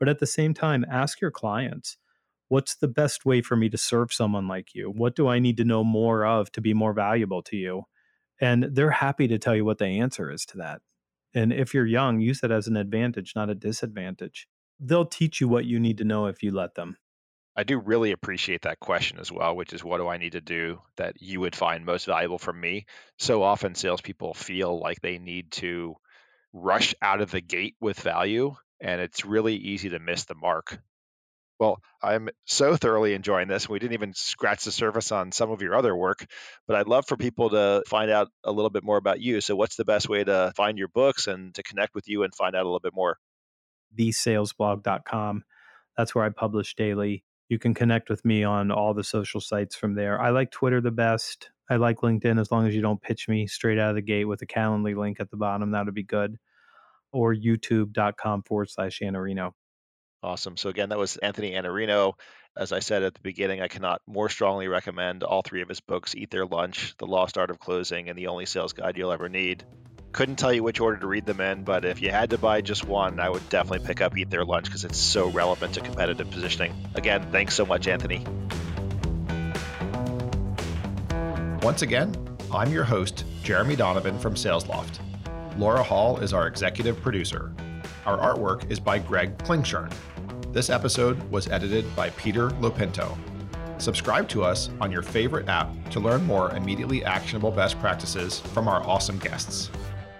But 0.00 0.08
at 0.08 0.18
the 0.18 0.26
same 0.26 0.52
time, 0.52 0.84
ask 0.90 1.20
your 1.20 1.30
clients 1.30 1.96
what's 2.48 2.76
the 2.76 2.88
best 2.88 3.24
way 3.24 3.40
for 3.40 3.56
me 3.56 3.68
to 3.68 3.78
serve 3.78 4.12
someone 4.12 4.46
like 4.48 4.74
you? 4.74 4.90
What 4.90 5.16
do 5.16 5.28
I 5.28 5.38
need 5.38 5.56
to 5.56 5.64
know 5.64 5.82
more 5.82 6.26
of 6.26 6.50
to 6.52 6.60
be 6.60 6.74
more 6.74 6.92
valuable 6.92 7.42
to 7.44 7.56
you? 7.56 7.84
And 8.40 8.64
they're 8.64 8.90
happy 8.90 9.28
to 9.28 9.38
tell 9.38 9.56
you 9.56 9.64
what 9.64 9.78
the 9.78 9.86
answer 9.86 10.30
is 10.30 10.44
to 10.46 10.58
that. 10.58 10.80
And 11.34 11.52
if 11.52 11.72
you're 11.72 11.86
young, 11.86 12.20
use 12.20 12.42
it 12.42 12.50
as 12.50 12.66
an 12.66 12.76
advantage, 12.76 13.32
not 13.34 13.50
a 13.50 13.54
disadvantage. 13.54 14.48
They'll 14.78 15.06
teach 15.06 15.40
you 15.40 15.48
what 15.48 15.64
you 15.64 15.80
need 15.80 15.98
to 15.98 16.04
know 16.04 16.26
if 16.26 16.42
you 16.42 16.52
let 16.52 16.74
them. 16.74 16.96
I 17.56 17.64
do 17.64 17.78
really 17.78 18.12
appreciate 18.12 18.62
that 18.62 18.80
question 18.80 19.18
as 19.18 19.32
well, 19.32 19.56
which 19.56 19.72
is 19.72 19.82
what 19.82 19.98
do 19.98 20.08
I 20.08 20.18
need 20.18 20.32
to 20.32 20.42
do 20.42 20.82
that 20.96 21.22
you 21.22 21.40
would 21.40 21.56
find 21.56 21.86
most 21.86 22.04
valuable 22.04 22.38
from 22.38 22.60
me? 22.60 22.84
So 23.18 23.42
often 23.42 23.74
salespeople 23.74 24.34
feel 24.34 24.78
like 24.78 25.00
they 25.00 25.18
need 25.18 25.52
to 25.52 25.96
rush 26.52 26.94
out 27.00 27.22
of 27.22 27.30
the 27.30 27.40
gate 27.40 27.76
with 27.80 27.98
value, 27.98 28.54
and 28.80 29.00
it's 29.00 29.24
really 29.24 29.56
easy 29.56 29.88
to 29.90 29.98
miss 29.98 30.24
the 30.24 30.34
mark. 30.34 30.78
Well, 31.58 31.80
I'm 32.02 32.28
so 32.44 32.76
thoroughly 32.76 33.14
enjoying 33.14 33.48
this. 33.48 33.64
And 33.64 33.70
we 33.70 33.78
didn't 33.78 33.94
even 33.94 34.12
scratch 34.12 34.64
the 34.64 34.72
surface 34.72 35.10
on 35.10 35.32
some 35.32 35.50
of 35.50 35.62
your 35.62 35.74
other 35.74 35.96
work, 35.96 36.26
but 36.66 36.76
I'd 36.76 36.88
love 36.88 37.06
for 37.08 37.16
people 37.16 37.48
to 37.50 37.82
find 37.88 38.10
out 38.10 38.28
a 38.44 38.52
little 38.52 38.68
bit 38.68 38.84
more 38.84 38.98
about 38.98 39.20
you. 39.20 39.40
So, 39.40 39.56
what's 39.56 39.76
the 39.76 39.86
best 39.86 40.08
way 40.08 40.22
to 40.22 40.52
find 40.54 40.76
your 40.76 40.88
books 40.88 41.26
and 41.26 41.54
to 41.54 41.62
connect 41.62 41.94
with 41.94 42.08
you 42.08 42.24
and 42.24 42.34
find 42.34 42.54
out 42.54 42.62
a 42.62 42.68
little 42.68 42.80
bit 42.80 42.94
more? 42.94 43.16
thesalesblog.com. 43.98 45.44
That's 45.96 46.14
where 46.14 46.24
I 46.24 46.28
publish 46.28 46.74
daily. 46.74 47.24
You 47.48 47.58
can 47.58 47.74
connect 47.74 48.10
with 48.10 48.24
me 48.24 48.42
on 48.42 48.70
all 48.70 48.92
the 48.92 49.04
social 49.04 49.40
sites 49.40 49.76
from 49.76 49.94
there. 49.94 50.20
I 50.20 50.30
like 50.30 50.50
Twitter 50.50 50.80
the 50.80 50.90
best. 50.90 51.50
I 51.70 51.76
like 51.76 51.98
LinkedIn 51.98 52.40
as 52.40 52.50
long 52.50 52.66
as 52.66 52.74
you 52.74 52.82
don't 52.82 53.00
pitch 53.00 53.28
me 53.28 53.46
straight 53.46 53.78
out 53.78 53.90
of 53.90 53.96
the 53.96 54.02
gate 54.02 54.24
with 54.24 54.42
a 54.42 54.46
Calendly 54.46 54.96
link 54.96 55.20
at 55.20 55.30
the 55.30 55.36
bottom. 55.36 55.70
That 55.70 55.84
would 55.84 55.94
be 55.94 56.02
good. 56.02 56.36
Or 57.12 57.34
youtube.com 57.34 58.42
forward 58.42 58.70
slash 58.70 59.00
Iannarino. 59.00 59.52
Awesome. 60.22 60.56
So, 60.56 60.70
again, 60.70 60.88
that 60.88 60.98
was 60.98 61.16
Anthony 61.18 61.52
Iannarino. 61.52 62.14
As 62.56 62.72
I 62.72 62.80
said 62.80 63.02
at 63.02 63.14
the 63.14 63.20
beginning, 63.20 63.60
I 63.60 63.68
cannot 63.68 64.00
more 64.06 64.28
strongly 64.28 64.66
recommend 64.66 65.22
all 65.22 65.42
three 65.42 65.62
of 65.62 65.68
his 65.68 65.80
books 65.80 66.14
Eat 66.14 66.30
Their 66.30 66.46
Lunch, 66.46 66.94
The 66.98 67.06
Lost 67.06 67.38
Art 67.38 67.50
of 67.50 67.58
Closing, 67.58 68.08
and 68.08 68.18
The 68.18 68.28
Only 68.28 68.46
Sales 68.46 68.72
Guide 68.72 68.96
You'll 68.96 69.12
Ever 69.12 69.28
Need. 69.28 69.64
Couldn't 70.16 70.36
tell 70.36 70.50
you 70.50 70.62
which 70.62 70.80
order 70.80 70.96
to 70.96 71.06
read 71.06 71.26
them 71.26 71.42
in, 71.42 71.62
but 71.62 71.84
if 71.84 72.00
you 72.00 72.10
had 72.10 72.30
to 72.30 72.38
buy 72.38 72.62
just 72.62 72.88
one, 72.88 73.20
I 73.20 73.28
would 73.28 73.46
definitely 73.50 73.86
pick 73.86 74.00
up 74.00 74.16
Eat 74.16 74.30
Their 74.30 74.46
Lunch 74.46 74.64
because 74.64 74.82
it's 74.82 74.96
so 74.96 75.28
relevant 75.28 75.74
to 75.74 75.82
competitive 75.82 76.30
positioning. 76.30 76.72
Again, 76.94 77.30
thanks 77.30 77.54
so 77.54 77.66
much, 77.66 77.86
Anthony. 77.86 78.24
Once 81.60 81.82
again, 81.82 82.16
I'm 82.50 82.72
your 82.72 82.84
host, 82.84 83.26
Jeremy 83.42 83.76
Donovan 83.76 84.18
from 84.18 84.36
SalesLoft. 84.36 85.00
Laura 85.58 85.82
Hall 85.82 86.16
is 86.20 86.32
our 86.32 86.46
executive 86.46 86.98
producer. 87.02 87.52
Our 88.06 88.16
artwork 88.16 88.70
is 88.70 88.80
by 88.80 88.98
Greg 88.98 89.36
Klingshern. 89.36 89.92
This 90.50 90.70
episode 90.70 91.22
was 91.30 91.46
edited 91.48 91.94
by 91.94 92.08
Peter 92.08 92.48
Lopinto. 92.52 93.18
Subscribe 93.76 94.30
to 94.30 94.44
us 94.44 94.70
on 94.80 94.90
your 94.90 95.02
favorite 95.02 95.46
app 95.50 95.68
to 95.90 96.00
learn 96.00 96.24
more 96.24 96.52
immediately 96.52 97.04
actionable 97.04 97.50
best 97.50 97.78
practices 97.80 98.40
from 98.40 98.66
our 98.66 98.82
awesome 98.88 99.18
guests. 99.18 99.70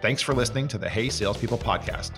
Thanks 0.03 0.23
for 0.23 0.35
listening 0.35 0.69
to 0.69 0.79
the 0.79 0.89
Hey 0.89 1.09
Salespeople 1.09 1.59
podcast. 1.59 2.13